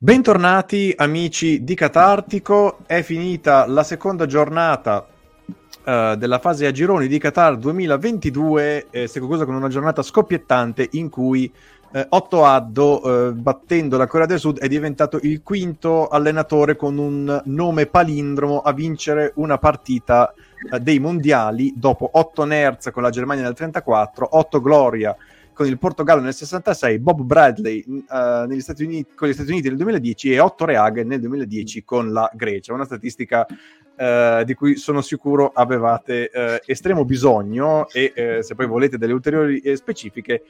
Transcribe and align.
Bentornati 0.00 0.94
amici 0.96 1.64
di 1.64 1.74
Catartico, 1.74 2.78
è 2.86 3.02
finita 3.02 3.66
la 3.66 3.82
seconda 3.82 4.26
giornata 4.26 5.04
uh, 5.04 6.14
della 6.14 6.38
fase 6.38 6.66
a 6.66 6.70
gironi 6.70 7.08
di 7.08 7.18
Qatar 7.18 7.56
2022, 7.56 8.86
eh, 8.90 9.08
si 9.08 9.18
conclusa 9.18 9.44
con 9.44 9.56
una 9.56 9.66
giornata 9.66 10.02
scoppiettante 10.02 10.86
in 10.92 11.08
cui 11.08 11.52
eh, 11.90 12.06
Otto 12.10 12.44
Addo, 12.44 13.28
eh, 13.28 13.32
battendo 13.32 13.96
la 13.96 14.06
Corea 14.06 14.26
del 14.26 14.38
Sud, 14.38 14.60
è 14.60 14.68
diventato 14.68 15.18
il 15.22 15.42
quinto 15.42 16.06
allenatore 16.06 16.76
con 16.76 16.96
un 16.96 17.42
nome 17.46 17.86
palindromo 17.86 18.60
a 18.60 18.72
vincere 18.72 19.32
una 19.34 19.58
partita 19.58 20.32
eh, 20.70 20.78
dei 20.78 21.00
mondiali 21.00 21.72
dopo 21.74 22.08
Otto 22.12 22.44
Nerz 22.44 22.92
con 22.92 23.02
la 23.02 23.10
Germania 23.10 23.42
nel 23.42 23.54
34, 23.54 24.28
Otto 24.30 24.60
Gloria 24.60 25.16
con 25.58 25.66
il 25.66 25.76
Portogallo 25.76 26.20
nel 26.20 26.34
66, 26.34 27.00
Bob 27.00 27.22
Bradley 27.22 27.82
uh, 27.88 28.46
negli 28.46 28.60
Stati 28.60 28.84
Uniti, 28.84 29.10
con 29.16 29.26
gli 29.26 29.32
Stati 29.32 29.50
Uniti 29.50 29.66
nel 29.66 29.76
2010 29.78 30.32
e 30.32 30.38
Otto 30.38 30.64
Reaghe 30.64 31.02
nel 31.02 31.18
2010 31.18 31.82
con 31.82 32.12
la 32.12 32.30
Grecia. 32.32 32.72
Una 32.72 32.84
statistica 32.84 33.44
uh, 33.44 34.44
di 34.44 34.54
cui 34.54 34.76
sono 34.76 35.00
sicuro 35.00 35.50
avevate 35.52 36.30
uh, 36.32 36.62
estremo 36.64 37.04
bisogno 37.04 37.88
e 37.90 38.38
se 38.42 38.54
poi 38.54 38.68
volete 38.68 38.98
delle 38.98 39.12
ulteriori 39.12 39.60
specifiche 39.74 40.42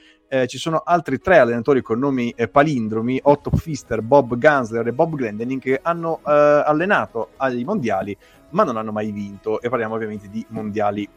ci 0.46 0.58
sono 0.58 0.82
altri 0.84 1.18
tre 1.18 1.38
allenatori 1.38 1.80
con 1.80 1.98
nomi 1.98 2.34
palindromi, 2.50 3.20
Otto 3.22 3.48
Pfister, 3.48 4.02
Bob 4.02 4.36
Gansler 4.36 4.86
e 4.86 4.92
Bob 4.92 5.14
Glendening 5.14 5.58
che 5.58 5.80
hanno 5.82 6.20
allenato 6.22 7.30
agli 7.36 7.64
mondiali 7.64 8.14
ma 8.50 8.64
non 8.64 8.76
hanno 8.76 8.92
mai 8.92 9.10
vinto 9.10 9.62
e 9.62 9.70
parliamo 9.70 9.94
ovviamente 9.94 10.28
di 10.28 10.44
mondiali 10.50 11.08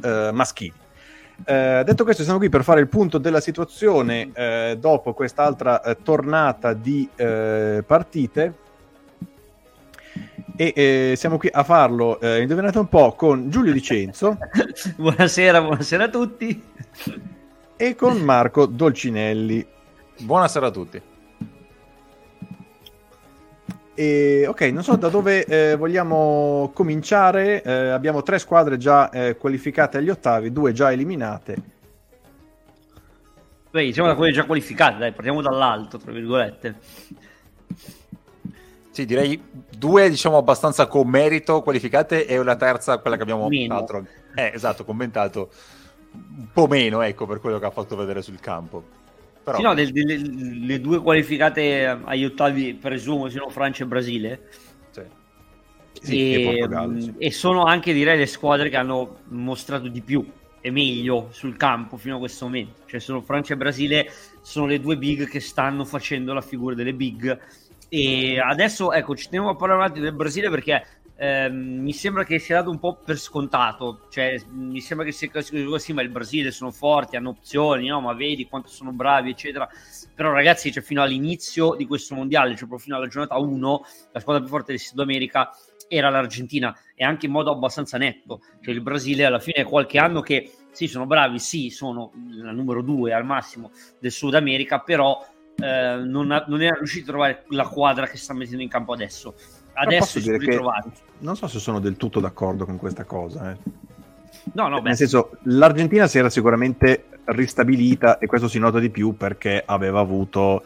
maschili. 0.00 0.85
Eh, 1.44 1.82
detto 1.84 2.04
questo, 2.04 2.22
siamo 2.22 2.38
qui 2.38 2.48
per 2.48 2.64
fare 2.64 2.80
il 2.80 2.88
punto 2.88 3.18
della 3.18 3.40
situazione 3.40 4.30
eh, 4.32 4.76
dopo 4.78 5.12
quest'altra 5.12 5.82
eh, 5.82 5.96
tornata 6.02 6.72
di 6.72 7.08
eh, 7.14 7.84
partite. 7.86 8.54
E 10.58 10.72
eh, 10.74 11.14
siamo 11.16 11.36
qui 11.36 11.50
a 11.52 11.62
farlo, 11.64 12.18
eh, 12.18 12.40
indovinate 12.40 12.78
un 12.78 12.88
po', 12.88 13.12
con 13.12 13.50
Giulio 13.50 13.72
Dicenzo. 13.72 14.38
buonasera, 14.96 15.60
buonasera 15.60 16.04
a 16.04 16.08
tutti. 16.08 16.62
E 17.76 17.94
con 17.94 18.16
Marco 18.18 18.64
Dolcinelli. 18.64 19.66
Buonasera 20.18 20.66
a 20.66 20.70
tutti. 20.70 21.02
E, 23.98 24.44
ok, 24.46 24.60
non 24.72 24.82
so 24.82 24.94
da 24.96 25.08
dove 25.08 25.46
eh, 25.46 25.74
vogliamo 25.74 26.70
cominciare. 26.74 27.62
Eh, 27.62 27.88
abbiamo 27.88 28.22
tre 28.22 28.38
squadre 28.38 28.76
già 28.76 29.08
eh, 29.08 29.38
qualificate 29.38 29.96
agli 29.96 30.10
ottavi, 30.10 30.52
due 30.52 30.72
già 30.72 30.92
eliminate. 30.92 31.56
Beh, 33.70 33.84
diciamo 33.84 34.08
da 34.08 34.14
quelle 34.14 34.32
già 34.32 34.44
qualificate, 34.44 34.98
dai, 34.98 35.12
partiamo 35.12 35.40
dall'alto, 35.40 35.96
tra 35.96 36.12
virgolette. 36.12 36.74
Sì, 38.90 39.06
direi 39.06 39.42
due, 39.76 40.10
diciamo, 40.10 40.36
abbastanza 40.36 40.86
con 40.86 41.08
merito 41.08 41.62
qualificate 41.62 42.26
e 42.26 42.38
una 42.38 42.56
terza, 42.56 42.98
quella 42.98 43.16
che 43.16 43.22
abbiamo 43.22 43.48
altro, 43.68 44.04
eh, 44.34 44.52
esatto, 44.54 44.84
commentato 44.84 45.50
un 46.12 46.48
po' 46.52 46.66
meno, 46.66 47.00
ecco, 47.00 47.26
per 47.26 47.40
quello 47.40 47.58
che 47.58 47.64
ha 47.64 47.70
fatto 47.70 47.96
vedere 47.96 48.20
sul 48.20 48.40
campo. 48.40 49.04
Però... 49.46 49.58
Sì, 49.58 49.62
no, 49.62 49.74
le, 49.74 49.90
le, 49.92 50.16
le, 50.16 50.80
due 50.80 51.00
qualificate 51.00 51.86
agli 51.86 52.24
ottavi 52.24 52.74
presumo 52.74 53.28
siano 53.28 53.48
Francia 53.48 53.84
e 53.84 53.86
Brasile. 53.86 54.48
Sì. 54.90 55.02
Sì, 56.02 56.34
e, 56.34 56.68
sì. 56.98 57.14
e, 57.16 57.30
sono 57.30 57.62
anche 57.62 57.92
direi 57.92 58.18
le 58.18 58.26
squadre 58.26 58.68
che 58.68 58.76
hanno 58.76 59.18
mostrato 59.28 59.86
di 59.86 60.02
più 60.02 60.28
e 60.60 60.70
meglio 60.72 61.28
sul 61.30 61.56
campo 61.56 61.96
fino 61.96 62.16
a 62.16 62.18
questo 62.18 62.46
momento. 62.46 62.82
Cioè 62.86 62.98
sono 62.98 63.20
Francia 63.20 63.54
e 63.54 63.56
Brasile, 63.56 64.10
sono 64.40 64.66
le 64.66 64.80
due 64.80 64.98
big 64.98 65.28
che 65.28 65.38
stanno 65.38 65.84
facendo 65.84 66.32
la 66.32 66.40
figura 66.40 66.74
delle 66.74 66.92
big. 66.92 67.38
E 67.88 68.40
adesso 68.40 68.92
ecco, 68.92 69.14
ci 69.14 69.28
teniamo 69.28 69.50
a 69.50 69.54
parlare 69.54 69.80
un 69.80 69.86
attimo 69.86 70.04
del 70.06 70.14
Brasile 70.14 70.50
perché 70.50 70.84
eh, 71.18 71.48
mi 71.48 71.94
sembra 71.94 72.24
che 72.24 72.38
sia 72.38 72.56
dato 72.56 72.70
un 72.70 72.78
po' 72.78 72.96
per 72.96 73.16
scontato, 73.18 74.06
cioè 74.10 74.38
mi 74.50 74.80
sembra 74.82 75.06
che 75.06 75.12
sia 75.12 75.30
così, 75.30 75.92
ma 75.94 76.02
il 76.02 76.10
Brasile 76.10 76.50
sono 76.50 76.70
forti, 76.70 77.16
hanno 77.16 77.30
opzioni, 77.30 77.86
no? 77.88 78.02
ma 78.02 78.12
vedi 78.12 78.46
quanto 78.46 78.68
sono 78.68 78.92
bravi, 78.92 79.30
eccetera. 79.30 79.66
Però 80.14 80.30
ragazzi, 80.30 80.70
cioè, 80.70 80.82
fino 80.82 81.02
all'inizio 81.02 81.74
di 81.74 81.86
questo 81.86 82.14
mondiale, 82.14 82.50
cioè 82.50 82.68
proprio 82.68 82.78
fino 82.78 82.96
alla 82.96 83.06
giornata 83.06 83.38
1, 83.38 83.84
la 84.12 84.20
squadra 84.20 84.42
più 84.42 84.52
forte 84.52 84.72
del 84.72 84.80
Sud 84.80 84.98
America 84.98 85.50
era 85.88 86.10
l'Argentina 86.10 86.76
e 86.94 87.04
anche 87.04 87.26
in 87.26 87.32
modo 87.32 87.50
abbastanza 87.50 87.96
netto, 87.96 88.40
cioè 88.60 88.74
il 88.74 88.82
Brasile 88.82 89.24
alla 89.24 89.38
fine 89.38 89.62
è 89.62 89.64
qualche 89.64 89.98
anno 89.98 90.20
che 90.20 90.50
sì, 90.70 90.86
sono 90.86 91.06
bravi, 91.06 91.38
sì, 91.38 91.70
sono 91.70 92.12
la 92.28 92.50
numero 92.50 92.82
2 92.82 93.14
al 93.14 93.24
massimo 93.24 93.70
del 93.98 94.10
Sud 94.10 94.34
America, 94.34 94.80
però 94.80 95.24
eh, 95.56 95.96
non, 96.04 96.30
ha, 96.32 96.44
non 96.48 96.60
era 96.60 96.76
riuscito 96.76 97.04
a 97.04 97.08
trovare 97.08 97.44
la 97.48 97.66
quadra 97.68 98.06
che 98.06 98.18
sta 98.18 98.34
mettendo 98.34 98.62
in 98.62 98.68
campo 98.68 98.92
adesso 98.92 99.34
adesso 99.76 100.20
si 100.20 100.36
ritrovati. 100.36 100.90
Non 101.18 101.36
so 101.36 101.46
se 101.46 101.58
sono 101.58 101.80
del 101.80 101.96
tutto 101.96 102.20
d'accordo 102.20 102.64
con 102.64 102.76
questa 102.76 103.04
cosa. 103.04 103.52
Eh. 103.52 103.56
No, 104.52 104.68
no, 104.68 104.80
beh. 104.80 104.88
Nel 104.88 104.96
senso, 104.96 105.38
l'Argentina 105.44 106.06
si 106.06 106.18
era 106.18 106.30
sicuramente 106.30 107.06
ristabilita 107.26 108.18
e 108.18 108.26
questo 108.26 108.48
si 108.48 108.58
nota 108.58 108.78
di 108.78 108.90
più 108.90 109.16
perché 109.16 109.62
aveva 109.64 110.00
avuto 110.00 110.64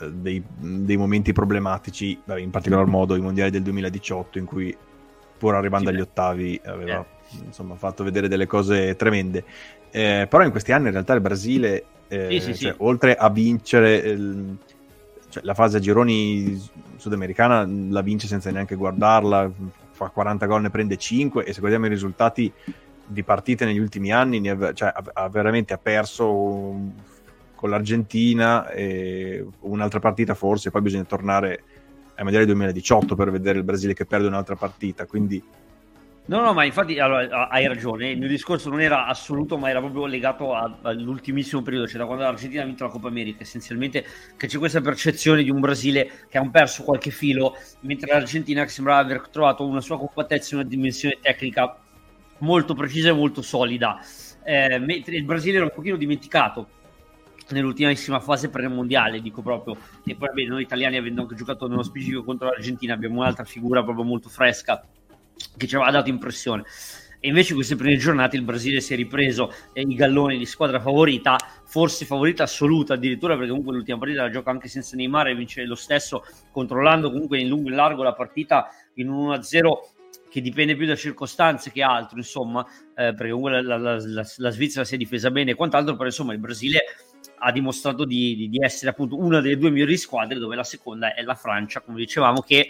eh, 0.00 0.10
dei, 0.10 0.42
dei, 0.58 0.96
momenti 0.96 1.32
problematici, 1.32 2.20
in 2.36 2.50
particolar 2.50 2.86
modo 2.86 3.16
i 3.16 3.20
mondiali 3.20 3.50
del 3.50 3.62
2018 3.62 4.38
in 4.38 4.44
cui 4.44 4.76
pur 5.38 5.54
arrivando 5.54 5.88
sì, 5.88 5.94
agli 5.94 6.00
ottavi 6.02 6.60
aveva 6.64 7.00
eh. 7.00 7.44
insomma, 7.44 7.74
fatto 7.76 8.04
vedere 8.04 8.28
delle 8.28 8.46
cose 8.46 8.94
tremende. 8.96 9.44
Eh, 9.90 10.26
però 10.28 10.44
in 10.44 10.50
questi 10.50 10.72
anni 10.72 10.86
in 10.86 10.92
realtà 10.92 11.14
il 11.14 11.20
Brasile, 11.20 11.84
eh, 12.08 12.40
sì, 12.40 12.54
sì, 12.54 12.64
cioè, 12.64 12.74
oltre 12.78 13.14
a 13.14 13.30
vincere 13.30 14.16
cioè, 15.28 15.42
la 15.44 15.54
fase 15.54 15.78
a 15.78 15.80
gironi 15.80 16.60
sudamericana 17.02 17.68
la 17.90 18.00
vince 18.00 18.28
senza 18.28 18.50
neanche 18.50 18.76
guardarla, 18.76 19.50
fa 19.90 20.08
40 20.08 20.46
gol, 20.46 20.62
ne 20.62 20.70
prende 20.70 20.96
5 20.96 21.44
e 21.44 21.52
se 21.52 21.58
guardiamo 21.58 21.86
i 21.86 21.90
risultati 21.90 22.50
di 23.04 23.22
partite 23.24 23.64
negli 23.64 23.78
ultimi 23.78 24.12
anni, 24.12 24.48
ha, 24.48 24.72
cioè, 24.72 24.92
ha, 25.12 25.28
veramente 25.28 25.74
ha 25.74 25.78
perso 25.78 26.32
un, 26.32 26.92
con 27.54 27.70
l'Argentina 27.70 28.70
e 28.70 29.44
un'altra 29.60 29.98
partita 29.98 30.34
forse, 30.34 30.70
poi 30.70 30.82
bisogna 30.82 31.04
tornare 31.04 31.64
ai 32.14 32.22
mondiali 32.22 32.46
2018 32.46 33.16
per 33.16 33.30
vedere 33.30 33.58
il 33.58 33.64
Brasile 33.64 33.94
che 33.94 34.06
perde 34.06 34.28
un'altra 34.28 34.54
partita, 34.54 35.06
quindi 35.06 35.42
No, 36.24 36.40
no, 36.40 36.52
ma 36.52 36.64
infatti 36.64 37.00
allora, 37.00 37.48
hai 37.48 37.66
ragione. 37.66 38.10
Il 38.10 38.18
mio 38.18 38.28
discorso 38.28 38.70
non 38.70 38.80
era 38.80 39.06
assoluto, 39.06 39.58
ma 39.58 39.70
era 39.70 39.80
proprio 39.80 40.06
legato 40.06 40.54
a, 40.54 40.78
all'ultimissimo 40.82 41.62
periodo, 41.62 41.88
cioè 41.88 41.98
da 41.98 42.06
quando 42.06 42.22
l'Argentina 42.22 42.62
ha 42.62 42.64
vinto 42.64 42.84
la 42.84 42.90
Coppa 42.90 43.08
America. 43.08 43.42
Essenzialmente 43.42 44.04
che 44.36 44.46
c'è 44.46 44.58
questa 44.58 44.80
percezione 44.80 45.42
di 45.42 45.50
un 45.50 45.58
Brasile 45.58 46.26
che 46.28 46.38
ha 46.38 46.48
perso 46.48 46.84
qualche 46.84 47.10
filo, 47.10 47.56
mentre 47.80 48.12
l'Argentina 48.12 48.62
che 48.62 48.70
sembrava 48.70 49.00
aver 49.00 49.28
trovato 49.30 49.66
una 49.66 49.80
sua 49.80 49.98
compattezza 49.98 50.54
e 50.54 50.60
una 50.60 50.68
dimensione 50.68 51.18
tecnica 51.20 51.76
molto 52.38 52.74
precisa 52.74 53.08
e 53.08 53.12
molto 53.12 53.42
solida. 53.42 53.98
Eh, 54.44 54.78
mentre 54.78 55.16
il 55.16 55.24
Brasile 55.24 55.56
era 55.56 55.64
un 55.64 55.72
pochino 55.74 55.96
dimenticato 55.96 56.68
nell'ultimissima 57.48 58.20
fase 58.20 58.48
pre-mondiale, 58.48 59.20
dico 59.20 59.42
proprio, 59.42 59.76
e 60.04 60.14
poi 60.14 60.28
vabbè, 60.28 60.44
noi 60.44 60.62
italiani 60.62 60.96
avendo 60.96 61.22
anche 61.22 61.34
giocato 61.34 61.66
nello 61.66 61.82
specifico 61.82 62.22
contro 62.22 62.48
l'Argentina 62.48 62.94
abbiamo 62.94 63.20
un'altra 63.20 63.44
figura 63.44 63.82
proprio 63.82 64.04
molto 64.04 64.28
fresca 64.28 64.80
che 65.56 65.66
ci 65.66 65.76
aveva 65.76 65.90
dato 65.90 66.08
impressione. 66.08 66.64
E 67.24 67.28
invece 67.28 67.54
queste 67.54 67.76
prime 67.76 67.96
giornate 67.96 68.34
il 68.34 68.42
Brasile 68.42 68.80
si 68.80 68.94
è 68.94 68.96
ripreso 68.96 69.52
eh, 69.72 69.82
i 69.82 69.94
galloni 69.94 70.38
di 70.38 70.44
squadra 70.44 70.80
favorita, 70.80 71.36
forse 71.64 72.04
favorita 72.04 72.42
assoluta 72.42 72.94
addirittura 72.94 73.34
perché 73.34 73.50
comunque 73.50 73.74
l'ultima 73.74 73.98
partita 73.98 74.22
la 74.22 74.30
gioca 74.30 74.50
anche 74.50 74.66
senza 74.66 74.96
Neymar 74.96 75.28
e 75.28 75.36
vince 75.36 75.62
lo 75.64 75.76
stesso, 75.76 76.24
controllando 76.50 77.12
comunque 77.12 77.38
in 77.38 77.46
lungo 77.46 77.68
e 77.68 77.74
largo 77.74 78.02
la 78.02 78.12
partita 78.12 78.68
in 78.94 79.08
un 79.08 79.28
1-0 79.28 79.70
che 80.28 80.40
dipende 80.40 80.74
più 80.74 80.84
da 80.84 80.96
circostanze 80.96 81.70
che 81.70 81.82
altro, 81.82 82.16
insomma, 82.16 82.66
eh, 82.96 83.14
perché 83.14 83.30
comunque 83.30 83.62
la, 83.62 83.76
la, 83.76 83.98
la, 84.00 84.26
la, 84.36 84.50
Svizzera 84.50 84.84
si 84.84 84.94
è 84.94 84.98
difesa 84.98 85.30
bene 85.30 85.52
e 85.52 85.54
quant'altro, 85.54 85.94
però 85.94 86.06
insomma 86.06 86.32
il 86.32 86.40
Brasile 86.40 86.80
ha 87.38 87.52
dimostrato 87.52 88.04
di, 88.04 88.34
di, 88.34 88.48
di 88.48 88.58
essere 88.60 88.90
appunto 88.90 89.16
una 89.16 89.40
delle 89.40 89.58
due 89.58 89.70
migliori 89.70 89.96
squadre, 89.96 90.38
dove 90.38 90.56
la 90.56 90.64
seconda 90.64 91.14
è 91.14 91.22
la 91.22 91.34
Francia, 91.34 91.80
come 91.80 91.98
dicevamo, 91.98 92.40
che 92.40 92.68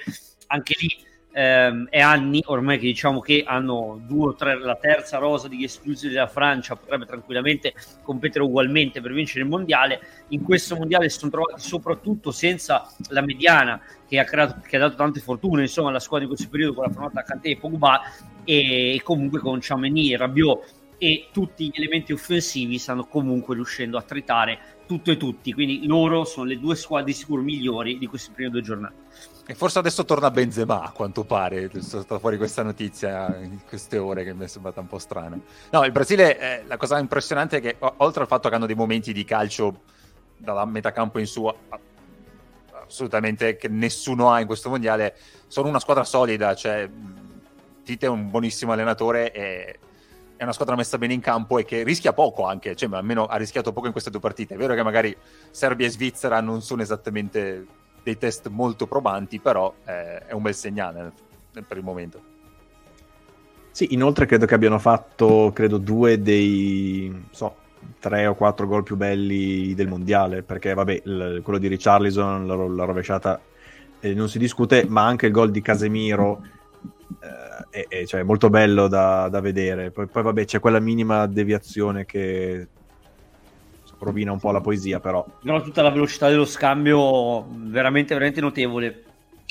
anche 0.48 0.74
lì 0.78 1.10
ehm, 1.32 1.88
è 1.88 2.00
anni 2.00 2.42
ormai 2.46 2.78
che 2.78 2.86
diciamo 2.86 3.20
che 3.20 3.42
hanno 3.46 4.00
due 4.06 4.28
o 4.28 4.34
tre, 4.34 4.58
la 4.58 4.76
terza 4.76 5.18
rosa 5.18 5.48
di 5.48 5.64
esclusi 5.64 6.08
della 6.08 6.26
Francia 6.26 6.76
potrebbe 6.76 7.06
tranquillamente 7.06 7.74
competere 8.02 8.44
ugualmente 8.44 9.00
per 9.00 9.12
vincere 9.12 9.40
il 9.40 9.48
mondiale. 9.48 10.00
In 10.28 10.42
questo 10.42 10.76
mondiale 10.76 11.08
si 11.08 11.18
sono 11.18 11.30
trovati 11.30 11.60
soprattutto 11.60 12.30
senza 12.30 12.86
la 13.08 13.22
mediana 13.22 13.80
che 14.06 14.18
ha, 14.18 14.24
creato, 14.24 14.60
che 14.66 14.76
ha 14.76 14.80
dato 14.80 14.96
tante 14.96 15.20
fortune 15.20 15.62
insomma 15.62 15.88
alla 15.88 16.00
squadra 16.00 16.26
di 16.26 16.32
questo 16.32 16.50
periodo 16.50 16.74
con 16.74 16.84
la 16.84 16.90
formata 16.90 17.22
Kanté 17.22 17.50
e 17.50 17.56
Pogba 17.56 18.02
e, 18.44 19.00
comunque 19.02 19.40
con 19.40 19.60
Ciameni 19.60 20.12
e 20.12 20.16
Rabiot 20.16 20.80
e 21.02 21.30
tutti 21.32 21.66
gli 21.66 21.80
elementi 21.80 22.12
offensivi 22.12 22.78
stanno 22.78 23.06
comunque 23.06 23.56
riuscendo 23.56 23.98
a 23.98 24.02
tritare 24.02 24.84
tutto 24.86 25.10
e 25.10 25.16
tutti, 25.16 25.52
quindi 25.52 25.84
loro 25.84 26.24
sono 26.24 26.46
le 26.46 26.60
due 26.60 26.76
squadre 26.76 27.06
di 27.06 27.12
sicuro 27.18 27.42
migliori 27.42 27.98
di 27.98 28.06
queste 28.06 28.30
prime 28.32 28.50
due 28.50 28.60
giornate. 28.60 28.94
E 29.44 29.54
forse 29.54 29.80
adesso 29.80 30.04
torna 30.04 30.30
Benzema, 30.30 30.82
a 30.82 30.92
quanto 30.92 31.24
pare, 31.24 31.68
è 31.68 31.80
stata 31.80 32.20
fuori 32.20 32.36
questa 32.36 32.62
notizia 32.62 33.36
in 33.36 33.58
queste 33.66 33.98
ore 33.98 34.22
che 34.22 34.32
mi 34.32 34.44
è 34.44 34.46
sembrata 34.46 34.78
un 34.78 34.86
po' 34.86 35.00
strana. 35.00 35.36
No, 35.70 35.84
il 35.84 35.90
Brasile, 35.90 36.38
eh, 36.38 36.64
la 36.68 36.76
cosa 36.76 37.00
impressionante 37.00 37.56
è 37.56 37.60
che, 37.60 37.76
oltre 37.96 38.22
al 38.22 38.28
fatto 38.28 38.48
che 38.48 38.54
hanno 38.54 38.66
dei 38.66 38.76
momenti 38.76 39.12
di 39.12 39.24
calcio 39.24 39.80
dalla 40.36 40.64
metà 40.64 40.92
campo 40.92 41.18
in 41.18 41.26
su, 41.26 41.52
assolutamente 42.86 43.56
che 43.56 43.66
nessuno 43.66 44.30
ha 44.30 44.38
in 44.38 44.46
questo 44.46 44.68
mondiale, 44.68 45.16
sono 45.48 45.66
una 45.66 45.80
squadra 45.80 46.04
solida, 46.04 46.54
cioè 46.54 46.88
Tite 47.82 48.06
è 48.06 48.08
un 48.08 48.30
buonissimo 48.30 48.70
allenatore 48.70 49.32
e 49.32 49.78
è 50.42 50.44
una 50.44 50.52
squadra 50.52 50.74
messa 50.74 50.98
bene 50.98 51.14
in 51.14 51.20
campo 51.20 51.58
e 51.58 51.64
che 51.64 51.84
rischia 51.84 52.12
poco 52.12 52.44
anche, 52.44 52.74
cioè 52.74 52.88
almeno 52.92 53.26
ha 53.26 53.36
rischiato 53.36 53.72
poco 53.72 53.86
in 53.86 53.92
queste 53.92 54.10
due 54.10 54.18
partite. 54.18 54.54
È 54.54 54.56
vero 54.56 54.74
che 54.74 54.82
magari 54.82 55.16
Serbia 55.52 55.86
e 55.86 55.90
Svizzera 55.90 56.40
non 56.40 56.62
sono 56.62 56.82
esattamente 56.82 57.64
dei 58.02 58.18
test 58.18 58.48
molto 58.48 58.88
probanti, 58.88 59.38
però 59.38 59.72
eh, 59.84 60.26
è 60.26 60.32
un 60.32 60.42
bel 60.42 60.54
segnale 60.54 61.12
per 61.52 61.76
il 61.76 61.84
momento. 61.84 62.20
Sì, 63.70 63.94
inoltre 63.94 64.26
credo 64.26 64.44
che 64.44 64.54
abbiano 64.54 64.80
fatto, 64.80 65.52
credo, 65.54 65.78
due 65.78 66.20
dei, 66.20 67.26
so, 67.30 67.54
tre 68.00 68.26
o 68.26 68.34
quattro 68.34 68.66
gol 68.66 68.82
più 68.82 68.96
belli 68.96 69.74
del 69.74 69.86
mondiale, 69.86 70.42
perché 70.42 70.74
vabbè, 70.74 71.02
il, 71.04 71.40
quello 71.44 71.60
di 71.60 71.68
Richarlison, 71.68 72.48
la, 72.48 72.56
la 72.56 72.84
rovesciata, 72.84 73.40
eh, 74.00 74.12
non 74.12 74.28
si 74.28 74.40
discute, 74.40 74.86
ma 74.88 75.06
anche 75.06 75.26
il 75.26 75.32
gol 75.32 75.52
di 75.52 75.62
Casemiro 75.62 76.42
eh, 77.20 77.51
è, 77.72 77.86
è 77.88 78.06
cioè, 78.06 78.22
molto 78.22 78.50
bello 78.50 78.86
da, 78.86 79.28
da 79.28 79.40
vedere. 79.40 79.90
Poi, 79.90 80.06
poi, 80.06 80.22
vabbè, 80.22 80.44
c'è 80.44 80.60
quella 80.60 80.78
minima 80.78 81.26
deviazione 81.26 82.04
che 82.04 82.68
rovina 83.98 84.32
un 84.32 84.38
po' 84.38 84.50
la 84.52 84.60
poesia, 84.60 85.00
però. 85.00 85.24
No, 85.42 85.62
tutta 85.62 85.80
la 85.80 85.90
velocità 85.90 86.28
dello 86.28 86.44
scambio 86.44 87.46
veramente, 87.48 88.12
veramente 88.12 88.40
notevole. 88.40 89.04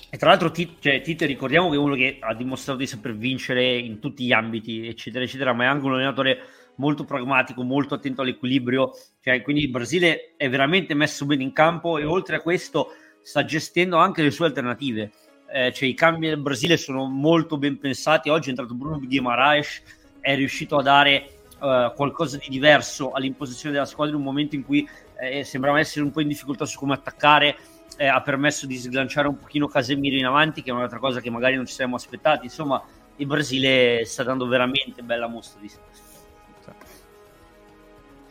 E 0.10 0.18
tra 0.18 0.30
l'altro 0.30 0.52
Tite, 0.52 0.76
cioè, 0.80 1.02
Tite 1.02 1.26
ricordiamo 1.26 1.70
che 1.70 1.76
è 1.76 1.80
uno 1.80 1.96
che 1.96 2.18
ha 2.20 2.34
dimostrato 2.34 2.80
di 2.80 2.86
saper 2.86 3.16
vincere 3.16 3.78
in 3.78 4.00
tutti 4.00 4.26
gli 4.26 4.34
ambiti, 4.34 4.88
eccetera, 4.88 5.24
eccetera, 5.24 5.54
ma 5.54 5.64
è 5.64 5.68
anche 5.68 5.86
un 5.86 5.94
allenatore 5.94 6.40
molto 6.76 7.06
pragmatico, 7.06 7.64
molto 7.64 7.96
attento 7.96 8.22
all'equilibrio. 8.22 8.92
Cioè, 9.22 9.42
quindi 9.42 9.64
il 9.64 9.70
Brasile 9.70 10.34
è 10.38 10.50
veramente 10.50 10.94
messo 10.94 11.26
bene 11.26 11.44
in 11.44 11.54
campo 11.54 11.98
e 11.98 12.04
oltre 12.04 12.36
a 12.36 12.42
questo 12.42 12.90
sta 13.24 13.46
gestendo 13.46 13.98
anche 13.98 14.22
le 14.22 14.32
sue 14.32 14.48
alternative. 14.48 15.12
Eh, 15.54 15.74
cioè, 15.74 15.90
I 15.90 15.94
cambi 15.94 16.28
del 16.28 16.38
Brasile 16.38 16.78
sono 16.78 17.06
molto 17.06 17.58
ben 17.58 17.78
pensati. 17.78 18.30
Oggi 18.30 18.48
è 18.48 18.50
entrato 18.50 18.74
Bruno 18.74 19.00
Guimaraes, 19.00 19.82
è 20.22 20.36
riuscito 20.36 20.78
a 20.78 20.82
dare 20.82 21.42
uh, 21.60 21.94
qualcosa 21.94 22.38
di 22.38 22.48
diverso 22.48 23.12
all'imposizione 23.12 23.74
della 23.74 23.86
squadra 23.86 24.14
in 24.14 24.22
un 24.22 24.26
momento 24.26 24.56
in 24.56 24.64
cui 24.64 24.88
eh, 25.20 25.44
sembrava 25.44 25.80
essere 25.80 26.06
un 26.06 26.12
po' 26.12 26.22
in 26.22 26.30
difficoltà 26.30 26.66
su 26.66 26.80
come 26.80 26.94
attaccare. 26.94 27.58
Eh, 27.98 28.08
ha 28.08 28.22
permesso 28.22 28.66
di 28.66 28.78
sganciare 28.78 29.28
un 29.28 29.38
pochino 29.38 29.68
Casemiro 29.68 30.16
in 30.16 30.26
avanti, 30.26 30.64
che 30.64 30.72
è 30.72 30.74
un'altra 30.74 31.00
cosa 31.00 31.20
che 31.20 31.30
magari 31.30 31.56
non 31.56 31.66
ci 31.66 31.74
saremmo 31.74 31.98
aspettati. 31.98 32.46
Insomma, 32.46 32.82
il 33.18 33.28
Brasile 33.28 34.06
sta 34.06 34.24
dando 34.24 34.48
veramente 34.48 35.02
bella 35.02 35.28
mostra 35.28 35.60
di 35.60 35.68
sé. 35.68 35.80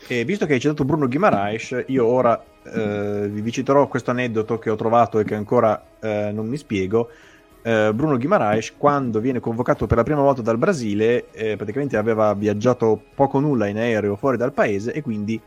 E 0.06 0.24
visto 0.24 0.46
che 0.46 0.54
hai 0.54 0.60
citato 0.60 0.84
Bruno 0.84 1.06
Guimaraes, 1.06 1.84
io 1.86 2.06
ora 2.06 2.42
eh, 2.72 3.28
vi 3.28 3.52
citerò 3.52 3.86
questo 3.88 4.10
aneddoto 4.10 4.58
che 4.58 4.70
ho 4.70 4.76
trovato 4.76 5.18
e 5.18 5.24
che 5.24 5.34
ancora 5.34 5.82
eh, 6.00 6.30
non 6.32 6.46
mi 6.46 6.56
spiego. 6.56 7.08
Eh, 7.62 7.92
Bruno 7.92 8.16
Guimaraes 8.16 8.74
quando 8.76 9.20
viene 9.20 9.38
convocato 9.38 9.86
per 9.86 9.98
la 9.98 10.02
prima 10.02 10.22
volta 10.22 10.40
dal 10.40 10.56
Brasile 10.56 11.30
eh, 11.32 11.56
praticamente 11.56 11.98
aveva 11.98 12.32
viaggiato 12.32 13.00
poco 13.14 13.38
nulla 13.38 13.66
in 13.66 13.76
aereo 13.76 14.16
fuori 14.16 14.38
dal 14.38 14.52
paese 14.52 14.92
e 14.92 15.02
quindi 15.02 15.38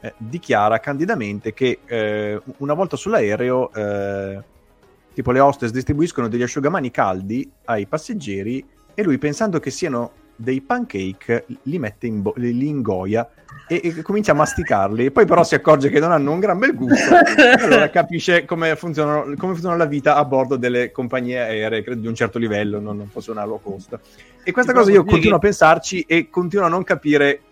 eh, 0.00 0.14
dichiara 0.16 0.80
candidamente 0.80 1.52
che 1.54 1.78
eh, 1.84 2.40
una 2.56 2.74
volta 2.74 2.96
sull'aereo 2.96 3.70
tipo 5.12 5.32
le 5.32 5.40
hostess 5.40 5.70
distribuiscono 5.70 6.28
degli 6.28 6.42
asciugamani 6.42 6.90
caldi 6.90 7.48
ai 7.66 7.86
passeggeri 7.86 8.64
e 8.94 9.02
lui 9.02 9.18
pensando 9.18 9.60
che 9.60 9.70
siano 9.70 10.12
dei 10.40 10.62
pancake 10.62 11.44
li 11.64 11.78
mette 11.78 12.06
in 12.06 12.22
bo- 12.22 12.32
li 12.36 12.66
ingoia 12.66 13.28
e, 13.68 13.80
e, 13.84 14.02
comincia 14.02 14.32
a 14.32 14.34
masticarli 14.34 15.10
poi 15.10 15.26
però 15.26 15.44
si 15.44 15.54
accorge 15.54 15.90
che 15.90 16.00
non 16.00 16.12
hanno 16.12 16.32
un 16.32 16.40
gran 16.40 16.58
bel 16.58 16.74
gusto 16.74 17.14
allora 17.60 17.90
capisce 17.90 18.46
come, 18.46 18.74
come 18.76 19.36
funziona 19.36 19.76
la 19.76 19.84
vita 19.84 20.16
a 20.16 20.24
bordo 20.24 20.56
delle 20.56 20.92
compagnie 20.92 21.40
aeree 21.40 21.82
credo 21.82 22.00
di 22.00 22.06
un 22.06 22.14
certo 22.14 22.38
livello 22.38 22.80
non, 22.80 22.96
non 22.96 23.08
fosse 23.08 23.30
una 23.30 23.44
low 23.44 23.60
cost 23.60 23.98
e 24.42 24.50
questa 24.50 24.72
cosa 24.72 24.90
io 24.90 25.04
continuo 25.04 25.36
a 25.36 25.40
pensarci 25.40 26.06
e 26.08 26.30
continuo 26.30 26.64
a 26.64 26.70
non 26.70 26.84
capire 26.84 27.42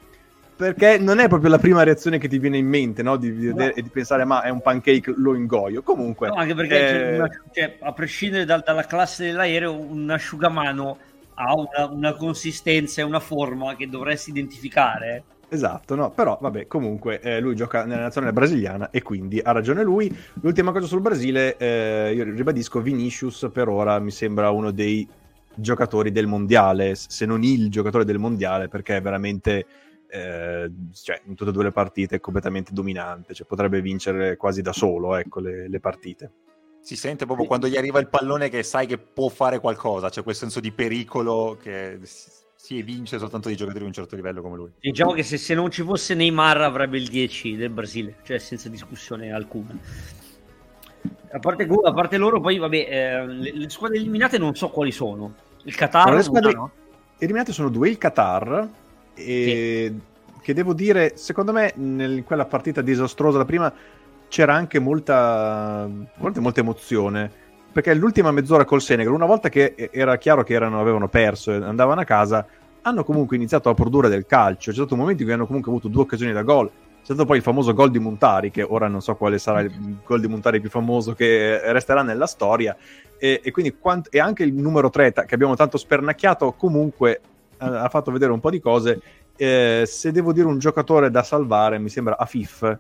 perché 0.56 0.98
non 0.98 1.18
è 1.18 1.28
proprio 1.28 1.50
la 1.50 1.58
prima 1.58 1.84
reazione 1.84 2.18
che 2.18 2.26
ti 2.26 2.40
viene 2.40 2.56
in 2.56 2.66
mente, 2.66 3.00
no? 3.04 3.16
Di, 3.16 3.32
di, 3.32 3.54
no. 3.54 3.70
di 3.72 3.82
pensare, 3.84 4.24
ma 4.24 4.42
è 4.42 4.48
un 4.48 4.60
pancake, 4.60 5.14
lo 5.16 5.36
ingoio. 5.36 5.82
Comunque, 5.82 6.26
no, 6.26 6.34
anche 6.34 6.56
perché, 6.56 7.14
eh... 7.14 7.30
cioè, 7.52 7.76
a 7.80 7.92
prescindere 7.92 8.44
da, 8.44 8.58
dalla 8.58 8.84
classe 8.84 9.26
dell'aereo, 9.26 9.72
un 9.72 10.10
asciugamano 10.10 10.98
ha 11.38 11.54
una, 11.54 11.90
una 11.90 12.12
consistenza 12.14 13.00
e 13.00 13.04
una 13.04 13.20
forma 13.20 13.76
che 13.76 13.88
dovresti 13.88 14.30
identificare. 14.30 15.24
Esatto, 15.50 15.94
no, 15.94 16.10
però 16.10 16.36
vabbè, 16.38 16.66
comunque 16.66 17.20
eh, 17.20 17.40
lui 17.40 17.54
gioca 17.54 17.84
nella 17.84 18.02
nazionale 18.02 18.34
brasiliana 18.34 18.90
e 18.90 19.00
quindi 19.00 19.40
ha 19.42 19.52
ragione 19.52 19.82
lui. 19.82 20.14
L'ultima 20.42 20.72
cosa 20.72 20.86
sul 20.86 21.00
Brasile, 21.00 21.56
eh, 21.56 22.12
io 22.14 22.24
ribadisco, 22.24 22.82
Vinicius 22.82 23.48
per 23.50 23.68
ora 23.68 23.98
mi 23.98 24.10
sembra 24.10 24.50
uno 24.50 24.72
dei 24.72 25.08
giocatori 25.54 26.12
del 26.12 26.26
mondiale, 26.26 26.94
se 26.96 27.24
non 27.24 27.42
il 27.44 27.70
giocatore 27.70 28.04
del 28.04 28.18
mondiale, 28.18 28.68
perché 28.68 28.96
è 28.96 29.00
veramente, 29.00 29.66
eh, 30.08 30.70
cioè, 30.92 31.20
in 31.24 31.34
tutte 31.34 31.50
e 31.50 31.52
due 31.54 31.64
le 31.64 31.72
partite 31.72 32.16
è 32.16 32.20
completamente 32.20 32.72
dominante, 32.74 33.32
cioè, 33.32 33.46
potrebbe 33.46 33.80
vincere 33.80 34.36
quasi 34.36 34.60
da 34.60 34.72
solo, 34.74 35.16
ecco, 35.16 35.40
le, 35.40 35.66
le 35.68 35.80
partite. 35.80 36.30
Si 36.88 36.96
sente 36.96 37.26
proprio 37.26 37.46
quando 37.46 37.68
gli 37.68 37.76
arriva 37.76 38.00
il 38.00 38.08
pallone 38.08 38.48
che 38.48 38.62
sai 38.62 38.86
che 38.86 38.96
può 38.96 39.28
fare 39.28 39.60
qualcosa, 39.60 40.08
c'è 40.08 40.22
quel 40.22 40.34
senso 40.34 40.58
di 40.58 40.72
pericolo 40.72 41.58
che 41.60 41.98
si 42.02 42.78
evince 42.78 43.18
soltanto 43.18 43.50
di 43.50 43.56
giocatori 43.56 43.82
di 43.82 43.88
un 43.88 43.92
certo 43.92 44.16
livello 44.16 44.40
come 44.40 44.56
lui. 44.56 44.70
Diciamo 44.80 45.12
che 45.12 45.22
se, 45.22 45.36
se 45.36 45.52
non 45.52 45.70
ci 45.70 45.82
fosse 45.82 46.14
Neymar 46.14 46.62
avrebbe 46.62 46.96
il 46.96 47.08
10 47.08 47.56
del 47.56 47.68
Brasile, 47.68 48.16
cioè 48.22 48.38
senza 48.38 48.70
discussione 48.70 49.30
alcuna. 49.30 49.76
A 51.30 51.38
parte, 51.38 51.68
a 51.68 51.92
parte 51.92 52.16
loro, 52.16 52.40
poi 52.40 52.56
vabbè, 52.56 52.76
eh, 52.88 53.26
le, 53.26 53.52
le, 53.52 53.68
squadre 53.68 53.98
eliminate 53.98 54.38
non 54.38 54.54
so 54.54 54.70
quali 54.70 54.90
sono. 54.90 55.34
Il 55.64 55.74
Qatar. 55.74 56.14
le 56.14 56.22
squadre 56.22 56.54
no? 56.54 56.70
eliminate 57.18 57.52
sono 57.52 57.68
due, 57.68 57.90
il 57.90 57.98
Qatar 57.98 58.66
e 59.12 59.92
sì. 59.92 60.40
che 60.40 60.54
devo 60.54 60.72
dire, 60.72 61.18
secondo 61.18 61.52
me, 61.52 61.70
in 61.76 62.22
quella 62.24 62.46
partita 62.46 62.80
disastrosa 62.80 63.36
la 63.36 63.44
prima 63.44 63.70
c'era 64.28 64.54
anche 64.54 64.78
molta, 64.78 65.88
molta, 66.16 66.40
molta 66.40 66.60
emozione. 66.60 67.30
perché 67.72 67.94
l'ultima 67.94 68.30
mezz'ora 68.32 68.64
col 68.64 68.80
Senegal, 68.80 69.12
una 69.12 69.26
volta 69.26 69.48
che 69.48 69.74
era 69.92 70.16
chiaro 70.16 70.42
che 70.42 70.54
erano, 70.54 70.80
avevano 70.80 71.08
perso 71.08 71.52
e 71.52 71.56
andavano 71.56 72.00
a 72.00 72.04
casa, 72.04 72.44
hanno 72.82 73.04
comunque 73.04 73.36
iniziato 73.36 73.68
a 73.68 73.74
produrre 73.74 74.08
del 74.08 74.26
calcio. 74.26 74.70
C'è 74.70 74.76
stato 74.76 74.94
un 74.94 75.00
momento 75.00 75.22
in 75.22 75.28
cui 75.28 75.36
hanno 75.36 75.46
comunque 75.46 75.70
avuto 75.70 75.88
due 75.88 76.02
occasioni 76.02 76.32
da 76.32 76.42
gol. 76.42 76.68
C'è 76.68 77.14
stato 77.14 77.24
poi 77.24 77.36
il 77.36 77.42
famoso 77.42 77.72
gol 77.72 77.90
di 77.90 77.98
Montari, 77.98 78.50
che 78.50 78.62
ora 78.62 78.88
non 78.88 79.00
so 79.00 79.14
quale 79.14 79.38
sarà 79.38 79.60
il 79.60 79.98
gol 80.04 80.20
di 80.20 80.26
Montari 80.26 80.60
più 80.60 80.70
famoso 80.70 81.14
che 81.14 81.72
resterà 81.72 82.02
nella 82.02 82.26
storia. 82.26 82.76
E, 83.18 83.40
e 83.42 83.50
quindi 83.50 83.76
quant- 83.78 84.08
e 84.10 84.18
anche 84.18 84.42
il 84.42 84.52
numero 84.54 84.90
3 84.90 85.12
che 85.12 85.34
abbiamo 85.34 85.54
tanto 85.54 85.78
spernacchiato, 85.78 86.52
comunque 86.52 87.20
ha, 87.58 87.82
ha 87.82 87.88
fatto 87.88 88.10
vedere 88.10 88.32
un 88.32 88.40
po' 88.40 88.50
di 88.50 88.60
cose. 88.60 89.00
Eh, 89.36 89.84
se 89.86 90.10
devo 90.10 90.32
dire 90.32 90.46
un 90.46 90.58
giocatore 90.58 91.10
da 91.10 91.22
salvare, 91.22 91.78
mi 91.78 91.88
sembra 91.88 92.16
Afif, 92.18 92.78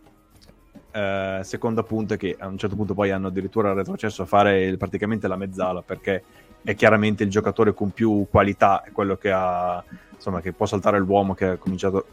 eh, 0.90 1.40
seconda 1.42 1.82
punta 1.82 2.16
che 2.16 2.36
a 2.38 2.46
un 2.46 2.58
certo 2.58 2.76
punto 2.76 2.94
poi 2.94 3.10
hanno 3.10 3.28
addirittura 3.28 3.72
retrocesso 3.72 4.22
a 4.22 4.26
fare 4.26 4.76
praticamente 4.76 5.28
la 5.28 5.36
mezzala 5.36 5.82
perché 5.82 6.22
è 6.62 6.74
chiaramente 6.74 7.24
il 7.24 7.30
giocatore 7.30 7.74
con 7.74 7.90
più 7.90 8.26
qualità, 8.30 8.82
quello 8.92 9.16
che 9.16 9.30
ha 9.30 9.82
insomma 10.14 10.40
che 10.40 10.52
può 10.52 10.66
saltare 10.66 10.98
l'uomo 10.98 11.34
che 11.34 11.44
ha 11.46 11.56
cominciato 11.56 12.06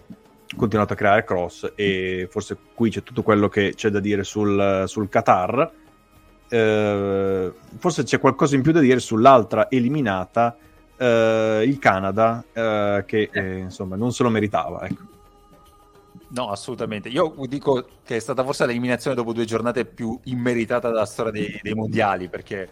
continuato 0.55 0.93
a 0.93 0.95
creare 0.95 1.23
cross 1.23 1.71
e 1.75 2.27
forse 2.29 2.55
qui 2.73 2.89
c'è 2.89 3.01
tutto 3.01 3.23
quello 3.23 3.49
che 3.49 3.73
c'è 3.75 3.89
da 3.89 3.99
dire 3.99 4.23
sul, 4.23 4.83
sul 4.87 5.09
Qatar. 5.09 5.71
Eh, 6.47 7.53
forse 7.77 8.03
c'è 8.03 8.19
qualcosa 8.19 8.55
in 8.55 8.61
più 8.61 8.71
da 8.71 8.79
dire 8.79 8.99
sull'altra 8.99 9.67
eliminata 9.69 10.55
eh, 10.95 11.63
il 11.65 11.79
Canada 11.79 12.43
eh, 12.53 13.03
che 13.07 13.29
eh, 13.31 13.57
insomma 13.57 13.95
non 13.95 14.13
se 14.13 14.21
lo 14.21 14.29
meritava 14.29 14.85
ecco 14.85 15.14
No, 16.35 16.49
assolutamente. 16.49 17.07
Io 17.07 17.33
dico 17.47 17.87
che 18.03 18.17
è 18.17 18.19
stata 18.19 18.43
forse 18.43 18.65
l'eliminazione 18.65 19.15
dopo 19.15 19.31
due 19.31 19.45
giornate 19.45 19.85
più 19.85 20.19
immeritata 20.25 20.89
della 20.89 21.05
storia 21.05 21.31
dei, 21.31 21.59
dei 21.61 21.73
mondiali, 21.73 22.27
perché 22.27 22.67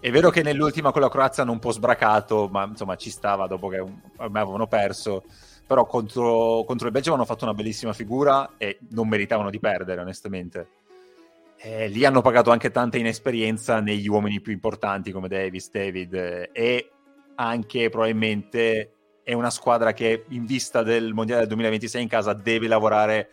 è 0.00 0.10
vero 0.10 0.28
che 0.30 0.42
nell'ultima 0.42 0.90
con 0.90 1.02
la 1.02 1.08
Croazia 1.08 1.44
hanno 1.44 1.52
un 1.52 1.60
po' 1.60 1.70
sbracato, 1.70 2.48
ma 2.50 2.64
insomma 2.64 2.96
ci 2.96 3.10
stava 3.10 3.46
dopo 3.46 3.68
che 3.68 3.78
ormai 3.78 4.42
avevano 4.42 4.66
perso, 4.66 5.22
però 5.64 5.86
contro, 5.86 6.64
contro 6.66 6.86
il 6.86 6.92
Belgio 6.92 7.14
hanno 7.14 7.24
fatto 7.24 7.44
una 7.44 7.54
bellissima 7.54 7.92
figura 7.92 8.54
e 8.56 8.80
non 8.90 9.06
meritavano 9.06 9.50
di 9.50 9.60
perdere, 9.60 10.00
onestamente. 10.00 10.68
E 11.58 11.86
lì 11.86 12.04
hanno 12.04 12.22
pagato 12.22 12.50
anche 12.50 12.72
tanta 12.72 12.98
inesperienza 12.98 13.78
negli 13.78 14.08
uomini 14.08 14.40
più 14.40 14.52
importanti 14.52 15.12
come 15.12 15.28
Davis, 15.28 15.70
David 15.70 16.50
e 16.52 16.90
anche 17.36 17.88
probabilmente 17.88 18.95
è 19.26 19.32
una 19.32 19.50
squadra 19.50 19.92
che 19.92 20.24
in 20.28 20.46
vista 20.46 20.84
del 20.84 21.12
Mondiale 21.12 21.40
del 21.40 21.48
2026 21.48 22.00
in 22.00 22.06
casa 22.06 22.32
deve 22.32 22.68
lavorare 22.68 23.28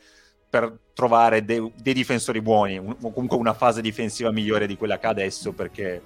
per 0.49 0.75
trovare 0.91 1.45
de- 1.45 1.71
dei 1.75 1.93
difensori 1.93 2.41
buoni, 2.41 2.79
un- 2.79 2.97
comunque 2.99 3.37
una 3.37 3.53
fase 3.53 3.79
difensiva 3.79 4.31
migliore 4.31 4.65
di 4.65 4.75
quella 4.75 4.97
che 4.97 5.05
ha 5.05 5.09
adesso 5.11 5.51
perché 5.51 6.01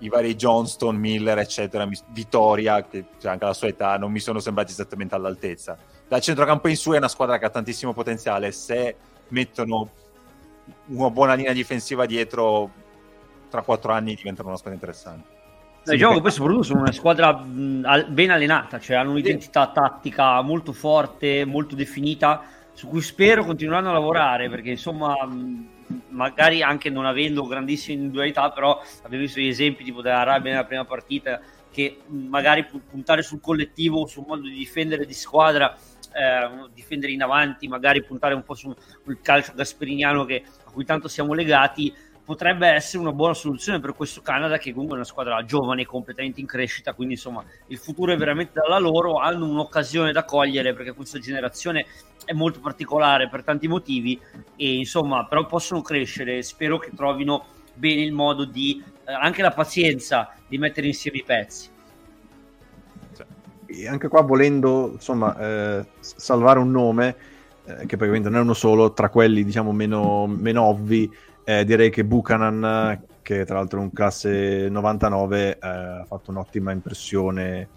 i 0.00 0.10
vari 0.10 0.34
Johnston, 0.36 0.94
Miller, 0.96 1.38
eccetera, 1.38 1.86
mi- 1.86 1.98
Vittoria, 2.08 2.86
che 2.86 3.06
c'è 3.18 3.30
anche 3.30 3.46
la 3.46 3.54
sua 3.54 3.68
età, 3.68 3.96
non 3.96 4.12
mi 4.12 4.20
sono 4.20 4.40
sembrati 4.40 4.72
esattamente 4.72 5.14
all'altezza. 5.14 5.78
Dal 6.06 6.20
centrocampo 6.20 6.68
in 6.68 6.76
su 6.76 6.90
è 6.90 6.98
una 6.98 7.08
squadra 7.08 7.38
che 7.38 7.46
ha 7.46 7.50
tantissimo 7.50 7.94
potenziale, 7.94 8.52
se 8.52 8.94
mettono 9.28 9.88
una 10.88 11.08
buona 11.08 11.32
linea 11.32 11.54
difensiva 11.54 12.04
dietro, 12.04 12.70
tra 13.48 13.62
quattro 13.62 13.90
anni 13.92 14.14
diventano 14.14 14.48
una 14.48 14.58
squadra 14.58 14.78
interessante. 14.78 15.36
Sì, 15.88 15.94
diciamo 15.96 16.14
che 16.14 16.20
poi 16.20 16.30
soprattutto 16.30 16.62
sono 16.64 16.80
una 16.80 16.92
squadra 16.92 17.32
ben 17.34 18.30
allenata, 18.30 18.78
cioè 18.78 18.96
hanno 18.96 19.12
un'identità 19.12 19.68
sì. 19.68 19.72
tattica 19.74 20.40
molto 20.42 20.72
forte, 20.72 21.44
molto 21.46 21.74
definita, 21.74 22.42
su 22.72 22.88
cui 22.88 23.00
spero 23.00 23.44
continueranno 23.44 23.88
a 23.90 23.94
lavorare, 23.94 24.50
perché 24.50 24.70
insomma 24.70 25.14
magari 26.10 26.62
anche 26.62 26.90
non 26.90 27.06
avendo 27.06 27.46
grandissime 27.46 27.96
individualità, 27.96 28.50
però 28.50 28.78
abbiamo 29.02 29.24
visto 29.24 29.40
gli 29.40 29.48
esempi 29.48 29.82
tipo 29.82 30.02
dell'Arabia 30.02 30.52
nella 30.52 30.64
prima 30.64 30.84
partita, 30.84 31.40
che 31.70 32.00
magari 32.06 32.66
puntare 32.66 33.22
sul 33.22 33.40
collettivo, 33.40 34.06
sul 34.06 34.24
modo 34.26 34.42
di 34.42 34.54
difendere 34.54 35.06
di 35.06 35.14
squadra, 35.14 35.74
eh, 36.12 36.68
difendere 36.74 37.12
in 37.12 37.22
avanti, 37.22 37.66
magari 37.66 38.02
puntare 38.04 38.34
un 38.34 38.42
po' 38.42 38.54
sul 38.54 38.76
calcio 39.22 39.52
gasperiniano 39.54 40.24
che, 40.24 40.42
a 40.64 40.70
cui 40.70 40.84
tanto 40.84 41.08
siamo 41.08 41.32
legati, 41.32 41.94
potrebbe 42.28 42.68
essere 42.68 42.98
una 42.98 43.12
buona 43.12 43.32
soluzione 43.32 43.80
per 43.80 43.94
questo 43.94 44.20
Canada 44.20 44.58
che 44.58 44.72
comunque 44.72 44.96
è 44.96 44.98
una 44.98 45.08
squadra 45.08 45.42
giovane, 45.46 45.86
completamente 45.86 46.40
in 46.40 46.46
crescita, 46.46 46.92
quindi 46.92 47.14
insomma 47.14 47.42
il 47.68 47.78
futuro 47.78 48.12
è 48.12 48.18
veramente 48.18 48.52
dalla 48.52 48.78
loro, 48.78 49.16
hanno 49.16 49.48
un'occasione 49.48 50.12
da 50.12 50.26
cogliere 50.26 50.74
perché 50.74 50.92
questa 50.92 51.18
generazione 51.18 51.86
è 52.26 52.34
molto 52.34 52.60
particolare 52.60 53.30
per 53.30 53.44
tanti 53.44 53.66
motivi 53.66 54.20
e 54.56 54.74
insomma 54.74 55.24
però 55.24 55.46
possono 55.46 55.80
crescere, 55.80 56.42
spero 56.42 56.76
che 56.76 56.90
trovino 56.94 57.46
bene 57.72 58.02
il 58.02 58.12
modo 58.12 58.44
di, 58.44 58.84
eh, 59.06 59.10
anche 59.10 59.40
la 59.40 59.52
pazienza 59.52 60.30
di 60.46 60.58
mettere 60.58 60.86
insieme 60.86 61.16
i 61.16 61.24
pezzi. 61.24 61.70
E 63.64 63.88
anche 63.88 64.08
qua 64.08 64.20
volendo 64.20 64.90
insomma 64.92 65.78
eh, 65.78 65.86
salvare 66.00 66.58
un 66.58 66.70
nome 66.70 67.16
eh, 67.64 67.86
che 67.86 67.96
poi 67.96 68.08
ovviamente 68.08 68.28
non 68.28 68.40
è 68.40 68.42
uno 68.42 68.52
solo 68.52 68.92
tra 68.92 69.08
quelli 69.08 69.44
diciamo 69.44 69.72
meno, 69.72 70.26
meno 70.26 70.64
ovvi 70.64 71.10
eh, 71.48 71.64
direi 71.64 71.88
che 71.88 72.04
Buchanan, 72.04 73.04
che 73.22 73.46
tra 73.46 73.56
l'altro 73.56 73.78
è 73.78 73.82
un 73.82 73.90
classe 73.90 74.68
99, 74.68 75.52
eh, 75.52 75.58
ha 75.60 76.04
fatto 76.06 76.30
un'ottima 76.30 76.72
impressione, 76.72 77.68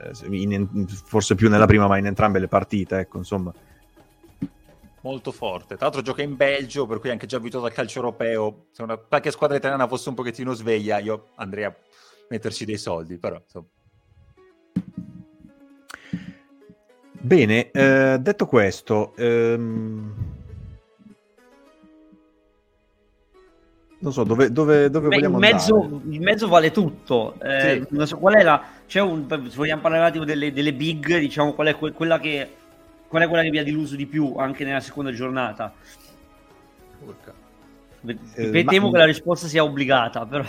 eh, 0.00 0.26
in, 0.34 0.86
forse 1.04 1.34
più 1.34 1.50
nella 1.50 1.66
prima, 1.66 1.86
ma 1.88 1.98
in 1.98 2.06
entrambe 2.06 2.38
le 2.38 2.48
partite, 2.48 3.00
ecco, 3.00 3.18
insomma. 3.18 3.52
Molto 5.02 5.30
forte. 5.30 5.76
Tra 5.76 5.84
l'altro 5.84 6.00
gioca 6.00 6.22
in 6.22 6.36
Belgio, 6.36 6.86
per 6.86 6.98
cui 6.98 7.10
è 7.10 7.12
anche 7.12 7.26
già 7.26 7.36
abituato 7.36 7.66
al 7.66 7.74
calcio 7.74 7.98
europeo. 7.98 8.68
Se 8.70 8.82
una 8.82 8.96
qualche 8.96 9.30
squadra 9.30 9.58
italiana 9.58 9.86
fosse 9.86 10.08
un 10.08 10.14
pochettino 10.14 10.54
sveglia, 10.54 10.98
io 10.98 11.26
andrei 11.34 11.64
a 11.64 11.76
metterci 12.30 12.64
dei 12.64 12.78
soldi, 12.78 13.18
però 13.18 13.36
insomma. 13.36 13.66
Bene, 17.12 17.70
eh, 17.72 18.16
detto 18.20 18.46
questo, 18.46 19.14
ehm, 19.16 20.35
non 23.98 24.12
so 24.12 24.24
dove, 24.24 24.52
dove, 24.52 24.90
dove 24.90 25.08
Beh, 25.08 25.16
vogliamo 25.16 25.38
il 25.38 25.52
mezzo, 25.52 26.02
il 26.10 26.20
mezzo, 26.20 26.48
vale 26.48 26.70
tutto. 26.70 27.34
Eh, 27.40 27.82
sì. 27.88 27.96
Non 27.96 28.06
so 28.06 28.18
qual 28.18 28.34
è 28.34 28.42
la. 28.42 28.62
C'è 28.86 29.00
un, 29.00 29.26
se 29.28 29.56
vogliamo 29.56 29.80
parlare 29.80 30.02
un 30.02 30.08
attimo 30.08 30.24
delle, 30.24 30.52
delle 30.52 30.74
big, 30.74 31.18
diciamo 31.18 31.54
qual 31.54 31.68
è 31.68 31.76
quella 31.76 32.18
che. 32.18 32.56
Qual 33.08 33.22
è 33.22 33.28
quella 33.28 33.42
che 33.42 33.50
vi 33.50 33.58
ha 33.58 33.64
deluso 33.64 33.94
di 33.94 34.06
più 34.06 34.34
anche 34.36 34.64
nella 34.64 34.80
seconda 34.80 35.12
giornata? 35.12 35.72
Porca. 36.98 37.32
Eh, 38.34 38.64
temo 38.64 38.86
ma... 38.86 38.92
che 38.92 38.98
la 38.98 39.04
risposta 39.06 39.46
sia 39.46 39.64
obbligata, 39.64 40.26
però. 40.26 40.44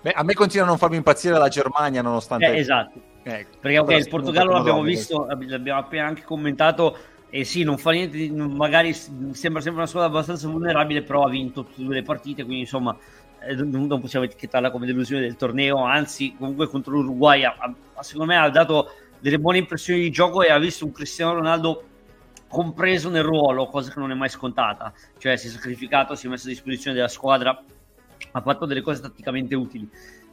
Beh, 0.00 0.12
a 0.12 0.22
me 0.22 0.34
continua 0.34 0.66
a 0.66 0.68
non 0.68 0.78
farmi 0.78 0.96
impazzire 0.96 1.36
la 1.36 1.48
Germania, 1.48 2.02
nonostante. 2.02 2.46
Eh, 2.46 2.58
esatto. 2.58 3.00
Eh, 3.24 3.46
Perché 3.60 3.78
okay, 3.78 3.98
il 3.98 4.08
Portogallo 4.08 4.52
l'abbiamo 4.52 4.82
visto, 4.82 5.26
l'abbiamo 5.26 5.80
appena 5.80 6.06
anche 6.06 6.22
commentato 6.22 6.96
e 7.30 7.44
sì, 7.44 7.62
non 7.62 7.76
fa 7.76 7.90
niente, 7.90 8.30
magari 8.30 8.94
sembra 8.94 9.60
sempre 9.60 9.72
una 9.72 9.86
squadra 9.86 10.08
abbastanza 10.08 10.48
vulnerabile, 10.48 11.02
però 11.02 11.24
ha 11.24 11.28
vinto 11.28 11.64
tutte 11.64 11.82
e 11.82 11.84
due 11.84 11.94
le 11.94 12.02
partite, 12.02 12.42
quindi 12.44 12.62
insomma 12.62 12.96
eh, 13.40 13.54
non 13.54 14.00
possiamo 14.00 14.24
etichettarla 14.24 14.70
come 14.70 14.86
delusione 14.86 15.22
del 15.22 15.36
torneo, 15.36 15.82
anzi 15.84 16.34
comunque 16.36 16.68
contro 16.68 16.92
l'Uruguay 16.92 17.44
ha, 17.44 17.54
ha, 17.58 18.02
secondo 18.02 18.32
me 18.32 18.38
ha 18.38 18.48
dato 18.48 18.92
delle 19.20 19.38
buone 19.38 19.58
impressioni 19.58 20.00
di 20.00 20.10
gioco 20.10 20.42
e 20.42 20.50
ha 20.50 20.58
visto 20.58 20.86
un 20.86 20.92
Cristiano 20.92 21.34
Ronaldo 21.34 21.84
compreso 22.48 23.10
nel 23.10 23.24
ruolo, 23.24 23.66
cosa 23.66 23.92
che 23.92 24.00
non 24.00 24.10
è 24.10 24.14
mai 24.14 24.30
scontata, 24.30 24.92
cioè 25.18 25.36
si 25.36 25.48
è 25.48 25.50
sacrificato, 25.50 26.14
si 26.14 26.26
è 26.26 26.30
messo 26.30 26.46
a 26.46 26.50
disposizione 26.50 26.96
della 26.96 27.08
squadra, 27.08 27.62
ha 28.32 28.40
fatto 28.40 28.64
delle 28.64 28.80
cose 28.80 29.02
tatticamente 29.02 29.54
utili. 29.54 29.86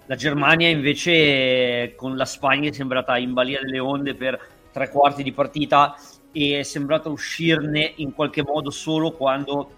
La 0.06 0.16
Germania 0.16 0.70
invece 0.70 1.94
con 1.96 2.16
la 2.16 2.26
Spagna 2.26 2.70
è 2.70 2.72
sembrata 2.72 3.18
in 3.18 3.34
balia 3.34 3.60
delle 3.60 3.80
onde 3.80 4.14
per 4.16 4.40
tre 4.72 4.90
quarti 4.90 5.24
di 5.24 5.32
partita 5.32 5.96
e 6.38 6.60
è 6.60 6.64
sembrato 6.64 7.12
uscirne 7.12 7.94
in 7.96 8.14
qualche 8.14 8.44
modo 8.44 8.70
solo 8.70 9.14
quando 9.14 9.72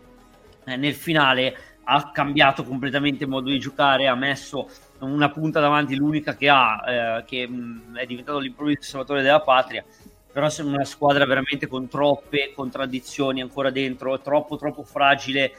eh, 0.64 0.76
nel 0.76 0.96
finale 0.96 1.56
ha 1.84 2.12
cambiato 2.12 2.64
completamente 2.64 3.26
il 3.26 3.30
modo 3.30 3.52
di 3.52 3.60
giocare, 3.60 4.08
ha 4.08 4.16
messo 4.16 4.68
una 5.00 5.30
punta 5.30 5.60
davanti, 5.60 5.96
l'unica 5.96 6.36
che 6.36 6.50
ha, 6.50 7.20
eh, 7.20 7.24
che 7.26 7.48
mh, 7.48 7.98
è 7.98 8.08
diventato 8.08 8.40
l'improvviso 8.40 8.82
salvatore 8.82 9.22
della 9.22 9.42
patria. 9.42 9.86
Però 10.32 10.50
sembra 10.50 10.78
una 10.78 10.86
squadra 10.86 11.26
veramente 11.28 11.68
con 11.68 11.88
troppe 11.88 12.52
contraddizioni 12.56 13.40
ancora 13.40 13.70
dentro, 13.70 14.20
troppo 14.20 14.58
troppo 14.58 14.84
fragile 14.84 15.54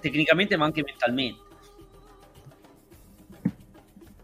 tecnicamente 0.00 0.56
ma 0.58 0.66
anche 0.66 0.82
mentalmente. 0.82 1.40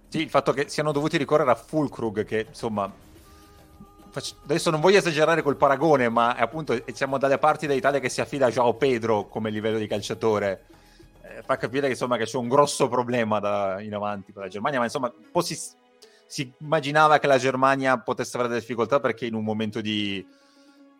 Sì, 0.09 0.21
il 0.21 0.31
fatto 0.31 0.53
che 0.53 0.69
siano 0.69 0.93
dovuti 0.93 1.17
ricorrere 1.17 1.51
a 1.51 1.55
Fulkrug, 1.55 2.25
che 2.25 2.47
insomma 2.49 2.91
adesso 4.45 4.71
non 4.71 4.81
voglio 4.81 4.99
esagerare 4.99 5.43
col 5.43 5.57
paragone, 5.57 6.09
ma 6.09 6.35
appunto 6.35 6.81
siamo 6.93 7.19
dalle 7.19 7.39
parti 7.39 7.67
dell'Italia 7.67 8.01
che 8.01 8.09
si 8.09 8.21
affida 8.21 8.47
a 8.47 8.51
Joao 8.51 8.75
Pedro 8.75 9.29
come 9.29 9.51
livello 9.51 9.79
di 9.79 9.87
calciatore. 9.87 10.65
Eh, 11.23 11.43
fa 11.43 11.57
capire 11.57 11.87
che, 11.87 11.93
insomma, 11.93 12.17
che 12.17 12.25
c'è 12.25 12.37
un 12.37 12.49
grosso 12.49 12.89
problema 12.89 13.39
da, 13.39 13.81
in 13.81 13.95
avanti 13.95 14.33
per 14.33 14.45
la 14.45 14.49
Germania, 14.49 14.79
ma 14.79 14.85
insomma, 14.85 15.13
un 15.15 15.31
po' 15.31 15.43
si, 15.43 15.59
si, 16.27 16.53
immaginava 16.59 17.19
che 17.19 17.27
la 17.27 17.39
Germania 17.39 17.99
potesse 17.99 18.37
avere 18.37 18.49
delle 18.49 18.61
difficoltà 18.61 19.01
perché 19.01 19.27
in 19.27 19.35
un 19.35 19.45
momento 19.45 19.81
di 19.81 20.27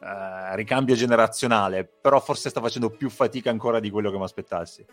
uh, 0.01 0.55
ricambio 0.55 0.95
generazionale, 0.95 1.85
però 1.85 2.21
forse 2.21 2.51
sta 2.51 2.61
facendo 2.61 2.91
più 2.91 3.11
fatica 3.11 3.51
ancora 3.51 3.81
di 3.81 3.91
quello 3.91 4.11
che 4.11 4.19
mi 4.19 4.25
aspettassi. 4.25 4.85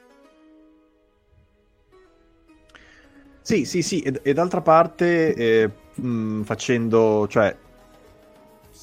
Sì, 3.42 3.64
sì, 3.66 3.84
sì, 3.84 4.02
e, 4.02 4.20
e 4.24 4.34
d'altra 4.34 4.62
parte 4.62 5.36
eh, 5.36 5.72
mh, 5.94 6.42
facendo, 6.42 7.28
cioè, 7.28 7.56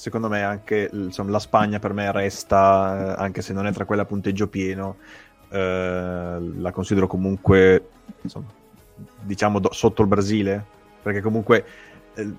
secondo 0.03 0.29
me 0.29 0.43
anche 0.43 0.91
insomma, 0.93 1.31
la 1.31 1.39
Spagna 1.39 1.79
per 1.79 1.93
me 1.93 2.11
resta, 2.11 3.15
eh, 3.17 3.23
anche 3.23 3.41
se 3.41 3.53
non 3.53 3.69
è 3.69 3.73
tra 3.73 3.85
quelle 3.85 4.03
a 4.03 4.05
punteggio 4.05 4.49
pieno, 4.49 4.97
eh, 5.49 6.39
la 6.57 6.73
considero 6.73 7.07
comunque, 7.07 7.89
insomma, 8.21 8.47
diciamo 9.21 9.61
do- 9.61 9.73
sotto 9.73 10.03
il 10.03 10.09
Brasile, 10.09 10.65
perché 11.01 11.21
comunque 11.21 11.65
eh, 12.15 12.33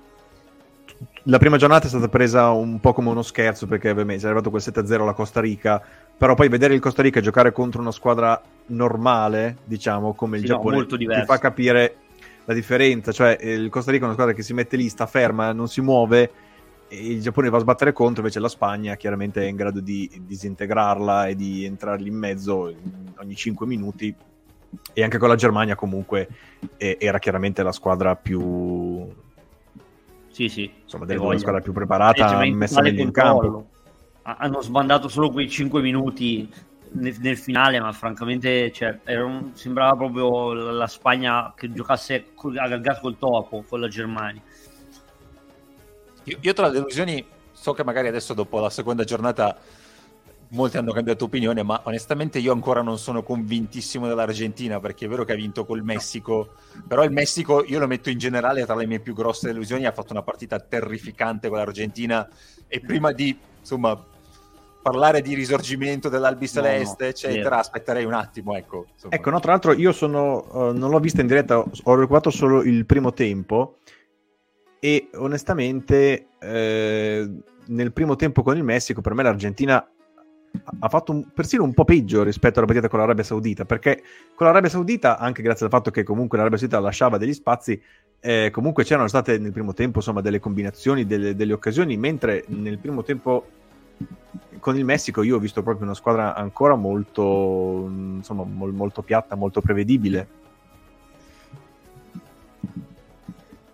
la 1.22 1.38
prima 1.38 1.56
giornata 1.56 1.86
è 1.86 1.88
stata 1.88 2.08
presa 2.08 2.50
un 2.50 2.80
po' 2.80 2.92
come 2.92 3.08
uno 3.08 3.22
scherzo 3.22 3.66
perché 3.66 3.88
ovviamente 3.88 4.18
si 4.18 4.26
è 4.26 4.28
arrivato 4.28 4.50
quel 4.50 4.62
7-0 4.62 5.00
alla 5.00 5.14
Costa 5.14 5.40
Rica, 5.40 5.82
però 6.18 6.34
poi 6.34 6.50
vedere 6.50 6.74
il 6.74 6.80
Costa 6.80 7.00
Rica 7.00 7.22
giocare 7.22 7.50
contro 7.52 7.80
una 7.80 7.92
squadra 7.92 8.38
normale, 8.66 9.56
diciamo, 9.64 10.12
come 10.12 10.36
il 10.36 10.42
Sì, 10.42 10.48
Giappone, 10.48 10.76
no, 10.76 10.84
ti 10.84 11.24
fa 11.24 11.38
capire 11.38 11.96
la 12.44 12.52
differenza, 12.52 13.10
cioè 13.10 13.38
il 13.40 13.70
Costa 13.70 13.90
Rica 13.90 14.02
è 14.02 14.04
una 14.04 14.16
squadra 14.16 14.34
che 14.34 14.42
si 14.42 14.52
mette 14.52 14.76
lì, 14.76 14.90
sta 14.90 15.06
ferma, 15.06 15.50
non 15.52 15.66
si 15.66 15.80
muove, 15.80 16.30
il 16.88 17.20
Giappone 17.20 17.48
va 17.48 17.56
a 17.56 17.60
sbattere 17.60 17.92
contro, 17.92 18.20
invece 18.20 18.40
la 18.40 18.48
Spagna 18.48 18.94
chiaramente 18.96 19.42
è 19.42 19.46
in 19.46 19.56
grado 19.56 19.80
di 19.80 20.10
disintegrarla 20.26 21.26
e 21.28 21.34
di 21.34 21.64
entrargli 21.64 22.06
in 22.06 22.16
mezzo 22.16 22.72
ogni 23.16 23.34
5 23.34 23.66
minuti, 23.66 24.14
e 24.92 25.02
anche 25.02 25.18
con 25.18 25.28
la 25.28 25.36
Germania 25.36 25.74
comunque 25.74 26.28
eh, 26.76 26.96
era 27.00 27.18
chiaramente 27.18 27.62
la 27.62 27.72
squadra 27.72 28.16
più 28.16 29.08
Sì, 30.28 30.48
sì. 30.48 30.70
insomma 30.82 31.04
due 31.04 31.38
squadre 31.38 31.62
più 31.62 31.72
preparata 31.72 32.44
messa 32.46 32.80
meglio 32.80 33.02
in 33.02 33.12
campo 33.12 33.68
Ha- 34.22 34.36
Hanno 34.40 34.60
sbandato 34.62 35.08
solo 35.08 35.30
quei 35.30 35.48
5 35.48 35.80
minuti 35.80 36.50
nel, 36.92 37.14
nel 37.20 37.36
finale, 37.36 37.78
ma 37.80 37.92
francamente 37.92 38.72
cioè, 38.72 38.98
un- 39.20 39.50
sembrava 39.54 39.96
proprio 39.96 40.52
la 40.54 40.72
la 40.72 40.86
Spagna 40.86 41.52
che 41.56 41.72
giocasse 41.72 42.32
a 42.56 42.76
gas 42.78 43.00
col 43.00 43.18
topo 43.18 43.64
con 43.68 43.80
la 43.80 43.88
Germania. 43.88 44.40
Io, 46.24 46.38
io 46.40 46.52
tra 46.52 46.66
le 46.66 46.72
delusioni 46.72 47.24
so 47.52 47.72
che 47.72 47.84
magari 47.84 48.08
adesso 48.08 48.34
dopo 48.34 48.60
la 48.60 48.70
seconda 48.70 49.04
giornata 49.04 49.56
molti 50.48 50.76
hanno 50.76 50.92
cambiato 50.92 51.24
opinione, 51.24 51.62
ma 51.62 51.80
onestamente 51.84 52.38
io 52.38 52.52
ancora 52.52 52.82
non 52.82 52.98
sono 52.98 53.22
convintissimo 53.22 54.06
dell'Argentina 54.06 54.80
perché 54.80 55.06
è 55.06 55.08
vero 55.08 55.24
che 55.24 55.32
ha 55.32 55.36
vinto 55.36 55.64
col 55.64 55.82
Messico, 55.82 56.54
però 56.86 57.04
il 57.04 57.10
Messico 57.10 57.64
io 57.64 57.78
lo 57.78 57.86
metto 57.86 58.10
in 58.10 58.18
generale 58.18 58.64
tra 58.64 58.74
le 58.74 58.86
mie 58.86 59.00
più 59.00 59.14
grosse 59.14 59.48
delusioni, 59.48 59.84
ha 59.84 59.92
fatto 59.92 60.12
una 60.12 60.22
partita 60.22 60.58
terrificante 60.60 61.48
con 61.48 61.58
l'Argentina 61.58 62.28
e 62.68 62.80
prima 62.80 63.12
di 63.12 63.36
insomma 63.60 64.00
parlare 64.80 65.22
di 65.22 65.34
risorgimento 65.34 66.08
dell'Albi 66.08 66.48
No, 66.52 66.60
no, 66.60 66.66
Celeste, 66.66 67.08
eccetera, 67.08 67.42
vero. 67.42 67.56
aspetterei 67.56 68.04
un 68.04 68.12
attimo, 68.12 68.54
ecco. 68.54 68.86
insomma. 68.92 69.14
ecco 69.14 69.30
no 69.30 69.40
tra 69.40 69.52
l'altro 69.52 69.72
io 69.72 69.92
sono 69.92 70.44
eh, 70.70 70.72
non 70.72 70.90
l'ho 70.90 71.00
vista 71.00 71.20
in 71.20 71.26
diretta 71.26 71.58
ho 71.58 71.94
recuperato 71.94 72.30
solo 72.30 72.62
il 72.62 72.84
primo 72.84 73.12
tempo 73.12 73.78
e 74.84 75.08
onestamente 75.14 76.26
eh, 76.38 77.30
nel 77.68 77.92
primo 77.94 78.16
tempo 78.16 78.42
con 78.42 78.54
il 78.58 78.62
Messico 78.62 79.00
per 79.00 79.14
me 79.14 79.22
l'Argentina 79.22 79.82
ha 80.80 80.88
fatto 80.90 81.10
un- 81.10 81.26
persino 81.32 81.64
un 81.64 81.72
po' 81.72 81.84
peggio 81.84 82.22
rispetto 82.22 82.58
alla 82.58 82.66
partita 82.66 82.88
con 82.90 82.98
l'Arabia 82.98 83.24
Saudita 83.24 83.64
perché 83.64 84.02
con 84.34 84.46
l'Arabia 84.46 84.68
Saudita 84.68 85.16
anche 85.16 85.40
grazie 85.40 85.64
al 85.64 85.72
fatto 85.72 85.90
che 85.90 86.02
comunque 86.02 86.36
l'Arabia 86.36 86.58
Saudita 86.58 86.80
lasciava 86.80 87.16
degli 87.16 87.32
spazi 87.32 87.80
eh, 88.20 88.50
comunque 88.52 88.84
c'erano 88.84 89.08
state 89.08 89.38
nel 89.38 89.52
primo 89.52 89.72
tempo 89.72 90.00
insomma 90.00 90.20
delle 90.20 90.38
combinazioni 90.38 91.06
delle, 91.06 91.34
delle 91.34 91.54
occasioni 91.54 91.96
mentre 91.96 92.44
nel 92.48 92.76
primo 92.76 93.02
tempo 93.02 93.46
con 94.60 94.76
il 94.76 94.84
Messico 94.84 95.22
io 95.22 95.36
ho 95.36 95.40
visto 95.40 95.62
proprio 95.62 95.86
una 95.86 95.94
squadra 95.94 96.34
ancora 96.34 96.74
molto 96.74 97.90
insomma 98.16 98.44
mol- 98.44 98.74
molto 98.74 99.00
piatta 99.00 99.34
molto 99.34 99.62
prevedibile 99.62 100.42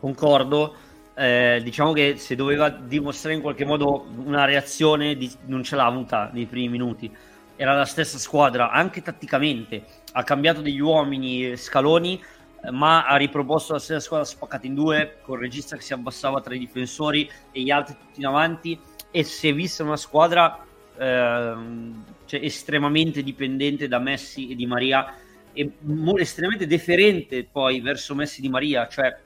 Concordo. 0.00 0.88
Eh, 1.14 1.60
diciamo 1.62 1.92
che 1.92 2.16
se 2.16 2.34
doveva 2.34 2.68
dimostrare 2.70 3.34
in 3.34 3.42
qualche 3.42 3.64
modo 3.64 4.06
una 4.24 4.44
reazione, 4.44 5.16
di- 5.16 5.30
non 5.46 5.62
ce 5.62 5.76
l'ha 5.76 5.84
avuta 5.84 6.30
nei 6.32 6.46
primi 6.46 6.68
minuti. 6.68 7.10
Era 7.56 7.74
la 7.74 7.84
stessa 7.84 8.18
squadra, 8.18 8.70
anche 8.70 9.02
tatticamente. 9.02 9.84
Ha 10.12 10.22
cambiato 10.24 10.62
degli 10.62 10.80
uomini, 10.80 11.50
eh, 11.50 11.56
scaloni, 11.56 12.22
eh, 12.62 12.70
ma 12.70 13.06
ha 13.06 13.16
riproposto 13.16 13.74
la 13.74 13.78
stessa 13.78 14.00
squadra 14.00 14.26
spaccata 14.26 14.66
in 14.66 14.74
due, 14.74 15.18
con 15.22 15.36
il 15.36 15.42
regista 15.42 15.76
che 15.76 15.82
si 15.82 15.92
abbassava 15.92 16.40
tra 16.40 16.54
i 16.54 16.58
difensori 16.58 17.28
e 17.52 17.60
gli 17.60 17.70
altri 17.70 17.96
tutti 17.98 18.20
in 18.20 18.26
avanti. 18.26 18.78
E 19.10 19.24
si 19.24 19.48
è 19.48 19.54
vista 19.54 19.82
una 19.82 19.96
squadra 19.96 20.64
ehm, 20.96 22.04
cioè, 22.26 22.40
estremamente 22.42 23.22
dipendente 23.22 23.88
da 23.88 23.98
Messi 23.98 24.50
e 24.50 24.54
Di 24.54 24.66
Maria 24.66 25.14
e 25.52 25.70
mo- 25.80 26.16
estremamente 26.16 26.66
deferente 26.66 27.44
poi 27.44 27.80
verso 27.80 28.14
Messi 28.14 28.38
e 28.38 28.42
Di 28.42 28.48
Maria, 28.48 28.86
cioè 28.88 29.18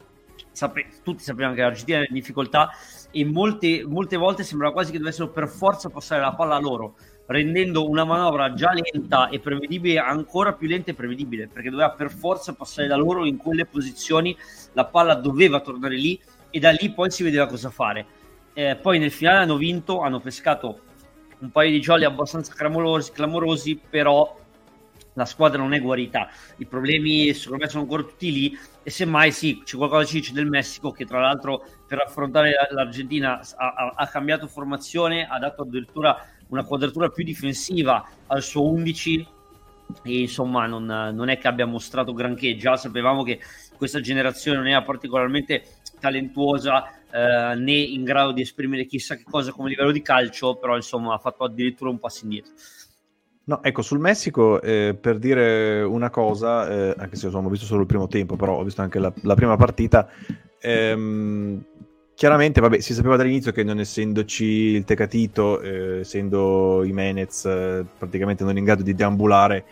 sape- 0.55 0.87
tutti 1.03 1.23
sapevano 1.23 1.55
che 1.55 1.61
l'Argentina 1.61 1.99
era 1.99 2.07
in 2.09 2.15
difficoltà 2.15 2.71
e 3.11 3.25
molte, 3.25 3.85
molte 3.87 4.17
volte 4.17 4.43
sembrava 4.43 4.73
quasi 4.73 4.93
che 4.93 4.99
dovessero 4.99 5.29
per 5.29 5.49
forza 5.49 5.91
passare 5.91 6.23
la 6.23 6.35
palla 6.35 6.55
a 6.55 6.61
loro, 6.61 6.95
rendendo 7.27 7.89
una 7.89 8.05
manovra 8.05 8.55
già 8.55 8.73
lenta 8.73 9.29
e 9.29 9.41
prevedibile 9.41 9.99
ancora 9.99 10.53
più 10.53 10.69
lenta 10.69 10.91
e 10.91 10.95
prevedibile, 10.95 11.49
perché 11.49 11.71
doveva 11.71 11.91
per 11.91 12.11
forza 12.11 12.55
passare 12.55 12.87
da 12.87 12.97
loro 12.97 13.25
in 13.25 13.37
quelle 13.37 13.67
posizioni, 13.67 14.37
la 14.73 14.85
palla 14.87 15.15
doveva 15.15 15.61
tornare 15.61 15.97
lì 15.97 16.21
e 16.51 16.59
da 16.59 16.71
lì 16.71 16.91
poi 16.93 17.11
si 17.11 17.23
vedeva 17.23 17.47
cosa 17.47 17.71
fare. 17.71 18.07
Eh, 18.53 18.77
poi 18.77 18.99
nel 18.99 19.11
finale 19.11 19.39
hanno 19.39 19.57
vinto, 19.57 20.01
hanno 20.01 20.21
pescato 20.21 20.81
un 21.41 21.51
paio 21.51 21.71
di 21.71 21.81
jolly 21.81 22.05
abbastanza 22.05 22.55
clamorosi, 22.55 23.13
clamorosi 23.13 23.81
però 23.91 24.43
la 25.15 25.25
squadra 25.25 25.59
non 25.59 25.73
è 25.75 25.81
guarita. 25.81 26.29
I 26.59 26.67
problemi 26.67 27.33
secondo 27.35 27.65
me 27.65 27.71
sono 27.71 27.83
ancora 27.83 28.03
tutti 28.03 28.33
lì 28.33 28.59
e 28.83 28.91
semmai 28.91 29.33
sì, 29.33 29.63
c'è 29.65 29.77
qualcosa 29.77 30.05
ci 30.05 30.21
dice 30.21 30.33
del 30.33 30.47
Messico 30.47 30.91
che 30.91 31.05
tra 31.05 31.21
l'altro 31.21 31.65
per 31.87 32.01
affrontare 32.01 32.51
la- 32.51 32.69
l'Argentina 32.71 33.41
ha, 33.57 33.73
ha- 33.73 33.93
ha 33.97 34.07
cambiato 34.09 34.47
formazione, 34.47 35.27
ha 35.27 35.39
dato 35.39 35.63
addirittura 35.63 36.17
una 36.49 36.65
quadratura 36.65 37.09
più 37.09 37.25
difensiva 37.25 38.07
al 38.27 38.43
suo 38.43 38.69
11 38.71 39.27
e 40.03 40.21
insomma 40.21 40.67
non, 40.67 40.85
non 40.85 41.29
è 41.29 41.39
che 41.39 41.49
abbia 41.49 41.67
mostrato 41.67 42.13
granché, 42.13 42.57
già 42.57 42.77
sapevamo 42.77 43.23
che 43.23 43.41
questa 43.77 44.01
generazione 44.01 44.59
non 44.59 44.67
era 44.69 44.83
particolarmente 44.83 45.65
talentuosa 46.01 46.89
eh, 47.11 47.55
né 47.57 47.73
in 47.73 48.03
grado 48.05 48.33
di 48.33 48.41
esprimere 48.43 48.87
chissà 48.87 49.17
che 49.17 49.25
cosa 49.25 49.53
come 49.53 49.69
livello 49.69 49.93
di 49.93 50.03
calcio, 50.03 50.57
però 50.57 50.77
insomma 50.77 51.15
ha 51.15 51.19
fatto 51.19 51.45
addirittura 51.45 51.91
un 51.91 51.99
passo 51.99 52.25
indietro. 52.25 52.53
No, 53.47 53.63
ecco, 53.63 53.83
sul 53.83 53.99
Messico, 53.99 54.61
eh, 54.63 54.97
per 54.99 55.19
dire 55.19 55.83
una 55.83 56.09
cosa, 56.09 56.67
eh, 56.67 56.95
anche 56.97 57.17
se 57.17 57.27
insomma, 57.27 57.49
ho 57.49 57.51
visto 57.51 57.67
solo 57.67 57.83
il 57.83 57.87
primo 57.87 58.09
tempo, 58.09 58.37
però 58.37 58.57
ho 58.59 58.65
visto 58.65 58.81
anche 58.81 58.99
la, 58.99 59.13
la 59.21 59.35
prima 59.35 59.55
partita, 59.57 60.09
ehm, 60.59 61.63
chiaramente, 62.15 62.63
vabbè, 62.63 62.81
si 62.81 62.95
sapeva 62.95 63.17
dall'inizio 63.17 63.53
che 63.53 63.63
non 63.63 63.81
essendoci 63.81 64.45
il 64.45 64.85
Tecatito, 64.85 65.61
eh, 65.61 66.01
essendo 66.01 66.85
i 66.85 66.93
Menez 66.93 67.45
eh, 67.45 67.85
praticamente 67.99 68.45
non 68.45 68.57
in 68.57 68.65
grado 68.65 68.83
di 68.83 68.95
deambulare, 68.95 69.65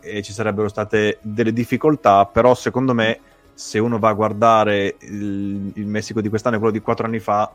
eh, 0.00 0.20
ci 0.22 0.32
sarebbero 0.34 0.68
state 0.68 1.16
delle 1.22 1.54
difficoltà, 1.54 2.26
però 2.26 2.54
secondo 2.54 2.92
me, 2.92 3.20
se 3.54 3.78
uno 3.78 3.98
va 3.98 4.10
a 4.10 4.12
guardare 4.12 4.96
il, 5.00 5.70
il 5.74 5.86
Messico 5.86 6.20
di 6.20 6.28
quest'anno 6.28 6.56
e 6.56 6.58
quello 6.58 6.74
di 6.74 6.80
quattro 6.80 7.06
anni 7.06 7.18
fa, 7.18 7.50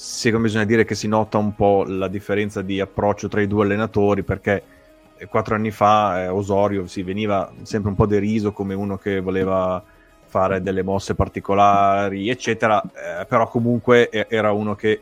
secondo 0.00 0.44
me 0.44 0.44
bisogna 0.44 0.64
dire 0.64 0.84
che 0.84 0.94
si 0.94 1.08
nota 1.08 1.38
un 1.38 1.56
po' 1.56 1.82
la 1.84 2.06
differenza 2.06 2.62
di 2.62 2.78
approccio 2.78 3.26
tra 3.26 3.40
i 3.40 3.48
due 3.48 3.64
allenatori 3.64 4.22
perché 4.22 4.62
eh, 5.16 5.26
quattro 5.26 5.56
anni 5.56 5.72
fa 5.72 6.22
eh, 6.22 6.28
Osorio 6.28 6.86
si 6.86 7.02
veniva 7.02 7.50
sempre 7.62 7.90
un 7.90 7.96
po' 7.96 8.06
deriso 8.06 8.52
come 8.52 8.74
uno 8.74 8.96
che 8.96 9.18
voleva 9.18 9.82
fare 10.24 10.62
delle 10.62 10.84
mosse 10.84 11.16
particolari 11.16 12.28
eccetera 12.28 12.80
eh, 12.80 13.26
però 13.26 13.48
comunque 13.48 14.08
era 14.08 14.52
uno 14.52 14.76
che 14.76 15.00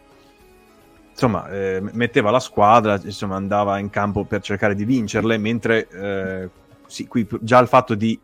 insomma 1.11 1.47
eh, 1.51 1.83
metteva 1.93 2.31
la 2.31 2.41
squadra 2.41 2.99
insomma 3.05 3.37
andava 3.37 3.79
in 3.79 3.91
campo 3.91 4.25
per 4.25 4.41
cercare 4.41 4.75
di 4.75 4.87
vincerle 4.87 5.37
mentre 5.37 5.89
eh, 5.89 6.49
sì, 6.87 7.07
qui 7.07 7.29
già 7.43 7.59
il 7.59 7.69
fatto 7.69 7.95
di 7.95 8.19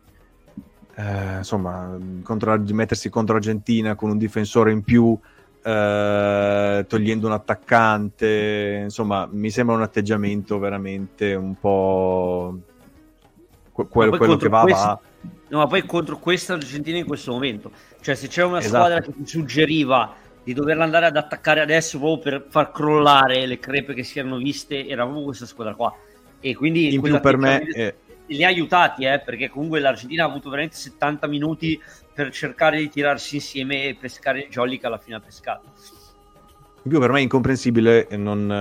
eh, 0.95 1.37
insomma 1.37 1.95
contro, 2.23 2.59
mettersi 2.71 3.11
contro 3.11 3.35
l'Argentina 3.35 3.93
con 3.93 4.09
un 4.09 4.17
difensore 4.17 4.71
in 4.71 4.81
più 4.81 5.15
eh, 5.63 6.85
togliendo 6.87 7.27
un 7.27 7.33
attaccante, 7.33 8.81
insomma, 8.83 9.27
mi 9.31 9.49
sembra 9.49 9.75
un 9.75 9.81
atteggiamento 9.81 10.59
veramente 10.59 11.33
un 11.35 11.55
po' 11.57 12.57
que- 13.71 13.87
quello, 13.87 14.35
che 14.37 14.49
va, 14.49 14.61
questo- 14.61 14.85
va. 14.85 14.99
No, 15.49 15.59
ma 15.59 15.67
poi 15.67 15.85
contro 15.85 16.17
questa 16.17 16.53
Argentina 16.53 16.97
in 16.97 17.05
questo 17.05 17.31
momento, 17.31 17.71
cioè 18.01 18.15
se 18.15 18.27
c'era 18.27 18.47
una 18.47 18.59
Esatto. 18.59 18.75
squadra 18.75 19.01
che 19.01 19.13
ti 19.13 19.25
suggeriva 19.25 20.13
di 20.43 20.53
doverla 20.53 20.83
andare 20.83 21.05
ad 21.05 21.15
attaccare 21.15 21.61
adesso 21.61 21.99
proprio 21.99 22.39
per 22.39 22.45
far 22.49 22.71
crollare 22.71 23.45
le 23.45 23.59
crepe 23.59 23.93
che 23.93 24.03
si 24.03 24.19
erano 24.19 24.37
viste, 24.37 24.87
era 24.87 25.03
proprio 25.03 25.25
questa 25.25 25.45
squadra 25.45 25.75
qua. 25.75 25.95
E 26.41 26.55
quindi 26.55 26.93
In 26.93 27.01
più 27.01 27.19
per 27.21 27.37
me, 27.37 27.61
eh, 27.61 27.95
li 28.27 28.43
ha 28.43 28.47
aiutati, 28.47 29.05
eh, 29.05 29.19
perché 29.19 29.49
comunque 29.49 29.79
l'Argentina 29.79 30.23
ha 30.23 30.27
avuto 30.27 30.49
veramente 30.49 30.77
70 30.77 31.27
minuti 31.27 31.79
per 32.13 32.31
cercare 32.31 32.77
di 32.77 32.89
tirarsi 32.89 33.35
insieme 33.35 33.85
e 33.85 33.95
pescare 33.99 34.47
jolly 34.49 34.77
che 34.77 34.85
alla 34.85 34.97
fine 34.97 35.15
ha 35.15 35.19
pescato. 35.19 35.65
in 36.83 36.89
più 36.89 36.99
per 36.99 37.11
me 37.11 37.19
è 37.19 37.21
incomprensibile 37.23 38.07
non, 38.11 38.51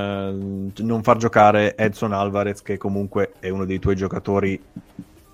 eh, 0.76 0.82
non 0.82 1.02
far 1.02 1.16
giocare 1.18 1.76
Edson 1.76 2.12
Alvarez, 2.12 2.62
che 2.62 2.76
comunque 2.78 3.32
è 3.38 3.48
uno 3.48 3.64
dei 3.64 3.78
tuoi 3.78 3.96
giocatori 3.96 4.60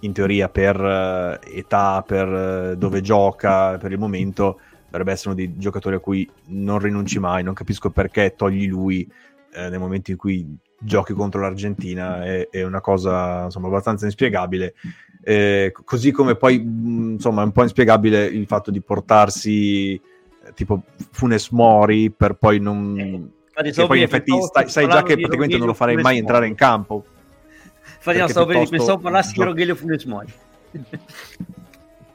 in 0.01 0.13
teoria 0.13 0.49
per 0.49 0.79
uh, 0.81 1.39
età, 1.45 2.05
per 2.07 2.29
uh, 2.29 2.77
dove 2.77 3.01
gioca, 3.01 3.79
per 3.79 3.91
il 3.91 3.99
momento, 3.99 4.61
dovrebbe 4.85 5.13
essere 5.13 5.31
uno 5.31 5.39
dei 5.39 5.57
giocatori 5.59 5.97
a 5.97 6.01
cui 6.01 6.29
non 6.47 6.79
rinunci 6.79 7.19
mai. 7.19 7.43
Non 7.43 7.55
capisco 7.55 7.91
perché 7.91 8.35
togli 8.37 8.69
lui 8.69 9.11
eh, 9.53 9.69
nel 9.69 9.79
momento 9.79 10.11
in 10.11 10.17
cui 10.17 10.57
giochi 10.79 11.13
contro 11.13 11.41
l'Argentina. 11.41 12.25
È, 12.25 12.49
è 12.51 12.63
una 12.63 12.81
cosa 12.81 13.45
insomma, 13.45 13.69
abbastanza 13.69 14.05
inspiegabile. 14.07 14.75
Eh, 15.23 15.73
così 15.85 16.11
come 16.11 16.37
poi 16.37 16.59
mh, 16.59 17.11
insomma 17.13 17.43
è 17.43 17.45
un 17.45 17.53
po' 17.53 17.63
inspiegabile 17.63 18.25
il 18.25 18.47
fatto 18.47 18.71
di 18.71 18.81
portarsi 18.81 19.95
eh, 19.95 20.53
tipo 20.55 20.83
Funes 21.11 21.51
Mori 21.51 22.11
per 22.11 22.35
poi 22.35 22.61
non. 22.61 22.99
Eh 22.99 23.87
poi 23.87 23.99
in 23.99 24.05
effetti 24.05 24.33
sai, 24.53 24.69
sai 24.69 24.89
già 24.89 25.03
che 25.03 25.17
praticamente 25.17 25.59
non 25.59 25.67
lo 25.67 25.75
farei 25.75 25.97
mai 25.97 26.19
entrare 26.19 26.47
in 26.47 26.55
campo. 26.55 27.05
Infatti, 27.97 28.19
no, 28.19 28.29
stavo 28.29 28.47
piuttosto... 28.47 28.77
pensavo 28.77 28.99
parlassi 28.99 29.33
di 29.33 29.43
Rogelio 29.43 29.75
Funes 29.75 30.05
Mori. 30.05 30.33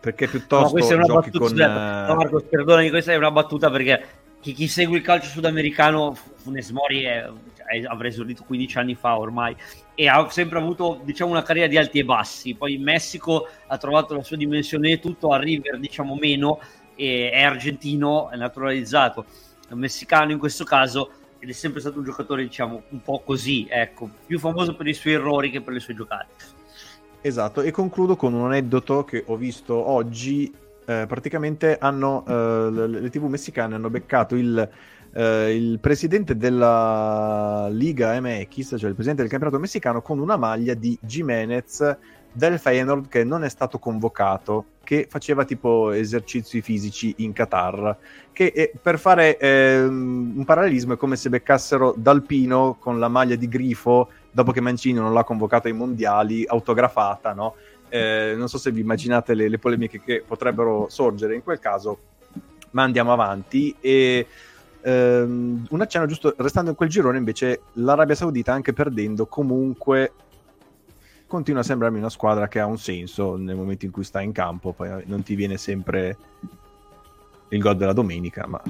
perché 0.03 0.27
piuttosto 0.27 0.65
no, 0.65 0.71
questa 0.71 0.93
è 0.93 0.97
una 0.97 1.05
giochi 1.05 1.29
battuta, 1.31 1.65
con... 1.65 2.07
No, 2.07 2.15
Marco, 2.15 2.41
perdonami, 2.41 2.89
questa 2.89 3.13
è 3.13 3.15
una 3.15 3.31
battuta 3.31 3.71
perché 3.71 4.03
chi, 4.43 4.51
chi 4.51 4.67
segue 4.67 4.97
il 4.97 5.03
calcio 5.03 5.29
sudamericano, 5.29 6.13
Funes 6.13 6.69
Mori 6.71 7.03
è, 7.03 7.25
è, 7.65 7.83
avrà 7.85 8.09
esordito 8.09 8.43
15 8.43 8.77
anni 8.77 8.93
fa 8.93 9.17
ormai 9.17 9.55
e 9.95 10.09
ha 10.09 10.29
sempre 10.29 10.59
avuto 10.59 10.99
diciamo 11.01 11.31
una 11.31 11.43
carriera 11.43 11.69
di 11.69 11.77
alti 11.77 11.99
e 11.99 12.03
bassi. 12.03 12.53
Poi 12.53 12.73
in 12.73 12.83
Messico 12.83 13.47
ha 13.67 13.77
trovato 13.77 14.13
la 14.13 14.21
sua 14.21 14.35
dimensione 14.35 14.99
tutto, 14.99 15.29
a 15.29 15.39
River 15.39 15.79
diciamo 15.79 16.15
meno, 16.15 16.59
e 16.95 17.29
è 17.31 17.41
argentino, 17.41 18.29
è 18.29 18.35
naturalizzato, 18.35 19.25
è 19.69 19.73
messicano 19.75 20.33
in 20.33 20.39
questo 20.39 20.65
caso 20.65 21.09
ed 21.39 21.49
è 21.49 21.53
sempre 21.53 21.79
stato 21.79 21.99
un 21.99 22.03
giocatore, 22.03 22.43
diciamo, 22.43 22.83
un 22.89 23.01
po' 23.01 23.21
così, 23.21 23.65
ecco, 23.69 24.09
più 24.25 24.39
famoso 24.39 24.75
per 24.75 24.87
i 24.87 24.93
suoi 24.93 25.13
errori 25.13 25.49
che 25.49 25.61
per 25.61 25.73
le 25.73 25.79
sue 25.79 25.95
giocate. 25.95 26.33
Esatto, 27.21 27.61
e 27.61 27.71
concludo 27.71 28.17
con 28.17 28.33
un 28.33 28.43
aneddoto 28.43 29.05
che 29.05 29.23
ho 29.25 29.37
visto 29.37 29.73
oggi. 29.73 30.53
Eh, 30.85 31.05
praticamente 31.07 31.77
hanno, 31.79 32.25
eh, 32.27 32.69
le, 32.87 33.09
tv 33.09 33.25
messicane 33.25 33.75
hanno 33.75 33.89
beccato 33.89 34.35
il, 34.35 34.69
eh, 35.13 35.55
il, 35.55 35.79
presidente 35.79 36.35
della 36.35 37.67
Liga 37.69 38.19
MX, 38.19 38.77
cioè 38.77 38.89
il 38.89 38.95
presidente 38.95 39.21
del 39.21 39.29
campionato 39.29 39.59
messicano, 39.59 40.01
con 40.01 40.19
una 40.19 40.35
maglia 40.35 40.73
di 40.73 40.97
Jimenez 41.01 41.97
del 42.33 42.59
Feyenoord 42.59 43.07
che 43.07 43.23
non 43.23 43.43
è 43.43 43.49
stato 43.49 43.79
convocato, 43.79 44.65
che 44.83 45.07
faceva 45.09 45.45
tipo 45.45 45.91
esercizi 45.91 46.61
fisici 46.61 47.13
in 47.17 47.31
Qatar, 47.31 47.95
che 48.33 48.47
eh, 48.47 48.73
per 48.81 48.99
fare 48.99 49.37
eh, 49.37 49.83
un 49.83 50.43
parallelismo 50.45 50.93
è 50.93 50.97
come 50.97 51.15
se 51.15 51.29
beccassero 51.29 51.93
Dalpino 51.95 52.75
con 52.79 52.99
la 52.99 53.07
maglia 53.07 53.35
di 53.35 53.47
grifo 53.47 54.09
dopo 54.31 54.51
che 54.51 54.61
Mancini 54.61 54.97
non 54.97 55.13
l'ha 55.13 55.23
convocato 55.23 55.67
ai 55.67 55.73
mondiali, 55.73 56.43
autografata, 56.45 57.33
no? 57.33 57.53
Eh, 57.93 58.33
non 58.35 58.49
so 58.49 58.57
se 58.57 58.71
vi 58.71 58.81
immaginate 58.81 59.35
le, 59.35 59.47
le, 59.47 59.59
polemiche 59.59 60.01
che 60.01 60.23
potrebbero 60.25 60.87
sorgere 60.89 61.35
in 61.35 61.43
quel 61.43 61.59
caso, 61.59 61.99
ma 62.71 62.81
andiamo 62.81 63.13
avanti. 63.13 63.75
E 63.79 64.25
ehm, 64.81 65.67
un 65.69 65.81
accenno 65.81 66.07
giusto, 66.07 66.33
restando 66.37 66.71
in 66.71 66.75
quel 66.75 66.89
girone, 66.89 67.19
invece 67.19 67.61
l'Arabia 67.73 68.15
Saudita, 68.15 68.51
anche 68.51 68.73
perdendo, 68.73 69.27
comunque 69.27 70.13
continua 71.27 71.61
a 71.61 71.63
sembrarmi 71.63 71.99
una 71.99 72.09
squadra 72.09 72.47
che 72.47 72.59
ha 72.59 72.65
un 72.65 72.79
senso 72.79 73.35
nel 73.35 73.55
momento 73.55 73.85
in 73.85 73.91
cui 73.91 74.03
sta 74.03 74.21
in 74.21 74.31
campo, 74.31 74.71
poi 74.71 75.03
non 75.05 75.21
ti 75.21 75.35
viene 75.35 75.57
sempre 75.57 76.17
il 77.55 77.61
gol 77.61 77.77
della 77.77 77.93
domenica, 77.93 78.45
ma... 78.47 78.61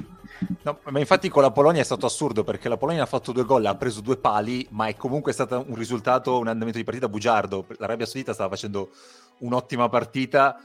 No, 0.62 0.78
ma 0.90 0.98
infatti 0.98 1.28
con 1.28 1.42
la 1.42 1.50
Polonia 1.50 1.80
è 1.80 1.84
stato 1.84 2.06
assurdo 2.06 2.44
perché 2.44 2.68
la 2.68 2.76
Polonia 2.76 3.02
ha 3.02 3.06
fatto 3.06 3.32
due 3.32 3.44
gol, 3.44 3.64
ha 3.64 3.76
preso 3.76 4.00
due 4.00 4.16
pali, 4.16 4.66
ma 4.70 4.86
è 4.86 4.96
comunque 4.96 5.32
stato 5.32 5.64
un 5.66 5.74
risultato, 5.74 6.38
un 6.38 6.48
andamento 6.48 6.78
di 6.78 6.84
partita 6.84 7.08
bugiardo. 7.08 7.66
L'Arabia 7.78 8.06
Saudita 8.06 8.32
stava 8.32 8.50
facendo 8.50 8.90
un'ottima 9.38 9.88
partita 9.88 10.58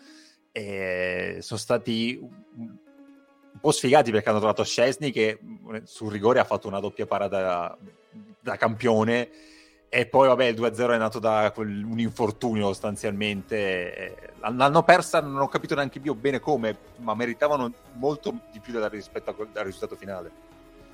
e 0.51 1.38
sono 1.41 1.60
stati 1.60 2.19
un 2.19 3.60
po' 3.62 3.71
sfigati 3.71 4.12
perché 4.12 4.29
hanno 4.29 4.39
trovato 4.39 4.63
Scesni 4.63 5.12
che 5.12 5.39
sul 5.84 6.12
rigore 6.12 6.39
ha 6.39 6.45
fatto 6.45 6.67
una 6.67 6.79
doppia 6.79 7.05
parata 7.05 7.41
da, 7.41 7.77
da 8.41 8.58
campione 8.58 9.29
e 9.91 10.06
poi, 10.06 10.28
vabbè, 10.28 10.45
il 10.45 10.60
2-0 10.60 10.93
è 10.93 10.97
nato 10.97 11.17
da 11.17 11.52
quel, 11.52 11.84
un 11.84 11.99
infortunio 11.99 12.67
sostanzialmente. 12.67 14.34
L'hanno 14.39 14.84
persa, 14.84 15.19
non 15.19 15.41
ho 15.41 15.47
capito 15.47 15.73
neanche 15.73 15.99
io 16.04 16.13
bene 16.13 16.39
come, 16.39 16.78
ma 16.97 17.15
meritavano 17.15 17.73
molto 17.93 18.36
di 18.52 18.60
più 18.60 18.80
rispetto 18.89 19.32
al 19.32 19.65
risultato 19.65 19.95
finale. 19.95 20.30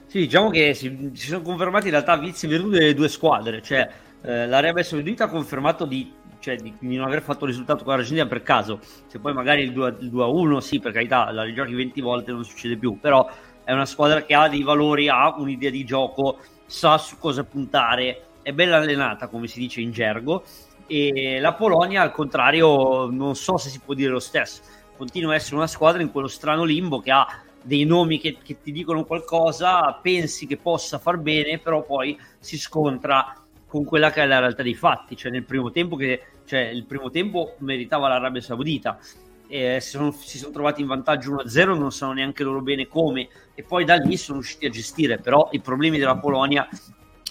Sì, 0.08 0.20
diciamo 0.20 0.50
che 0.50 0.74
si, 0.74 1.12
si 1.14 1.28
sono 1.28 1.42
confermati 1.42 1.86
in 1.86 1.92
realtà 1.92 2.16
vizi 2.16 2.48
venuti 2.48 2.78
delle 2.78 2.94
due 2.94 3.10
squadre. 3.10 3.62
Cioè, 3.62 3.90
eh, 4.22 4.48
l'Arabia 4.48 4.82
Saudita 4.82 5.26
ha 5.26 5.30
confermato 5.30 5.86
di, 5.86 6.14
cioè, 6.40 6.56
di, 6.56 6.74
di, 6.80 6.96
non 6.96 7.08
aver 7.08 7.22
fatto 7.22 7.44
il 7.44 7.50
risultato 7.50 7.84
con 7.84 7.96
l'Argentina 7.96 8.28
per 8.28 8.44
caso. 8.44 8.80
Se 9.08 9.20
poi 9.20 9.34
magari 9.34 9.64
il 9.64 9.74
2-1, 9.74 10.60
sì, 10.60 10.80
per 10.80 10.94
carità, 10.94 11.30
la 11.32 11.44
rigiochi 11.44 11.74
20 11.74 12.00
volte 12.00 12.32
non 12.32 12.46
succede 12.46 12.78
più. 12.78 12.98
Però 12.98 13.30
è 13.66 13.74
una 13.74 13.86
squadra 13.86 14.24
che 14.24 14.34
ha 14.34 14.48
dei 14.48 14.64
valori, 14.64 15.10
ha 15.10 15.36
un'idea 15.38 15.70
di 15.70 15.84
gioco, 15.84 16.38
sa 16.66 16.98
su 16.98 17.18
cosa 17.18 17.44
puntare 17.44 18.25
è 18.46 18.54
bella 18.54 18.78
allenata, 18.78 19.28
come 19.28 19.48
si 19.48 19.58
dice 19.58 19.82
in 19.82 19.92
gergo, 19.92 20.44
e 20.86 21.40
la 21.40 21.56
Polonia 21.56 22.04
al 22.04 22.12
contrario 22.12 23.10
non 23.10 23.36
so 23.36 23.58
se 23.58 23.70
si 23.70 23.80
può 23.84 23.96
dire 23.96 24.12
lo 24.12 24.20
stesso, 24.20 24.62
continua 24.96 25.32
a 25.32 25.36
essere 25.36 25.56
una 25.56 25.66
squadra 25.66 26.04
in 26.04 26.12
quello 26.12 26.28
strano 26.28 26.64
limbo 26.64 27.00
che 27.00 27.10
ha 27.10 27.26
dei 27.64 27.86
nomi 27.86 28.20
che, 28.20 28.38
che 28.44 28.62
ti 28.62 28.72
dicono 28.72 29.04
qualcosa, 29.04 30.00
pensi 30.00 30.46
che 30.46 30.58
possa 30.58 31.00
far 31.00 31.18
bene, 31.18 31.58
però 31.58 31.82
poi 31.82 32.16
si 32.38 32.60
scontra 32.60 33.36
con 33.66 33.84
quella 33.84 34.12
che 34.12 34.22
è 34.22 34.28
la 34.28 34.38
realtà 34.38 34.62
dei 34.62 34.76
fatti, 34.76 35.18
cioè 35.18 35.32
nel 35.32 35.44
primo 35.44 35.72
tempo 35.72 35.96
che 35.96 36.22
cioè 36.46 36.60
il 36.60 36.86
primo 36.86 37.10
tempo 37.10 37.56
meritava 37.62 38.08
l'Arabia 38.08 38.42
Saudita, 38.42 39.00
eh, 39.48 39.80
si, 39.82 39.90
sono, 39.90 40.12
si, 40.12 40.38
sono, 40.38 40.52
trovati 40.52 40.82
in 40.82 40.88
vantaggio 40.88 41.38
1-0, 41.38 41.76
non 41.76 41.92
sanno 41.92 42.14
neanche 42.14 42.44
loro 42.44 42.62
bene 42.62 42.88
come, 42.88 43.28
e 43.56 43.64
poi 43.64 43.86
da 43.86 43.96
lì 43.96 44.18
sono 44.18 44.38
riusciti 44.38 44.68
a 44.68 44.70
gestire, 44.70 45.18
però 45.18 45.50
i 45.52 45.62
problemi 45.62 45.98
della 45.98 46.18
Polonia 46.18 46.70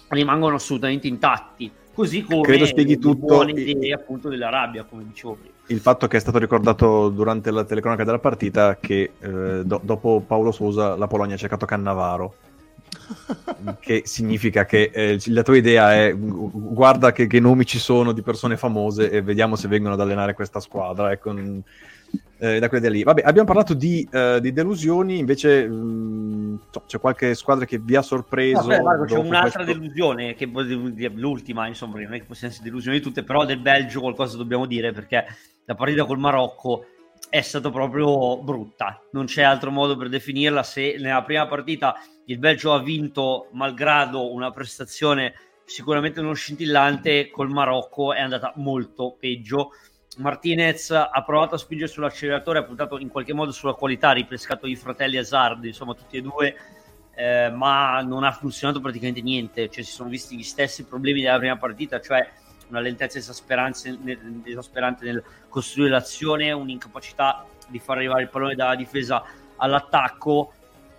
rimangono 0.08 0.56
assolutamente 0.56 1.06
intatti. 1.06 1.70
Così 1.94 2.22
come 2.22 2.40
Credo 2.40 2.66
spieghi 2.66 2.98
tutto 2.98 3.26
buone 3.26 3.52
idee 3.52 3.92
appunto 3.92 4.28
dell'Arabia, 4.28 4.84
come 4.84 5.04
dicevo 5.06 5.34
prima. 5.34 5.54
Il 5.68 5.78
fatto 5.78 6.08
che 6.08 6.16
è 6.16 6.20
stato 6.20 6.38
ricordato 6.38 7.08
durante 7.08 7.50
la 7.50 7.64
telecronaca 7.64 8.04
della 8.04 8.18
partita 8.18 8.76
che 8.78 9.12
eh, 9.18 9.62
do- 9.64 9.80
dopo 9.82 10.22
Paolo 10.26 10.50
Sosa 10.50 10.96
la 10.96 11.06
Polonia 11.06 11.36
ha 11.36 11.38
cercato 11.38 11.66
Cannavaro. 11.66 12.34
che 13.80 14.02
significa 14.04 14.64
che 14.64 14.90
eh, 14.92 15.20
la 15.26 15.42
tua 15.42 15.56
idea 15.56 15.94
è 15.94 16.14
guarda 16.16 17.12
che, 17.12 17.26
che, 17.26 17.40
nomi 17.40 17.66
ci 17.66 17.78
sono 17.78 18.12
di 18.12 18.22
persone 18.22 18.56
famose 18.56 19.10
e 19.10 19.20
vediamo 19.20 19.56
se 19.56 19.68
vengono 19.68 19.94
ad 19.94 20.00
allenare 20.00 20.34
questa 20.34 20.60
squadra. 20.60 21.10
Ecco, 21.10 21.32
eh, 22.38 22.58
da 22.58 22.68
quelle 22.68 22.88
lì. 22.90 23.02
Vabbè, 23.02 23.22
abbiamo 23.24 23.46
parlato 23.46 23.74
di, 23.74 24.06
uh, 24.10 24.38
di 24.38 24.52
delusioni, 24.52 25.18
invece 25.18 25.66
mh, 25.66 25.74
mm, 25.74 26.54
c'è 26.86 26.98
qualche 26.98 27.34
squadra 27.34 27.64
che 27.64 27.78
vi 27.78 27.96
ha 27.96 28.02
sorpreso. 28.02 28.66
Beh, 28.66 28.82
Marco, 28.82 29.04
c'è 29.04 29.18
un'altra 29.18 29.64
questo... 29.64 29.80
delusione, 29.80 30.34
che 30.34 30.50
l'ultima, 31.14 31.66
insomma, 31.66 32.00
non 32.00 32.14
è 32.14 32.18
che 32.18 32.24
possiamo 32.24 32.52
essere 32.52 32.68
delusioni 32.68 33.00
tutte, 33.00 33.22
però 33.22 33.44
del 33.44 33.60
Belgio 33.60 34.00
qualcosa 34.00 34.36
dobbiamo 34.36 34.66
dire 34.66 34.92
perché 34.92 35.24
la 35.64 35.74
partita 35.74 36.04
col 36.04 36.18
Marocco 36.18 36.86
è 37.28 37.40
stata 37.40 37.70
proprio 37.70 38.40
brutta, 38.42 39.00
non 39.12 39.24
c'è 39.24 39.42
altro 39.42 39.70
modo 39.70 39.96
per 39.96 40.08
definirla. 40.08 40.62
Se 40.62 40.96
nella 40.98 41.22
prima 41.22 41.46
partita 41.46 41.94
il 42.26 42.38
Belgio 42.38 42.72
ha 42.72 42.82
vinto 42.82 43.48
malgrado 43.52 44.32
una 44.32 44.50
prestazione 44.50 45.34
sicuramente 45.64 46.20
non 46.20 46.34
scintillante, 46.34 47.30
col 47.30 47.50
Marocco 47.50 48.12
è 48.12 48.20
andata 48.20 48.52
molto 48.56 49.16
peggio 49.18 49.70
Martinez 50.18 50.90
ha 50.90 51.22
provato 51.24 51.54
a 51.54 51.58
spingere 51.58 51.90
sull'acceleratore, 51.90 52.60
ha 52.60 52.64
puntato 52.64 52.98
in 52.98 53.08
qualche 53.08 53.32
modo 53.32 53.50
sulla 53.52 53.74
qualità, 53.74 54.10
ha 54.10 54.12
ripescato 54.12 54.66
i 54.66 54.76
fratelli 54.76 55.16
Hazard, 55.16 55.64
insomma 55.64 55.94
tutti 55.94 56.16
e 56.16 56.22
due, 56.22 56.56
eh, 57.14 57.50
ma 57.50 58.00
non 58.02 58.24
ha 58.24 58.32
funzionato 58.32 58.80
praticamente 58.80 59.20
niente, 59.22 59.68
cioè 59.68 59.82
si 59.82 59.92
sono 59.92 60.08
visti 60.08 60.36
gli 60.36 60.42
stessi 60.42 60.84
problemi 60.84 61.20
della 61.20 61.38
prima 61.38 61.56
partita, 61.56 62.00
cioè 62.00 62.28
una 62.68 62.80
lentezza 62.80 63.18
esasperante 63.18 63.96
nel 65.02 65.22
costruire 65.48 65.90
l'azione, 65.90 66.52
un'incapacità 66.52 67.44
di 67.68 67.78
far 67.78 67.96
arrivare 67.96 68.22
il 68.22 68.28
pallone 68.28 68.54
dalla 68.54 68.74
difesa 68.74 69.22
all'attacco 69.56 70.52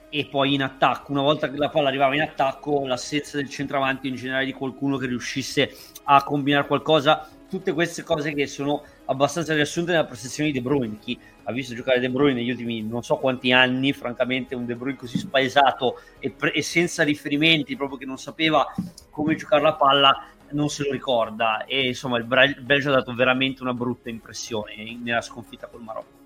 e 0.09 0.27
poi 0.27 0.53
in 0.53 0.63
attacco, 0.63 1.11
una 1.11 1.21
volta 1.21 1.49
che 1.49 1.57
la 1.57 1.69
palla 1.69 1.89
arrivava 1.89 2.15
in 2.15 2.21
attacco, 2.21 2.85
l'assenza 2.85 3.37
del 3.37 3.49
centravanti 3.49 4.07
in 4.07 4.15
generale 4.15 4.45
di 4.45 4.53
qualcuno 4.53 4.97
che 4.97 5.07
riuscisse 5.07 5.75
a 6.03 6.23
combinare 6.23 6.67
qualcosa, 6.67 7.27
tutte 7.49 7.73
queste 7.73 8.03
cose 8.03 8.33
che 8.33 8.47
sono 8.47 8.83
abbastanza 9.05 9.53
riassunte 9.53 9.91
nella 9.91 10.05
prestazione 10.05 10.51
di 10.51 10.59
De 10.59 10.67
Bruyne. 10.67 10.97
Chi 10.99 11.17
ha 11.43 11.51
visto 11.51 11.75
giocare 11.75 11.99
De 11.99 12.09
Bruyne 12.09 12.33
negli 12.33 12.49
ultimi 12.49 12.81
non 12.81 13.03
so 13.03 13.17
quanti 13.17 13.51
anni, 13.51 13.93
francamente, 13.93 14.55
un 14.55 14.65
De 14.65 14.75
Bruyne 14.75 14.97
così 14.97 15.17
spaesato 15.17 15.99
e, 16.19 16.31
pre- 16.31 16.53
e 16.53 16.61
senza 16.61 17.03
riferimenti, 17.03 17.75
proprio 17.75 17.97
che 17.97 18.05
non 18.05 18.17
sapeva 18.17 18.65
come 19.09 19.35
giocare 19.35 19.61
la 19.61 19.73
palla, 19.73 20.27
non 20.51 20.69
se 20.69 20.83
lo 20.83 20.91
ricorda. 20.91 21.65
E 21.65 21.87
insomma, 21.87 22.17
il, 22.17 22.23
Bra- 22.23 22.45
il 22.45 22.61
Belgio 22.61 22.89
ha 22.89 22.95
dato 22.95 23.13
veramente 23.13 23.61
una 23.61 23.73
brutta 23.73 24.09
impressione 24.09 24.97
nella 25.01 25.21
sconfitta 25.21 25.67
col 25.67 25.81
Marocco. 25.81 26.23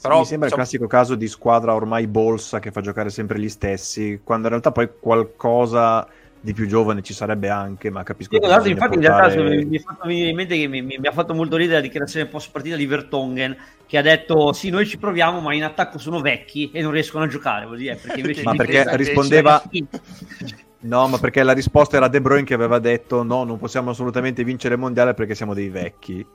Però, 0.00 0.18
mi 0.18 0.26
sembra 0.26 0.48
il 0.48 0.54
classico 0.54 0.86
caso 0.86 1.14
di 1.14 1.28
squadra 1.28 1.74
ormai 1.74 2.06
bolsa 2.06 2.58
che 2.58 2.70
fa 2.70 2.82
giocare 2.82 3.08
sempre 3.08 3.38
gli 3.38 3.48
stessi, 3.48 4.20
quando 4.22 4.48
in 4.48 4.50
realtà 4.50 4.70
poi 4.70 4.90
qualcosa 5.00 6.06
di 6.44 6.52
più 6.52 6.66
giovane 6.66 7.00
ci 7.00 7.14
sarebbe 7.14 7.48
anche, 7.48 7.88
ma 7.88 8.02
capisco 8.02 8.34
sì, 8.34 8.38
che 8.38 8.46
guarda, 8.46 8.68
infatti 8.68 8.98
portare... 8.98 9.32
in 9.32 9.40
realtà 9.40 9.66
mi, 9.66 9.76
è 9.78 9.80
fatto 9.80 10.06
venire 10.06 10.28
in 10.28 10.36
mente 10.36 10.58
che 10.58 10.66
mi, 10.66 10.82
mi, 10.82 10.98
mi, 10.98 11.06
ha 11.06 11.12
fatto 11.12 11.32
molto 11.32 11.56
ridere 11.56 11.76
la 11.76 11.82
dichiarazione 11.82 12.26
post 12.26 12.50
partita 12.50 12.76
di 12.76 12.84
Vertongen 12.84 13.56
che 13.86 13.96
ha 13.96 14.02
detto 14.02 14.52
sì 14.52 14.68
noi 14.68 14.84
ci 14.84 14.98
proviamo 14.98 15.40
ma 15.40 15.54
in 15.54 15.64
attacco 15.64 15.96
sono 15.96 16.20
vecchi 16.20 16.70
e 16.70 16.82
non 16.82 16.92
riescono 16.92 17.24
a 17.24 17.28
giocare 17.28 17.64
vuol 17.64 17.78
dire, 17.78 17.96
perché 17.96 18.20
invece 18.20 18.42
ma 18.42 18.54
perché 18.56 18.84
rispondeva 18.94 19.62
no 20.80 21.08
ma 21.08 21.18
perché 21.18 21.42
la 21.42 21.52
risposta 21.52 21.96
era 21.96 22.08
De 22.08 22.20
Bruyne 22.20 22.44
che 22.44 22.52
aveva 22.52 22.78
detto 22.78 23.22
no 23.22 23.44
non 23.44 23.58
possiamo 23.58 23.92
assolutamente 23.92 24.44
vincere 24.44 24.74
il 24.74 24.80
mondiale 24.80 25.14
perché 25.14 25.34
siamo 25.34 25.54
dei 25.54 25.70
vecchi 25.70 26.26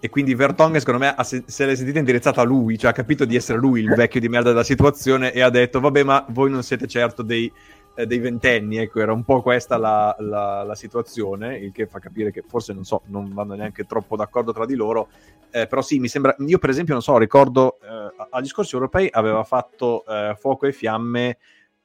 e 0.00 0.08
quindi 0.08 0.34
Vertonghen 0.34 0.80
secondo 0.80 1.04
me 1.04 1.14
se, 1.24 1.44
se 1.46 1.66
l'è 1.66 1.76
sentita 1.76 1.98
indirizzata 1.98 2.40
a 2.40 2.44
lui 2.44 2.78
cioè 2.78 2.90
ha 2.90 2.94
capito 2.94 3.26
di 3.26 3.36
essere 3.36 3.58
lui 3.58 3.82
il 3.82 3.92
vecchio 3.94 4.20
di 4.20 4.30
merda 4.30 4.48
della 4.48 4.64
situazione 4.64 5.30
e 5.30 5.42
ha 5.42 5.50
detto 5.50 5.78
vabbè 5.80 6.02
ma 6.04 6.24
voi 6.30 6.50
non 6.50 6.62
siete 6.62 6.86
certo 6.86 7.22
dei 7.22 7.52
eh, 7.94 8.06
dei 8.06 8.18
ventenni, 8.18 8.76
ecco, 8.78 9.00
era 9.00 9.12
un 9.12 9.24
po' 9.24 9.40
questa 9.40 9.76
la, 9.76 10.14
la, 10.18 10.62
la, 10.62 10.74
situazione, 10.74 11.56
il 11.58 11.72
che 11.72 11.86
fa 11.86 11.98
capire 11.98 12.30
che 12.30 12.42
forse 12.46 12.72
non 12.72 12.84
so, 12.84 13.02
non 13.06 13.32
vanno 13.32 13.54
neanche 13.54 13.84
troppo 13.84 14.16
d'accordo 14.16 14.52
tra 14.52 14.66
di 14.66 14.74
loro, 14.74 15.08
eh, 15.50 15.66
però 15.66 15.82
sì, 15.82 15.98
mi 15.98 16.08
sembra, 16.08 16.34
io 16.40 16.58
per 16.58 16.70
esempio 16.70 16.94
non 16.94 17.02
so, 17.02 17.16
ricordo 17.18 17.78
eh, 17.80 18.26
agli 18.30 18.46
scorsi 18.46 18.74
europei 18.74 19.08
aveva 19.10 19.44
fatto 19.44 20.04
eh, 20.06 20.34
fuoco 20.38 20.66
e 20.66 20.72
fiamme 20.72 21.38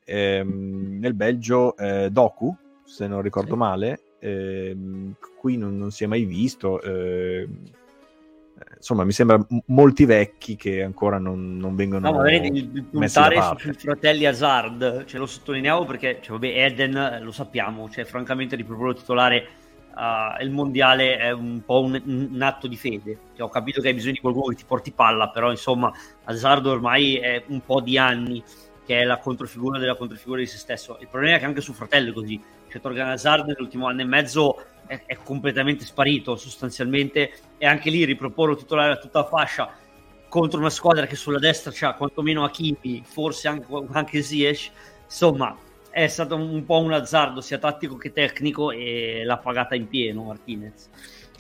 ehm, 0.04 0.98
nel 1.00 1.14
Belgio 1.14 1.78
eh, 1.78 2.10
Doku, 2.12 2.56
se 2.84 3.08
non 3.08 3.22
ricordo 3.22 3.54
sì. 3.54 3.58
male, 3.58 4.02
ehm, 4.20 5.16
qui 5.38 5.58
non, 5.58 5.78
non, 5.78 5.92
si 5.92 6.04
è 6.04 6.08
mai 6.08 6.26
visto 6.26 6.82
ehm, 6.82 7.62
insomma, 8.80 9.04
mi 9.04 9.12
sembra 9.12 9.38
m- 9.38 9.60
molti 9.66 10.06
vecchi 10.06 10.56
che 10.56 10.82
ancora 10.82 11.20
non, 11.20 11.58
non 11.58 11.76
vengono. 11.76 12.10
No, 12.10 12.18
ma 12.18 12.24
vedete, 12.24 12.48
il, 12.48 12.70
il 12.74 12.84
puntare 12.86 13.38
sui 13.58 13.74
fratelli 13.74 14.26
Hazard, 14.26 15.06
ce 15.06 15.18
lo 15.18 15.26
sottolineiamo 15.26 15.86
perché, 15.86 16.20
cioè, 16.22 16.32
vabbè, 16.32 16.66
Eden 16.66 16.96
eh, 16.96 17.20
lo 17.20 17.32
sappiamo, 17.32 17.90
cioè, 17.90 18.06
francamente, 18.06 18.56
riproporlo 18.56 18.94
titolare 18.94 19.48
uh, 19.94 20.42
il 20.42 20.50
mondiale 20.50 21.18
è 21.18 21.32
un 21.32 21.62
po' 21.66 21.82
un, 21.82 22.02
un 22.04 22.42
atto 22.42 22.68
di 22.68 22.78
fede. 22.78 23.18
Cioè, 23.36 23.46
ho 23.46 23.50
capito 23.50 23.82
che 23.82 23.90
hai 23.90 23.94
bisogno 23.94 24.14
di 24.14 24.20
qualcuno 24.20 24.48
che 24.48 24.56
ti 24.56 24.66
porti 24.66 24.92
palla, 24.92 25.30
però, 25.30 25.52
insomma, 25.52 25.92
Hazard 26.24 26.66
ormai 26.66 27.18
è 27.18 27.44
un 27.48 27.62
po' 27.64 27.82
di 27.82 27.98
anni 27.98 28.42
che 28.86 29.02
è 29.02 29.04
la 29.04 29.18
controfigura 29.18 29.78
della 29.78 29.96
controfigura 29.96 30.40
di 30.40 30.48
se 30.48 30.58
stesso. 30.58 30.98
Il 31.00 31.10
problema 31.10 31.36
è 31.36 31.40
che 31.40 31.46
anche 31.46 31.62
suo 31.62 31.74
fratello 31.74 32.10
è 32.10 32.14
così. 32.14 32.42
Cioè, 32.70 32.82
Torgan 32.82 33.10
Hazard 33.10 33.46
nell'ultimo 33.46 33.88
anno 33.88 34.02
e 34.02 34.06
mezzo 34.06 34.64
è, 34.90 35.04
è, 35.06 35.18
completamente 35.24 35.86
sparito 35.86 36.36
sostanzialmente 36.36 37.32
e 37.60 37.68
anche 37.68 37.92
lì 37.92 38.04
riproporlo 38.06 38.56
titolare 38.56 38.94
a 38.94 38.98
tutta 38.98 39.24
fascia 39.24 39.72
contro 40.28 40.60
una 40.60 40.72
squadra 40.72 41.06
che 41.06 41.16
sulla 41.16 41.38
destra 41.38 41.72
c'ha 41.74 41.94
quantomeno 41.94 42.44
Hakimi, 42.44 43.04
forse 43.06 43.48
anche, 43.48 43.68
anche 43.92 44.22
Ziyech, 44.22 44.72
insomma 45.06 45.56
è 45.92 46.08
stato 46.08 46.36
un 46.36 46.66
po' 46.66 46.80
un 46.80 46.94
azzardo 46.94 47.42
sia 47.42 47.58
tattico 47.58 47.98
che 47.98 48.12
tecnico 48.12 48.72
e 48.72 49.24
l'ha 49.24 49.38
pagata 49.38 49.76
in 49.76 49.88
pieno 49.88 50.24
Martinez. 50.24 50.90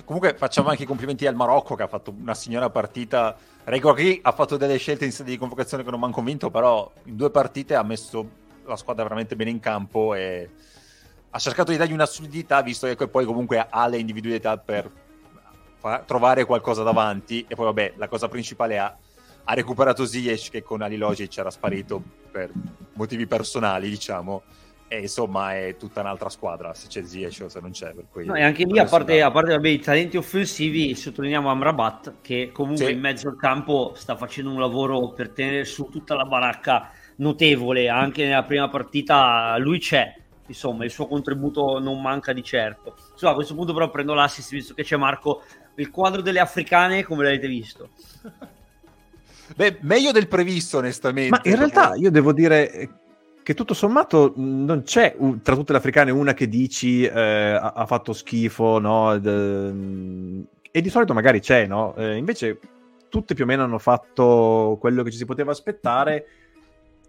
Comunque 0.05 0.33
facciamo 0.35 0.69
anche 0.69 0.83
i 0.83 0.85
complimenti 0.85 1.27
al 1.27 1.35
Marocco 1.35 1.75
che 1.75 1.83
ha 1.83 1.87
fatto 1.87 2.13
una 2.17 2.33
signora 2.33 2.69
partita. 2.69 3.35
Regori 3.65 4.19
ha 4.23 4.31
fatto 4.31 4.57
delle 4.57 4.77
scelte 4.77 5.05
in 5.05 5.11
sede 5.11 5.31
di 5.31 5.37
convocazione 5.37 5.83
che 5.83 5.89
non 5.89 5.99
mi 5.99 6.05
hanno 6.05 6.13
convinto, 6.13 6.49
però 6.49 6.91
in 7.03 7.15
due 7.15 7.29
partite 7.29 7.75
ha 7.75 7.83
messo 7.83 8.27
la 8.65 8.75
squadra 8.75 9.03
veramente 9.03 9.35
bene 9.35 9.49
in 9.49 9.59
campo 9.59 10.15
e 10.15 10.49
ha 11.31 11.39
cercato 11.39 11.71
di 11.71 11.77
dargli 11.77 11.93
una 11.93 12.05
solidità, 12.05 12.61
visto 12.61 12.93
che 12.93 13.07
poi 13.07 13.25
comunque 13.25 13.65
ha 13.69 13.87
le 13.87 13.97
individualità 13.97 14.57
per 14.57 14.89
fa- 15.77 16.03
trovare 16.05 16.45
qualcosa 16.45 16.83
davanti. 16.83 17.45
E 17.47 17.55
poi, 17.55 17.65
vabbè, 17.65 17.93
la 17.97 18.07
cosa 18.07 18.27
principale 18.27 18.79
ha, 18.79 18.97
ha 19.43 19.53
recuperato 19.53 20.05
Ziyech 20.05 20.49
che 20.49 20.63
con 20.63 20.81
Ali 20.81 20.97
Logic 20.97 21.37
era 21.37 21.51
sparito 21.51 22.01
per 22.31 22.51
motivi 22.93 23.27
personali, 23.27 23.89
diciamo. 23.89 24.43
E 24.91 25.01
insomma 25.01 25.55
è 25.55 25.75
tutta 25.77 26.01
un'altra 26.01 26.29
squadra 26.29 26.73
se 26.73 26.87
c'è 26.87 27.03
Ziyech 27.03 27.41
o 27.43 27.49
se 27.49 27.59
non 27.59 27.69
c'è. 27.69 27.93
Per 27.93 28.05
cui 28.11 28.25
no, 28.25 28.33
e 28.33 28.41
anche 28.41 28.65
lì, 28.65 28.79
a 28.79 28.85
parte, 28.85 29.21
a 29.21 29.29
parte 29.29 29.51
vabbè, 29.51 29.67
i 29.67 29.79
talenti 29.79 30.17
offensivi, 30.17 30.95
sottolineiamo 30.95 31.47
Amrabat 31.47 32.15
che 32.21 32.49
comunque 32.51 32.87
sì. 32.87 32.93
in 32.93 32.99
mezzo 32.99 33.27
al 33.27 33.35
campo 33.37 33.93
sta 33.95 34.15
facendo 34.15 34.49
un 34.49 34.59
lavoro 34.59 35.09
per 35.09 35.29
tenere 35.29 35.63
su 35.65 35.89
tutta 35.89 36.15
la 36.15 36.25
baracca 36.25 36.89
notevole. 37.17 37.87
Anche 37.87 38.25
nella 38.25 38.41
prima 38.41 38.67
partita 38.67 39.55
lui 39.59 39.77
c'è, 39.77 40.11
insomma 40.49 40.83
il 40.83 40.91
suo 40.91 41.07
contributo 41.07 41.79
non 41.79 42.01
manca 42.01 42.33
di 42.33 42.43
certo. 42.43 42.95
Insomma, 43.11 43.31
a 43.31 43.35
questo 43.35 43.55
punto 43.55 43.73
però 43.73 43.89
prendo 43.89 44.13
l'assist 44.13 44.51
visto 44.51 44.73
che 44.73 44.83
c'è 44.83 44.97
Marco, 44.97 45.43
il 45.75 45.89
quadro 45.89 46.21
delle 46.21 46.39
africane 46.39 47.03
come 47.03 47.23
l'avete 47.23 47.47
visto? 47.47 47.89
Beh, 49.55 49.77
meglio 49.81 50.11
del 50.11 50.27
previsto 50.27 50.77
onestamente. 50.77 51.29
Ma 51.29 51.41
in 51.43 51.55
realtà 51.55 51.95
io 51.95 52.11
devo 52.11 52.33
dire 52.33 52.89
che 53.41 53.53
tutto 53.55 53.73
sommato 53.73 54.33
non 54.35 54.83
c'è 54.83 55.15
tra 55.41 55.55
tutte 55.55 55.71
le 55.71 55.79
africane 55.79 56.11
una 56.11 56.33
che 56.33 56.47
dici 56.47 57.03
eh, 57.03 57.19
ha, 57.19 57.73
ha, 57.73 57.85
fatto 57.87 58.13
schifo, 58.13 58.77
no? 58.77 59.13
E 59.15 60.81
di 60.81 60.89
solito 60.89 61.13
magari 61.13 61.39
c'è, 61.39 61.65
no? 61.65 61.95
Eh, 61.95 62.15
invece 62.15 62.59
tutte 63.09 63.33
più 63.33 63.43
o 63.43 63.47
meno 63.47 63.63
hanno 63.63 63.79
fatto 63.79 64.77
quello 64.79 65.01
che 65.01 65.09
ci 65.09 65.17
si 65.17 65.25
poteva 65.25 65.51
aspettare 65.51 66.25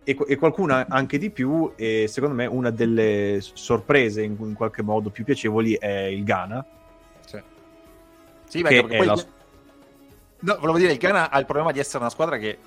e, 0.04 0.16
e 0.26 0.36
qualcuna 0.36 0.86
anche 0.88 1.18
di 1.18 1.30
più 1.30 1.72
e 1.76 2.06
secondo 2.08 2.34
me 2.34 2.46
una 2.46 2.70
delle 2.70 3.38
sorprese 3.40 4.22
in, 4.22 4.36
in 4.38 4.54
qualche 4.54 4.82
modo 4.82 5.10
più 5.10 5.24
piacevoli 5.24 5.74
è 5.74 6.04
il 6.04 6.24
Ghana. 6.24 6.64
Sì, 7.26 7.42
sì 8.46 8.62
perché, 8.62 8.96
poi 8.96 9.06
la... 9.06 9.24
no, 10.40 10.56
volevo 10.58 10.78
dire 10.78 10.92
il 10.92 10.98
Ghana 10.98 11.30
ha 11.30 11.38
il 11.38 11.46
problema 11.46 11.72
di 11.72 11.78
essere 11.78 11.98
una 11.98 12.10
squadra 12.10 12.38
che 12.38 12.58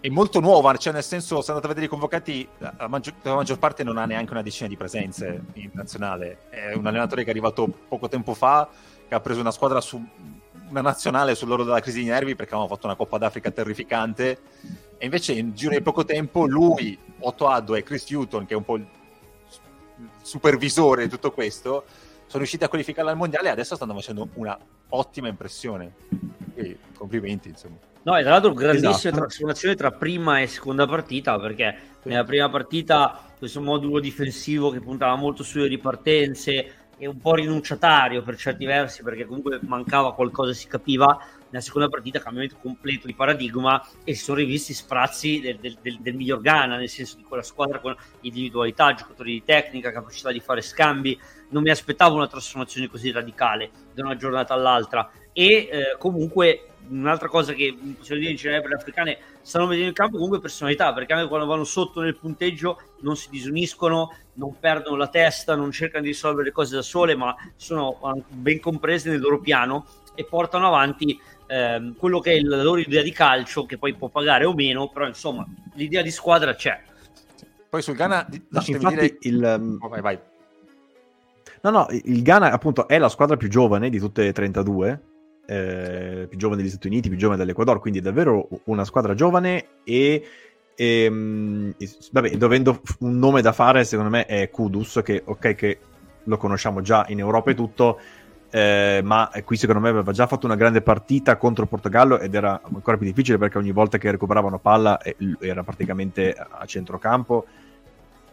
è 0.00 0.08
molto 0.08 0.40
nuova, 0.40 0.74
cioè 0.76 0.94
nel 0.94 1.02
senso 1.02 1.42
se 1.42 1.50
andate 1.50 1.66
a 1.66 1.68
vedere 1.68 1.86
i 1.86 1.90
convocati 1.90 2.48
la 2.58 2.88
maggior, 2.88 3.14
la 3.22 3.34
maggior, 3.34 3.58
parte 3.58 3.84
non 3.84 3.98
ha 3.98 4.06
neanche 4.06 4.32
una 4.32 4.42
decina 4.42 4.68
di 4.68 4.76
presenze 4.76 5.42
in 5.54 5.70
nazionale. 5.72 6.38
È 6.48 6.72
un 6.72 6.86
allenatore 6.86 7.22
che 7.22 7.28
è 7.28 7.30
arrivato 7.30 7.70
poco 7.88 8.08
tempo 8.08 8.32
fa 8.32 8.68
che 9.06 9.14
ha 9.14 9.20
preso 9.20 9.40
una 9.40 9.50
squadra 9.50 9.80
su 9.80 10.02
una 10.70 10.80
nazionale 10.80 11.34
sull'oro 11.34 11.64
della 11.64 11.80
crisi 11.80 12.00
di 12.00 12.08
nervi 12.08 12.36
perché 12.36 12.54
avevamo 12.54 12.72
fatto 12.72 12.86
una 12.86 12.94
Coppa 12.94 13.18
d'Africa 13.18 13.50
terrificante 13.50 14.38
e 15.02 15.06
invece 15.06 15.32
in 15.32 15.54
giro 15.54 15.72
di 15.72 15.80
poco 15.80 16.04
tempo 16.04 16.44
lui, 16.44 16.96
Otto 17.20 17.48
Addo 17.48 17.74
e 17.74 17.82
Chris 17.82 18.10
Newton, 18.10 18.44
che 18.44 18.52
è 18.52 18.56
un 18.58 18.64
po' 18.64 18.76
il 18.76 18.86
supervisore 20.20 21.04
di 21.04 21.08
tutto 21.08 21.32
questo, 21.32 21.84
sono 22.26 22.40
riusciti 22.40 22.64
a 22.64 22.68
qualificarla 22.68 23.10
al 23.10 23.16
mondiale 23.16 23.48
e 23.48 23.52
adesso 23.52 23.76
stanno 23.76 23.94
facendo 23.94 24.28
una 24.34 24.58
ottima 24.90 25.28
impressione. 25.28 25.94
Quindi, 26.52 26.78
complimenti, 26.94 27.48
insomma. 27.48 27.76
No, 28.02 28.14
e 28.14 28.20
tra 28.20 28.32
l'altro 28.32 28.52
grandissima 28.52 28.90
esatto. 28.90 29.16
trasformazione 29.16 29.74
tra 29.74 29.90
prima 29.90 30.40
e 30.40 30.46
seconda 30.46 30.84
partita, 30.84 31.40
perché 31.40 31.74
nella 32.02 32.24
prima 32.24 32.50
partita 32.50 33.32
questo 33.38 33.62
modulo 33.62 34.00
difensivo 34.00 34.68
che 34.68 34.80
puntava 34.80 35.14
molto 35.16 35.42
sulle 35.42 35.66
ripartenze 35.66 36.72
e 36.98 37.06
un 37.06 37.18
po' 37.18 37.36
rinunciatario 37.36 38.20
per 38.20 38.36
certi 38.36 38.66
versi, 38.66 39.02
perché 39.02 39.24
comunque 39.24 39.60
mancava 39.62 40.12
qualcosa, 40.12 40.52
si 40.52 40.66
capiva, 40.66 41.18
nella 41.50 41.62
seconda 41.62 41.88
partita 41.88 42.20
cambiamento 42.20 42.56
completo 42.60 43.06
di 43.06 43.14
paradigma 43.14 43.84
e 44.04 44.14
si 44.14 44.24
sono 44.24 44.38
rivisti 44.38 44.72
sprazzi 44.72 45.40
del, 45.40 45.58
del, 45.58 45.78
del, 45.80 45.98
del 46.00 46.14
miglior 46.14 46.40
Ghana, 46.40 46.76
nel 46.76 46.88
senso 46.88 47.16
di 47.16 47.22
quella 47.22 47.42
squadra 47.42 47.80
con 47.80 47.94
individualità, 48.20 48.94
giocatori 48.94 49.32
di 49.32 49.44
tecnica, 49.44 49.92
capacità 49.92 50.30
di 50.32 50.40
fare 50.40 50.62
scambi. 50.62 51.18
Non 51.50 51.62
mi 51.62 51.70
aspettavo 51.70 52.16
una 52.16 52.28
trasformazione 52.28 52.88
così 52.88 53.10
radicale 53.10 53.70
da 53.92 54.04
una 54.04 54.16
giornata 54.16 54.54
all'altra. 54.54 55.10
E 55.32 55.68
eh, 55.70 55.96
comunque 55.98 56.64
un'altra 56.88 57.28
cosa 57.28 57.52
che 57.52 57.76
possiamo 57.96 58.20
dire 58.20 58.32
in 58.32 58.36
generale 58.36 58.62
per 58.62 58.70
le 58.70 58.76
africane 58.76 59.18
stanno 59.42 59.66
vedendo 59.66 59.88
in 59.88 59.94
campo 59.94 60.16
comunque 60.16 60.40
personalità 60.40 60.92
perché 60.92 61.12
anche 61.12 61.28
quando 61.28 61.46
vanno 61.46 61.64
sotto 61.64 62.00
nel 62.00 62.16
punteggio 62.16 62.80
non 63.00 63.16
si 63.16 63.28
disuniscono 63.30 64.16
non 64.34 64.58
perdono 64.58 64.96
la 64.96 65.08
testa 65.08 65.54
non 65.54 65.70
cercano 65.70 66.02
di 66.02 66.08
risolvere 66.08 66.46
le 66.46 66.52
cose 66.52 66.74
da 66.74 66.82
sole 66.82 67.14
ma 67.14 67.34
sono 67.54 67.98
ben 68.28 68.58
comprese 68.60 69.10
nel 69.10 69.20
loro 69.20 69.40
piano 69.40 69.86
e 70.14 70.24
portano 70.24 70.66
avanti 70.66 71.18
ehm, 71.50 71.96
quello 71.96 72.20
che 72.20 72.34
è 72.34 72.40
la 72.40 72.62
loro 72.62 72.80
idea 72.80 73.02
di 73.02 73.12
calcio, 73.12 73.66
che 73.66 73.76
poi 73.76 73.94
può 73.94 74.08
pagare 74.08 74.44
o 74.44 74.54
meno, 74.54 74.88
però 74.88 75.06
insomma 75.06 75.46
l'idea 75.74 76.02
di 76.02 76.10
squadra 76.10 76.54
c'è. 76.54 76.80
Poi 77.68 77.82
sul 77.82 77.94
Ghana, 77.94 78.26
no, 78.30 78.62
infatti 78.64 78.94
dire... 78.94 79.16
il... 79.20 79.56
Um... 79.58 79.78
Oh, 79.80 79.88
vai, 79.88 80.00
vai. 80.00 80.18
No, 81.62 81.70
no, 81.70 81.86
il 81.90 82.22
Ghana 82.22 82.52
appunto 82.52 82.88
è 82.88 82.98
la 82.98 83.08
squadra 83.08 83.36
più 83.36 83.48
giovane 83.48 83.90
di 83.90 83.98
tutte 83.98 84.22
le 84.22 84.32
32, 84.32 85.02
eh, 85.46 86.26
più 86.28 86.38
giovane 86.38 86.62
degli 86.62 86.70
Stati 86.70 86.86
Uniti, 86.86 87.08
più 87.08 87.18
giovane 87.18 87.38
dell'Ecuador, 87.38 87.80
quindi 87.80 87.98
è 87.98 88.02
davvero 88.02 88.48
una 88.64 88.84
squadra 88.84 89.14
giovane 89.14 89.66
e, 89.84 90.24
e 90.74 91.04
ehm, 91.04 91.74
vabbè, 92.12 92.30
dovendo 92.36 92.80
un 93.00 93.18
nome 93.18 93.42
da 93.42 93.52
fare 93.52 93.84
secondo 93.84 94.10
me 94.10 94.24
è 94.24 94.48
Kudus, 94.48 95.00
che 95.04 95.22
ok 95.24 95.54
che 95.54 95.78
lo 96.24 96.36
conosciamo 96.38 96.80
già 96.80 97.04
in 97.08 97.18
Europa 97.18 97.50
e 97.50 97.54
tutto, 97.54 98.00
eh, 98.50 99.00
ma 99.04 99.30
qui 99.44 99.56
secondo 99.56 99.80
me 99.80 99.90
aveva 99.90 100.10
già 100.10 100.26
fatto 100.26 100.46
una 100.46 100.56
grande 100.56 100.82
partita 100.82 101.36
contro 101.36 101.62
il 101.62 101.68
Portogallo 101.68 102.18
ed 102.18 102.34
era 102.34 102.60
ancora 102.62 102.96
più 102.96 103.06
difficile 103.06 103.38
perché 103.38 103.58
ogni 103.58 103.70
volta 103.70 103.96
che 103.96 104.10
recuperavano 104.10 104.58
palla 104.58 105.00
era 105.38 105.62
praticamente 105.62 106.34
a 106.34 106.64
centrocampo. 106.66 107.46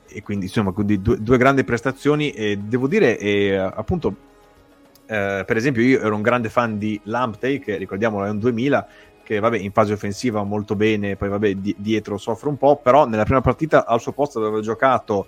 E 0.10 0.24
quindi 0.24 0.46
insomma 0.46 0.72
quindi 0.72 1.02
due, 1.02 1.22
due 1.22 1.38
grandi 1.38 1.64
prestazioni 1.64 2.32
e 2.32 2.58
devo 2.58 2.88
dire 2.88 3.18
e, 3.20 3.56
appunto 3.56 4.16
eh, 5.06 5.44
per 5.46 5.58
esempio 5.58 5.84
io 5.84 6.00
ero 6.00 6.16
un 6.16 6.22
grande 6.22 6.50
fan 6.50 6.78
di 6.78 7.00
Lamptey 7.04 7.60
che 7.60 7.76
ricordiamolo 7.76 8.26
è 8.26 8.30
un 8.30 8.40
2000 8.40 8.88
che 9.22 9.40
vabbè 9.40 9.58
in 9.58 9.74
fase 9.74 9.92
offensiva 9.92 10.42
molto 10.44 10.78
bene 10.78 11.18
poi 11.18 11.28
vabbè 11.28 11.56
di- 11.56 11.76
dietro 11.78 12.18
soffre 12.18 12.48
un 12.48 12.58
po' 12.58 12.78
però 12.78 13.06
nella 13.06 13.26
prima 13.26 13.42
partita 13.42 13.86
al 13.86 14.00
suo 14.00 14.14
posto 14.14 14.40
aveva 14.40 14.62
giocato 14.62 15.28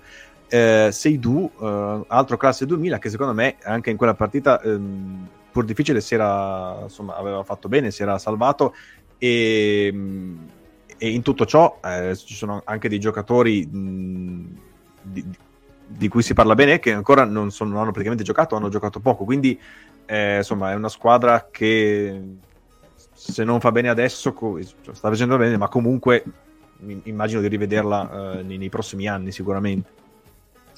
eh, 0.49 0.89
Seidu, 0.91 1.51
eh, 1.61 2.01
altro 2.07 2.37
classe 2.37 2.65
2000 2.65 2.97
che 2.97 3.09
secondo 3.09 3.33
me 3.33 3.57
anche 3.63 3.89
in 3.89 3.97
quella 3.97 4.15
partita 4.15 4.59
ehm, 4.61 5.27
pur 5.51 5.65
difficile 5.65 6.01
si 6.01 6.13
era, 6.13 6.79
insomma, 6.83 7.15
aveva 7.15 7.43
fatto 7.43 7.67
bene, 7.67 7.91
si 7.91 8.01
era 8.01 8.17
salvato 8.17 8.73
e, 9.17 9.93
e 10.97 11.09
in 11.09 11.21
tutto 11.21 11.45
ciò 11.45 11.79
eh, 11.83 12.15
ci 12.15 12.33
sono 12.33 12.61
anche 12.65 12.89
dei 12.89 12.99
giocatori 12.99 13.65
mh, 13.65 14.59
di, 15.01 15.25
di, 15.85 16.07
cui 16.07 16.21
si 16.21 16.33
parla 16.33 16.55
bene 16.55 16.79
che 16.79 16.93
ancora 16.93 17.25
non, 17.25 17.51
sono, 17.51 17.71
non 17.71 17.81
hanno 17.81 17.91
praticamente 17.91 18.23
giocato, 18.23 18.55
hanno 18.55 18.69
giocato 18.69 18.99
poco, 18.99 19.23
quindi 19.23 19.59
eh, 20.05 20.37
insomma 20.37 20.71
è 20.71 20.75
una 20.75 20.89
squadra 20.89 21.47
che 21.51 22.21
se 23.11 23.43
non 23.43 23.59
fa 23.59 23.71
bene 23.71 23.89
adesso 23.89 24.33
sta 24.93 25.09
facendo 25.09 25.37
bene, 25.37 25.57
ma 25.57 25.67
comunque 25.67 26.23
immagino 27.03 27.41
di 27.41 27.47
rivederla 27.47 28.39
eh, 28.39 28.43
nei, 28.43 28.57
nei, 28.57 28.69
prossimi 28.69 29.07
anni 29.07 29.31
sicuramente. 29.31 29.97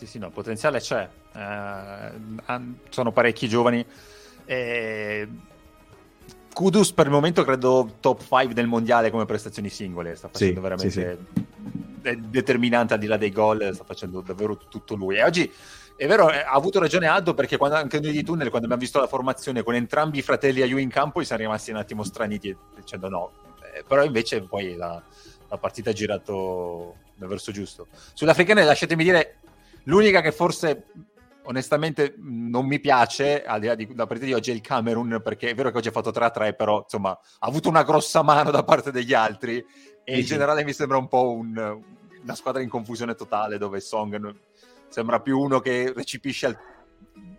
Sì, 0.01 0.07
sì, 0.07 0.17
no, 0.17 0.31
potenziale 0.31 0.79
c'è. 0.79 1.07
Eh, 1.31 2.59
sono 2.89 3.11
parecchi 3.11 3.47
giovani. 3.47 3.85
Eh, 4.45 5.27
Kudus 6.51 6.91
per 6.91 7.05
il 7.05 7.11
momento 7.11 7.43
credo 7.43 7.97
top 7.99 8.21
5 8.21 8.55
del 8.55 8.65
mondiale 8.65 9.11
come 9.11 9.25
prestazioni 9.25 9.69
singole, 9.69 10.15
sta 10.15 10.27
facendo 10.27 10.55
sì, 10.55 10.59
veramente 10.59 11.17
sì, 12.01 12.09
sì. 12.09 12.19
determinante 12.29 12.95
al 12.95 12.99
di 12.99 13.05
là 13.05 13.15
dei 13.15 13.31
gol, 13.31 13.69
sta 13.75 13.83
facendo 13.83 14.21
davvero 14.21 14.57
tutto 14.57 14.95
lui. 14.95 15.17
E 15.17 15.23
oggi 15.23 15.51
è 15.95 16.07
vero, 16.07 16.25
ha 16.25 16.49
avuto 16.49 16.79
ragione 16.79 17.05
Aldo 17.05 17.35
perché 17.35 17.57
quando, 17.57 17.75
anche 17.75 17.99
noi 17.99 18.11
di 18.11 18.23
Tunnel, 18.23 18.49
quando 18.49 18.65
abbiamo 18.65 18.81
visto 18.81 18.99
la 18.99 19.05
formazione 19.05 19.61
con 19.61 19.75
entrambi 19.75 20.17
i 20.17 20.23
fratelli 20.23 20.63
Ayu 20.63 20.77
in 20.77 20.89
campo, 20.89 21.23
siamo 21.23 21.43
rimasti 21.43 21.69
un 21.69 21.77
attimo 21.77 22.03
straniti 22.03 22.57
dicendo 22.75 23.07
no. 23.07 23.31
Eh, 23.71 23.83
però 23.87 24.03
invece 24.03 24.41
poi 24.41 24.75
la, 24.75 24.99
la 25.47 25.57
partita 25.59 25.91
ha 25.91 25.93
girato 25.93 26.95
nel 27.21 27.29
verso 27.29 27.51
giusto. 27.51 27.87
Sulle 28.13 28.31
africane 28.31 28.63
lasciatemi 28.63 29.03
dire, 29.03 29.40
l'unica 29.83 30.21
che 30.21 30.31
forse 30.31 30.85
onestamente 31.43 32.13
non 32.17 32.65
mi 32.65 32.79
piace, 32.79 33.43
al 33.43 33.59
di 33.59 33.67
là 33.67 33.75
della 33.75 34.05
partita 34.05 34.25
di 34.25 34.33
oggi, 34.33 34.51
è 34.51 34.53
il 34.53 34.61
Camerun, 34.61 35.21
perché 35.23 35.49
è 35.49 35.55
vero 35.55 35.71
che 35.71 35.77
oggi 35.77 35.87
ha 35.87 35.91
fatto 35.91 36.11
3-3, 36.11 36.55
però 36.55 36.81
insomma 36.83 37.09
ha 37.09 37.47
avuto 37.47 37.69
una 37.69 37.83
grossa 37.83 38.21
mano 38.21 38.51
da 38.51 38.63
parte 38.63 38.91
degli 38.91 39.13
altri 39.13 39.57
e 40.03 40.13
sì, 40.13 40.19
in 40.19 40.25
generale 40.25 40.63
mi 40.63 40.73
sembra 40.73 40.97
un 40.97 41.07
po' 41.07 41.31
un, 41.31 41.81
una 42.21 42.35
squadra 42.35 42.61
in 42.61 42.69
confusione 42.69 43.15
totale 43.15 43.57
dove 43.57 43.79
Song 43.79 44.35
sembra 44.87 45.19
più 45.19 45.39
uno 45.39 45.59
che 45.59 45.93
recepisce 45.95 46.47
al... 46.47 46.57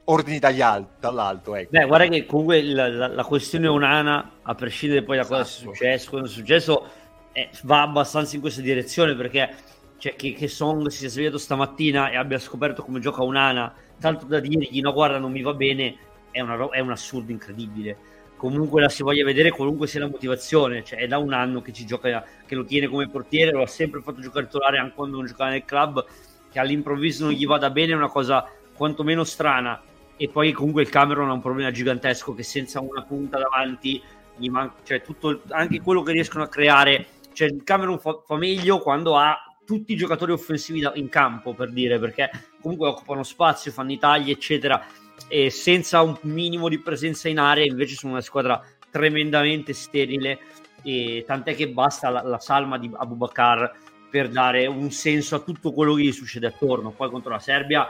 ordini 0.05 0.39
al... 0.39 0.87
dall'alto. 0.99 1.55
Ecco. 1.55 1.71
Beh, 1.71 1.87
guarda 1.87 2.07
che 2.09 2.27
comunque 2.27 2.63
la, 2.63 2.89
la, 2.89 3.07
la, 3.09 3.25
questione 3.25 3.69
Onana, 3.69 4.39
a 4.43 4.55
prescindere 4.55 5.03
poi 5.03 5.19
da 5.19 5.27
cosa 5.27 5.43
esatto. 5.43 5.71
è 5.71 5.75
successo, 5.75 6.11
cosa 6.11 6.25
è 6.25 6.29
successo, 6.29 6.91
eh, 7.33 7.51
va 7.63 7.83
abbastanza 7.83 8.35
in 8.35 8.41
questa 8.41 8.61
direzione 8.61 9.15
perché 9.15 9.55
cioè, 10.03 10.17
che, 10.17 10.33
che, 10.33 10.49
Song 10.49 10.89
si 10.89 10.99
sia 10.99 11.09
svegliato 11.09 11.39
stamattina 11.39 12.11
e 12.11 12.17
abbia 12.17 12.37
scoperto 12.41 12.83
come 12.83 12.99
gioca 12.99 13.23
Onana, 13.23 13.73
tanto 14.01 14.27
da 14.27 14.41
dirgli 14.41 14.81
no 14.81 14.93
guarda 14.93 15.19
non 15.19 15.31
mi 15.31 15.43
va 15.43 15.55
bene, 15.55 15.95
è, 16.33 16.41
una, 16.41 16.71
è 16.71 16.81
un 16.81 16.91
assurdo 16.91 17.31
incredibile. 17.31 17.97
Comunque 18.37 18.81
la 18.81 18.89
si 18.89 19.05
voglia 19.05 19.25
vedere 19.25 19.51
qualunque 19.51 19.87
sia 19.87 20.01
la 20.01 20.09
motivazione 20.09 20.83
cioè 20.83 20.99
è 20.99 21.07
da 21.07 21.19
un 21.19 21.33
anno 21.33 21.63
che 21.63 21.73
ci 21.73 21.87
gioca 21.87 22.25
che 22.45 22.55
lo 22.57 22.65
tiene 22.65 22.89
come 22.89 23.09
portiere 23.09 23.53
lo 23.53 23.63
ha 23.63 23.69
sempre 23.69 24.01
fatto 24.01 24.21
giocare 24.21 24.47
titolare 24.47 24.79
anche 24.79 24.95
quando 24.97 25.19
non 25.19 25.27
giocava 25.27 25.51
nel 25.51 25.65
club 25.65 26.05
che 26.51 26.59
all'improvviso 26.59 27.27
non 27.27 27.35
gli 27.35 27.47
vada 27.47 27.71
bene 27.71 27.93
è 27.93 27.95
una 27.95 28.09
cosa 28.09 28.45
quantomeno 28.75 29.23
strana. 29.23 29.81
E 30.17 30.29
poi 30.29 30.51
comunque 30.51 30.83
il 30.83 30.89
Cameron 30.89 31.31
ha 31.31 31.33
un 31.33 31.41
problema 31.41 31.71
gigantesco 31.71 32.35
che 32.35 32.43
senza 32.43 32.81
una 32.81 33.03
punta 33.03 33.39
davanti 33.39 34.03
gli 34.35 34.49
manca, 34.49 34.75
cioè 34.83 35.01
tutto, 35.01 35.43
anche 35.51 35.81
quello 35.81 36.03
che 36.03 36.11
riescono 36.11 36.43
a 36.43 36.49
creare 36.49 37.07
cioè 37.33 37.47
il 37.47 37.63
Cameron 37.63 38.01
fa, 38.01 38.21
fa 38.27 38.37
meglio 38.37 38.81
quando 38.81 39.17
ha 39.17 39.52
tutti 39.65 39.93
i 39.93 39.97
giocatori 39.97 40.33
offensivi 40.33 40.87
in 40.95 41.09
campo 41.09 41.55
per 41.55 41.71
dire 41.71 41.99
perché 41.99 42.31
comunque 42.61 42.89
occupano 42.89 43.23
spazio, 43.23 43.73
fanno 43.73 43.93
i 43.93 43.99
tagli 43.99 44.31
eccetera 44.31 44.85
e 45.29 45.51
senza 45.51 46.03
un 46.03 46.17
minimo 46.23 46.69
di 46.69 46.79
presenza 46.79 47.29
in 47.29 47.39
area 47.39 47.65
invece 47.65 47.95
sono 47.95 48.13
una 48.13 48.21
squadra 48.21 48.63
tremendamente 48.91 49.73
sterile 49.73 50.39
e 50.83 51.25
tant'è 51.27 51.55
che 51.55 51.69
basta 51.69 52.11
la, 52.11 52.23
la 52.23 52.39
salma 52.39 52.79
di 52.79 52.91
Abubakar 52.93 53.73
per 54.11 54.29
dare 54.29 54.67
un 54.67 54.91
senso 54.91 55.37
a 55.37 55.41
tutto 55.41 55.73
quello 55.73 55.95
che 55.95 56.03
gli 56.03 56.13
succede 56.13 56.49
attorno. 56.49 56.91
Poi 56.91 57.09
contro 57.09 57.31
la 57.31 57.39
Serbia 57.39 57.89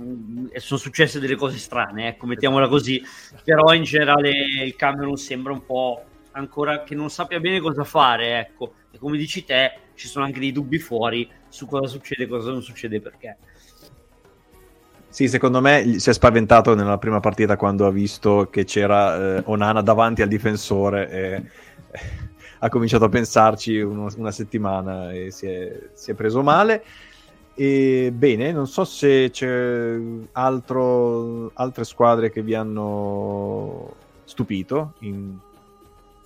mm, 0.00 0.46
sono 0.54 0.78
successe 0.78 1.18
delle 1.18 1.34
cose 1.34 1.58
strane, 1.58 2.06
ecco, 2.06 2.26
mettiamola 2.26 2.68
così, 2.68 3.02
però 3.42 3.74
in 3.74 3.82
generale 3.82 4.30
il 4.64 4.76
Camerun 4.76 5.16
sembra 5.16 5.52
un 5.52 5.66
po' 5.66 6.04
ancora 6.32 6.84
che 6.84 6.94
non 6.94 7.10
sappia 7.10 7.40
bene 7.40 7.58
cosa 7.58 7.82
fare, 7.82 8.38
ecco, 8.38 8.74
e 8.92 8.98
come 8.98 9.16
dici 9.16 9.44
te 9.44 9.72
ci 9.94 10.08
sono 10.08 10.24
anche 10.24 10.40
dei 10.40 10.52
dubbi 10.52 10.78
fuori 10.78 11.28
su 11.48 11.66
cosa 11.66 11.86
succede 11.86 12.26
cosa 12.26 12.50
non 12.50 12.62
succede 12.62 13.00
perché. 13.00 13.36
Sì, 15.12 15.28
secondo 15.28 15.60
me 15.60 15.98
si 15.98 16.08
è 16.08 16.12
spaventato 16.14 16.74
nella 16.74 16.96
prima 16.96 17.20
partita 17.20 17.56
quando 17.56 17.86
ha 17.86 17.90
visto 17.90 18.48
che 18.50 18.64
c'era 18.64 19.36
eh, 19.36 19.42
Onana 19.44 19.82
davanti 19.82 20.22
al 20.22 20.28
difensore 20.28 21.10
e 21.10 21.42
ha 22.60 22.68
cominciato 22.70 23.04
a 23.04 23.08
pensarci 23.10 23.78
uno, 23.78 24.08
una 24.16 24.30
settimana 24.30 25.12
e 25.12 25.30
si 25.30 25.46
è, 25.46 25.90
si 25.92 26.12
è, 26.12 26.14
preso 26.14 26.42
male. 26.42 26.82
E 27.54 28.10
bene, 28.14 28.52
non 28.52 28.66
so 28.66 28.84
se 28.84 29.28
c'è 29.30 29.98
altro, 30.32 31.50
altre 31.54 31.84
squadre 31.84 32.30
che 32.30 32.40
vi 32.40 32.54
hanno 32.54 33.94
stupito, 34.24 34.94
in, 35.00 35.36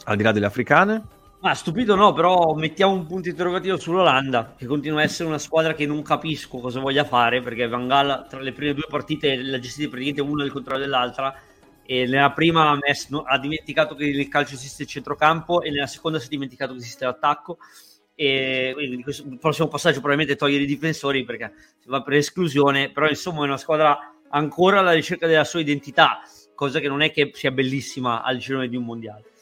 al 0.04 0.16
di 0.16 0.22
là 0.22 0.30
delle 0.30 0.46
africane. 0.46 1.02
Ma 1.46 1.54
stupito 1.54 1.94
no, 1.94 2.12
però 2.12 2.54
mettiamo 2.54 2.92
un 2.92 3.06
punto 3.06 3.28
interrogativo 3.28 3.76
sull'Olanda, 3.76 4.56
che 4.58 4.66
continua 4.66 4.98
a 4.98 5.04
essere 5.04 5.28
una 5.28 5.38
squadra 5.38 5.74
che 5.74 5.86
non 5.86 6.02
capisco 6.02 6.58
cosa 6.58 6.80
voglia 6.80 7.04
fare, 7.04 7.40
perché 7.40 7.68
Van 7.68 7.86
Gaal 7.86 8.26
tra 8.28 8.40
le 8.40 8.50
prime 8.50 8.74
due 8.74 8.86
partite 8.88 9.36
l'ha 9.36 9.60
gestita 9.60 9.88
praticamente 9.88 10.22
una 10.22 10.42
del 10.42 10.50
contrario 10.50 10.82
dell'altra, 10.82 11.32
e 11.84 12.04
nella 12.06 12.32
prima 12.32 12.72
ha, 12.72 13.38
dimenticato 13.38 13.94
che 13.94 14.10
nel 14.10 14.26
calcio 14.26 14.54
esiste 14.54 14.82
il 14.82 14.88
centrocampo 14.88 15.62
e 15.62 15.70
nella 15.70 15.86
seconda 15.86 16.18
si 16.18 16.26
è 16.26 16.30
dimenticato 16.30 16.72
che 16.72 16.80
esiste 16.80 17.04
l'attacco. 17.04 17.58
E 18.16 18.72
quindi 18.74 19.04
questo, 19.04 19.24
prossimo 19.38 19.68
passaggio 19.68 20.00
probabilmente 20.00 20.34
togliere 20.34 20.64
i 20.64 20.66
difensori 20.66 21.24
perché 21.24 21.52
si 21.78 21.88
va 21.88 22.02
per 22.02 22.14
esclusione 22.14 22.90
però 22.90 23.06
insomma 23.06 23.42
è 23.42 23.44
una 23.44 23.56
squadra 23.56 24.16
ancora 24.30 24.80
alla 24.80 24.92
ricerca 24.92 25.28
della 25.28 25.44
sua 25.44 25.60
identità 25.60 26.22
cosa 26.54 26.80
che 26.80 26.88
non 26.88 27.02
è 27.02 27.12
che 27.12 27.30
sia 27.34 27.50
bellissima 27.50 28.22
al 28.22 28.38
girone 28.38 28.68
di 28.68 28.76
un 28.76 28.84
mondiale 28.84 29.34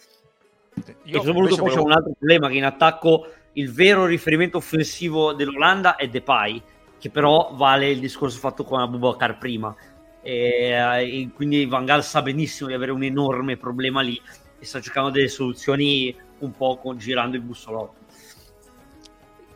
Io 1.05 1.21
e 1.21 1.25
soprattutto 1.25 1.57
poi 1.57 1.57
volevo... 1.57 1.75
c'è 1.75 1.81
un 1.81 1.93
altro 1.93 2.13
problema 2.19 2.49
che 2.49 2.57
in 2.57 2.65
attacco 2.65 3.27
il 3.53 3.73
vero 3.73 4.07
riferimento 4.07 4.57
offensivo 4.57 5.33
dell'Olanda 5.33 5.97
è 5.97 6.09
Depay 6.09 6.63
che 6.99 7.11
però 7.11 7.53
vale 7.55 7.91
il 7.91 8.01
discorso 8.01 8.39
fatto 8.39 8.65
con 8.65 8.81
Abubakar 8.81 9.39
prima 9.39 9.75
e, 10.23 10.71
e 10.71 11.31
quindi 11.35 11.67
Van 11.67 11.85
Gaal 11.85 12.03
sa 12.03 12.23
benissimo 12.23 12.69
di 12.69 12.75
avere 12.75 12.93
un 12.93 13.03
enorme 13.03 13.57
problema 13.57 14.01
lì 14.01 14.21
e 14.59 14.65
sta 14.65 14.81
cercando 14.81 15.11
delle 15.11 15.29
soluzioni 15.29 16.17
un 16.39 16.53
po' 16.53 16.79
con, 16.79 16.97
girando 16.97 17.37
il 17.37 17.43
bussolotto. 17.43 18.03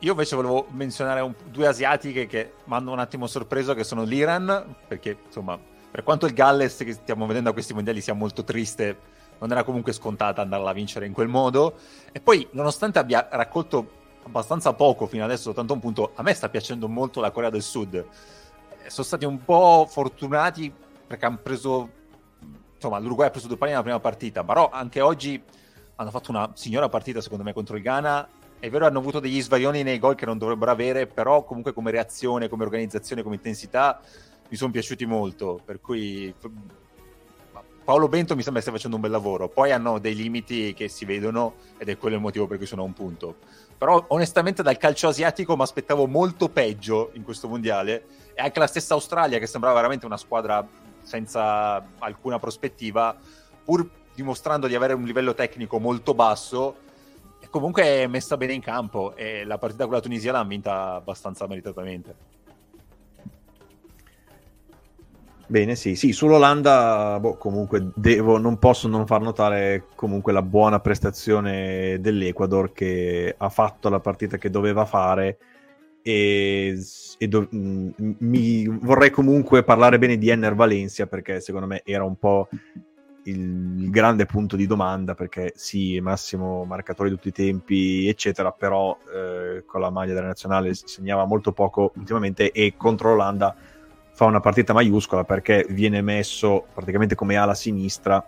Io 0.01 0.13
invece 0.13 0.37
volevo 0.37 0.67
menzionare 0.71 1.21
un, 1.21 1.35
due 1.51 1.67
asiatiche 1.67 2.27
che 2.27 2.53
mi 2.65 2.75
hanno 2.75 2.93
un 2.93 2.99
attimo 3.01 3.27
sorpreso, 3.27 3.75
che 3.75 3.83
sono 3.83 4.05
l'Iran, 4.05 4.77
perché 4.87 5.17
insomma, 5.27 5.59
per 5.91 6.05
quanto 6.05 6.27
il 6.27 6.35
Galles 6.35 6.77
che 6.77 6.93
stiamo 6.93 7.27
vedendo 7.27 7.51
a 7.51 7.53
questi 7.53 7.75
mondiali 7.75 8.01
sia 8.01 8.13
molto 8.13 8.45
triste, 8.45 8.97
non 9.39 9.51
era 9.51 9.65
comunque 9.65 9.93
scontata 9.93 10.43
andarla 10.43 10.71
a 10.71 10.73
vincere 10.73 11.07
in 11.07 11.13
quel 11.13 11.29
modo. 11.29 11.77
E 12.13 12.21
poi, 12.21 12.47
nonostante 12.53 12.99
abbia 12.99 13.29
raccolto 13.31 13.97
abbastanza 14.25 14.73
poco 14.75 15.07
fino 15.07 15.25
adesso, 15.25 15.53
tanto 15.53 15.73
un 15.73 15.81
punto, 15.81 16.13
a 16.15 16.23
me 16.23 16.35
sta 16.35 16.49
piacendo 16.49 16.89
molto 16.89 17.21
la 17.21 17.31
Corea 17.31 17.51
del 17.51 17.63
Sud. 17.63 18.05
Sono 18.87 19.07
stati 19.07 19.25
un 19.25 19.45
po' 19.45 19.87
fortunati 19.89 20.73
perché 21.07 21.27
hanno 21.27 21.39
preso 21.43 21.91
insomma 22.75 22.99
l'Uruguay 22.99 23.27
ha 23.27 23.31
preso 23.31 23.49
due 23.49 23.57
pali 23.57 23.73
nella 23.73 23.83
prima 23.83 23.99
partita 23.99 24.45
però 24.45 24.71
anche 24.71 25.01
oggi 25.01 25.43
hanno 25.97 26.11
fatto 26.11 26.31
una 26.31 26.53
signora 26.55 26.89
partita 26.89 27.21
secondo 27.21 27.43
me 27.43 27.53
contro 27.53 27.77
il 27.77 27.83
Ghana. 27.83 28.29
È 28.61 28.71
vero 28.71 28.87
hanno 28.87 28.99
avuto 28.99 29.21
degli 29.21 29.41
svarioni 29.41 29.83
nei 29.83 29.99
gol 29.99 30.15
che 30.15 30.27
non 30.27 30.39
dovrebbero 30.39 30.71
avere 30.71 31.07
però 31.07 31.45
comunque 31.45 31.73
come 31.73 31.91
reazione 31.91 32.49
come 32.49 32.63
organizzazione 32.63 33.23
come 33.23 33.35
intensità 33.35 34.01
mi 34.49 34.57
sono 34.57 34.71
piaciuti 34.71 35.07
molto. 35.07 35.61
Per 35.65 35.81
cui 35.81 36.33
Paolo 37.89 38.07
Bento 38.07 38.37
mi 38.37 38.43
sembra 38.43 38.61
stia 38.61 38.71
facendo 38.71 38.97
un 38.97 39.03
bel 39.03 39.11
lavoro. 39.11 39.49
Poi 39.49 39.73
hanno 39.73 39.99
dei 39.99 40.15
limiti 40.15 40.75
che 40.75 40.89
si 40.89 41.07
vedono 41.07 41.55
ed 41.79 41.89
è 41.89 41.97
quello 41.97 42.17
il 42.17 42.21
motivo 42.21 42.47
per 42.47 42.59
cui 42.59 42.67
sono 42.67 42.83
a 42.83 42.85
un 42.85 42.93
punto. 42.93 43.37
Però 43.79 44.05
onestamente 44.09 44.63
dal 44.63 44.77
calcio 44.77 45.09
asiatico 45.09 45.57
mi 45.57 45.63
aspettavo 45.63 46.07
molto 46.07 46.51
peggio 46.51 47.09
in 47.15 47.23
questo 47.23 47.49
mondiale. 47.49 48.05
E 48.35 48.43
anche 48.43 48.59
la 48.59 48.67
stessa 48.67 48.93
Australia, 48.93 49.39
che 49.39 49.47
sembrava 49.47 49.77
veramente 49.77 50.05
una 50.05 50.19
squadra 50.19 50.69
senza 51.01 51.83
alcuna 52.01 52.39
prospettiva, 52.39 53.17
pur 53.65 53.89
dimostrando 54.15 54.67
di 54.67 54.75
avere 54.75 54.93
un 54.93 55.05
livello 55.05 55.33
tecnico 55.33 55.79
molto 55.79 56.13
basso, 56.13 56.77
è 57.39 57.49
comunque 57.49 58.07
messa 58.07 58.37
bene 58.37 58.53
in 58.53 58.61
campo. 58.61 59.17
E 59.17 59.47
la 59.47 59.57
partita 59.57 59.85
con 59.85 59.95
la 59.95 60.01
Tunisia 60.01 60.33
l'ha 60.33 60.45
vinta 60.45 60.93
abbastanza 60.93 61.47
meritatamente. 61.47 62.38
Bene, 65.51 65.77
sì, 65.77 65.95
sì, 65.95 66.13
sull'Olanda 66.13 67.17
boh, 67.19 67.39
comunque 67.39 67.91
devo, 67.95 68.37
non 68.37 68.59
posso 68.59 68.87
non 68.87 69.07
far 69.07 69.23
notare 69.23 69.87
comunque 69.95 70.31
la 70.31 70.43
buona 70.43 70.79
prestazione 70.79 71.99
dell'Ecuador 72.01 72.71
che 72.73 73.35
ha 73.35 73.49
fatto 73.49 73.89
la 73.89 73.99
partita 73.99 74.37
che 74.37 74.51
doveva 74.51 74.85
fare 74.85 75.39
e, 76.03 76.79
e 77.17 77.29
do, 77.29 77.49
mh, 77.51 77.91
mi 78.19 78.67
vorrei 78.67 79.09
comunque 79.09 79.65
parlare 79.65 79.99
bene 79.99 80.19
di 80.19 80.29
Enner 80.29 80.55
Valencia 80.55 81.07
perché 81.07 81.41
secondo 81.41 81.67
me 81.67 81.81
era 81.83 82.05
un 82.05 82.17
po' 82.17 82.51
il, 83.23 83.85
il, 83.85 83.89
grande 83.89 84.27
punto 84.27 84.55
di 84.55 84.67
domanda 84.67 85.15
perché 85.15 85.55
sì, 85.57 85.99
massimo 86.01 86.65
marcatore 86.65 87.09
di 87.09 87.15
tutti 87.15 87.29
i 87.29 87.33
tempi, 87.33 88.07
eccetera, 88.07 88.53
però 88.53 88.99
eh, 89.15 89.65
con 89.65 89.81
la 89.81 89.89
maglia 89.89 90.13
della 90.13 90.27
nazionale 90.27 90.75
segnava 90.75 91.25
molto 91.25 91.53
poco 91.53 91.93
ultimamente 91.97 92.53
e 92.53 92.75
contro 92.77 93.09
l'Olanda 93.09 93.57
fa 94.19 94.25
una 94.25 94.41
partita 94.41 94.73
maiuscola 94.73 95.23
perché 95.23 95.65
viene 95.69 96.03
messo 96.03 96.67
praticamente 96.75 97.15
come 97.15 97.37
ala 97.37 97.55
sinistra 97.55 98.27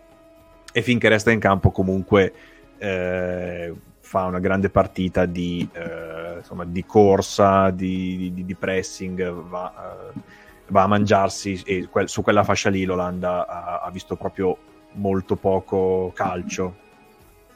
e 0.73 0.83
finché 0.83 1.09
resta 1.09 1.33
in 1.33 1.41
campo 1.41 1.73
comunque 1.73 2.33
eh, 2.79 3.75
fa 3.99 4.27
una 4.27 4.39
grande 4.39 4.71
partita 4.71 5.27
di, 5.27 5.69
eh, 5.73 6.37
insomma, 6.37 6.65
di 6.65 6.87
corsa, 6.87 7.71
di, 7.71 8.31
di, 8.33 8.45
di 8.45 8.55
pressing, 8.55 9.33
va, 9.33 10.13
eh, 10.15 10.21
va, 10.69 10.83
a 10.85 10.87
mangiarsi 10.87 11.61
e 11.67 11.89
que- 11.91 12.07
su 12.07 12.23
quella 12.23 12.45
fascia 12.45 12.71
lì 12.71 12.85
l'Olanda 12.85 13.49
ha, 13.49 13.81
ha, 13.81 13.91
visto 13.91 14.15
proprio 14.15 14.57
molto 14.93 15.35
poco 15.35 16.13
calcio, 16.15 16.77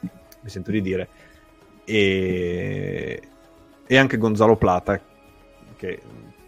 mi 0.01 0.49
sento 0.49 0.71
di 0.71 0.81
dire, 0.81 1.07
e, 1.85 3.21
e 3.87 3.97
anche 3.97 4.17
Gonzalo 4.17 4.57
Plata, 4.57 4.99
che 5.77 6.01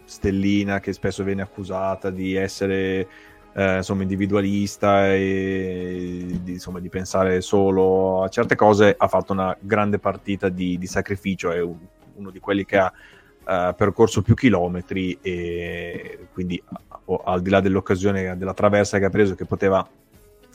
stellina 0.08 0.80
che 0.80 0.94
spesso 0.94 1.22
viene 1.22 1.42
accusata 1.42 2.08
di 2.08 2.34
essere 2.34 3.06
eh, 3.52 3.76
insomma, 3.76 4.02
individualista 4.02 5.12
e 5.12 6.38
di, 6.42 6.52
insomma, 6.52 6.80
di, 6.80 6.88
pensare 6.88 7.42
solo 7.42 8.22
a 8.22 8.28
certe 8.28 8.54
cose, 8.54 8.94
ha 8.96 9.06
fatto 9.06 9.32
una 9.32 9.54
grande 9.60 9.98
partita 9.98 10.48
di, 10.48 10.78
di 10.78 10.86
sacrificio, 10.86 11.50
è 11.50 11.60
un, 11.60 11.76
uno 12.14 12.30
di 12.30 12.40
quelli 12.40 12.64
che 12.64 12.78
ha 12.78 12.90
uh, 12.90 13.74
percorso 13.74 14.22
più 14.22 14.34
chilometri 14.34 15.18
e 15.20 16.28
quindi 16.32 16.62
oh, 17.04 17.22
al 17.24 17.42
di 17.42 17.50
là 17.50 17.60
dell'occasione 17.60 18.36
della 18.36 18.54
traversa 18.54 18.98
che 18.98 19.04
ha 19.04 19.10
preso 19.10 19.34
che 19.34 19.44
poteva 19.44 19.86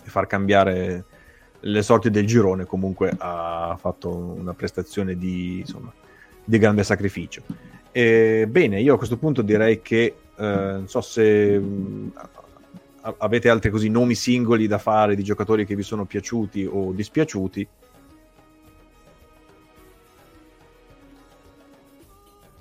far 0.05 0.25
cambiare 0.25 1.05
le 1.59 1.81
sorti 1.81 2.09
del 2.09 2.25
girone, 2.25 2.65
comunque 2.65 3.13
ha 3.17 3.77
fatto 3.79 4.09
una 4.09 4.53
prestazione 4.53 5.15
di, 5.15 5.59
insomma, 5.59 5.93
di 6.43 6.57
grande 6.57 6.83
sacrificio. 6.83 7.41
E, 7.95 8.47
bene, 8.49 8.81
io 8.81 8.95
a 8.95 8.97
questo 8.97 9.17
punto 9.17 9.43
direi 9.43 9.83
che 9.83 10.15
eh, 10.35 10.43
non 10.43 10.87
so 10.87 10.99
se 10.99 11.61
avete 13.19 13.49
altri 13.49 13.69
così 13.69 13.87
nomi 13.89 14.15
singoli 14.15 14.65
da 14.65 14.79
fare 14.79 15.15
di 15.15 15.23
giocatori 15.23 15.63
che 15.63 15.75
vi 15.75 15.83
sono 15.83 16.05
piaciuti 16.05 16.65
o 16.65 16.91
dispiaciuti. 16.91 17.67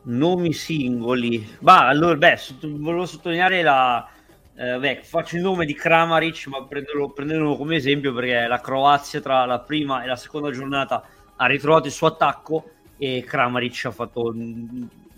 Nomi 0.04 0.52
singoli. 0.52 1.48
Bah, 1.60 1.86
allora, 1.86 2.16
beh, 2.16 2.36
sotto, 2.36 2.68
volevo 2.70 3.06
sottolineare 3.06 3.62
la... 3.62 4.06
Eh, 4.54 4.78
beh, 4.78 5.00
faccio 5.02 5.36
il 5.36 5.42
nome 5.42 5.64
di 5.64 5.74
Kramaric, 5.74 6.48
ma 6.48 6.62
prendelo, 6.64 7.08
prendelo 7.08 7.56
come 7.56 7.76
esempio 7.76 8.12
perché 8.12 8.46
la 8.46 8.60
Croazia 8.60 9.22
tra 9.22 9.46
la 9.46 9.60
prima 9.60 10.02
e 10.02 10.08
la 10.08 10.16
seconda 10.16 10.50
giornata 10.50 11.02
ha 11.36 11.46
ritrovato 11.46 11.86
il 11.86 11.92
suo 11.92 12.08
attacco 12.08 12.68
e 12.98 13.24
Kramaric 13.26 13.86
ha 13.86 13.90
fatto 13.92 14.34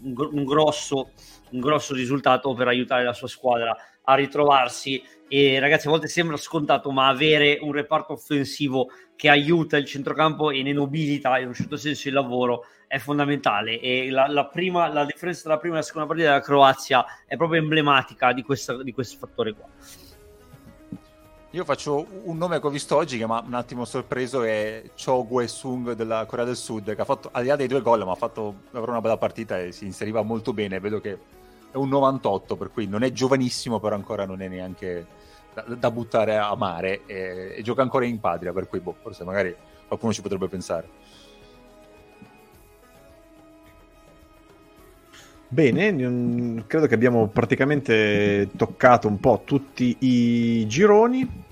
un, 0.04 0.44
grosso, 0.44 1.10
un 1.50 1.60
grosso 1.60 1.94
risultato 1.94 2.52
per 2.54 2.68
aiutare 2.68 3.04
la 3.04 3.12
sua 3.12 3.28
squadra 3.28 3.76
a 4.02 4.14
ritrovarsi. 4.14 5.02
E 5.28 5.58
ragazzi 5.58 5.86
a 5.86 5.90
volte 5.90 6.08
sembra 6.08 6.36
scontato 6.36 6.90
ma 6.90 7.08
avere 7.08 7.58
un 7.60 7.72
reparto 7.72 8.12
offensivo 8.12 8.88
che 9.16 9.28
aiuta 9.28 9.76
il 9.76 9.86
centrocampo 9.86 10.50
e 10.50 10.62
ne 10.62 10.72
nobilita 10.72 11.38
in 11.38 11.48
un 11.48 11.54
certo 11.54 11.76
senso 11.76 12.08
il 12.08 12.14
lavoro 12.14 12.66
è 12.86 12.98
fondamentale. 12.98 13.80
E 13.80 14.10
la, 14.10 14.26
la, 14.28 14.46
prima, 14.46 14.92
la 14.92 15.04
differenza 15.04 15.42
tra 15.42 15.54
la 15.54 15.58
prima 15.58 15.74
e 15.74 15.78
la 15.78 15.84
seconda 15.84 16.06
partita 16.06 16.28
della 16.30 16.42
Croazia 16.42 17.04
è 17.26 17.36
proprio 17.36 17.60
emblematica 17.60 18.32
di, 18.32 18.42
questa, 18.42 18.82
di 18.82 18.92
questo 18.92 19.16
fattore 19.18 19.54
qua 19.54 19.68
io 21.54 21.64
faccio 21.64 22.06
un 22.24 22.36
nome 22.36 22.58
che 22.58 22.66
ho 22.66 22.70
visto 22.70 22.96
oggi 22.96 23.16
che 23.16 23.26
mi 23.26 23.32
ha 23.32 23.42
un 23.46 23.54
attimo 23.54 23.84
sorpreso 23.84 24.42
è 24.42 24.90
Cho 24.96 25.24
Gue 25.24 25.46
Sung 25.46 25.92
della 25.92 26.26
Corea 26.26 26.44
del 26.44 26.56
Sud 26.56 26.94
che 26.94 27.00
ha 27.00 27.04
fatto 27.04 27.28
al 27.32 27.42
di 27.42 27.48
là 27.48 27.56
dei 27.56 27.68
due 27.68 27.80
gol 27.80 28.04
ma 28.04 28.12
ha 28.12 28.16
fatto 28.16 28.62
una 28.72 29.00
bella 29.00 29.16
partita 29.16 29.58
e 29.60 29.70
si 29.72 29.84
inseriva 29.84 30.22
molto 30.22 30.52
bene 30.52 30.80
vedo 30.80 31.00
che 31.00 31.18
è 31.74 31.76
un 31.76 31.88
98, 31.88 32.54
per 32.54 32.70
cui 32.70 32.86
non 32.86 33.02
è 33.02 33.10
giovanissimo, 33.10 33.80
però 33.80 33.96
ancora 33.96 34.24
non 34.24 34.40
è 34.40 34.46
neanche 34.46 35.06
da, 35.52 35.62
da 35.62 35.90
buttare 35.90 36.36
a 36.36 36.54
mare 36.54 37.04
e, 37.04 37.54
e, 37.56 37.62
gioca 37.62 37.82
ancora 37.82 38.04
in 38.04 38.20
patria, 38.20 38.52
per 38.52 38.68
cui 38.68 38.78
boh, 38.78 38.94
forse 39.02 39.24
magari 39.24 39.52
qualcuno 39.88 40.12
ci 40.12 40.22
potrebbe 40.22 40.46
pensare. 40.46 40.88
Bene, 45.54 46.64
credo 46.66 46.88
che 46.88 46.94
abbiamo 46.96 47.28
praticamente 47.28 48.48
toccato 48.56 49.06
un 49.06 49.20
po' 49.20 49.42
tutti 49.44 49.96
i 50.00 50.66
gironi. 50.66 51.42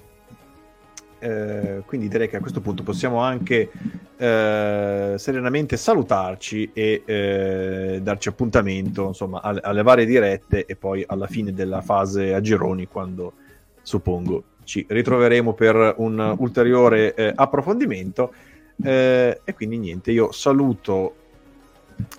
Eh, 1.20 1.84
quindi 1.86 2.08
direi 2.08 2.28
che 2.28 2.38
a 2.38 2.40
questo 2.40 2.60
punto 2.60 2.82
possiamo 2.82 3.20
anche 3.20 3.70
eh, 4.16 5.14
serenamente 5.16 5.76
salutarci 5.76 6.70
e 6.72 7.02
eh, 7.04 8.00
darci 8.02 8.28
appuntamento 8.28 9.06
insomma, 9.06 9.40
alle, 9.40 9.60
alle, 9.62 9.82
varie 9.84 10.04
dirette 10.04 10.66
e 10.66 10.74
poi 10.74 11.04
alla 11.06 11.28
fine 11.28 11.52
della 11.52 11.80
fase 11.80 12.34
a 12.34 12.40
gironi 12.40 12.88
quando 12.88 13.34
suppongo 13.82 14.42
ci 14.64 14.84
ritroveremo 14.88 15.52
per 15.52 15.94
un 15.98 16.34
ulteriore 16.38 17.14
eh, 17.14 17.32
approfondimento 17.32 18.34
eh, 18.82 19.42
e 19.44 19.54
quindi 19.54 19.78
niente 19.78 20.10
io 20.10 20.32
saluto 20.32 21.14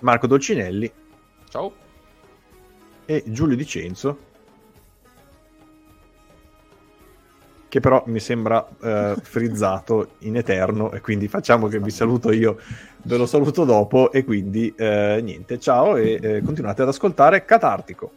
Marco 0.00 0.26
Dolcinelli 0.26 0.90
ciao 1.54 1.72
e 3.06 3.22
Giulio 3.26 3.54
Dicenzo 3.54 4.32
che 7.68 7.78
però 7.80 8.02
mi 8.06 8.18
sembra 8.18 8.66
eh, 8.82 9.14
frizzato 9.22 10.14
in 10.20 10.36
eterno 10.36 10.90
e 10.90 11.00
quindi 11.00 11.28
facciamo 11.28 11.68
che 11.68 11.78
vi 11.78 11.90
saluto 11.90 12.32
io, 12.32 12.58
ve 13.02 13.16
lo 13.16 13.26
saluto 13.26 13.64
dopo 13.64 14.10
e 14.10 14.24
quindi 14.24 14.72
eh, 14.76 15.20
niente, 15.22 15.58
ciao 15.58 15.96
e 15.96 16.18
eh, 16.20 16.42
continuate 16.42 16.82
ad 16.82 16.88
ascoltare 16.88 17.44
Catartico. 17.44 18.12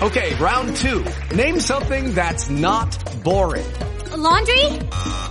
Ok, 0.00 0.36
round 0.38 0.74
two. 0.76 1.02
Name 1.34 1.58
something 1.58 2.14
that's 2.14 2.48
not 2.48 2.96
boring. 3.22 3.66
A 4.12 4.16
laundry? 4.16 5.29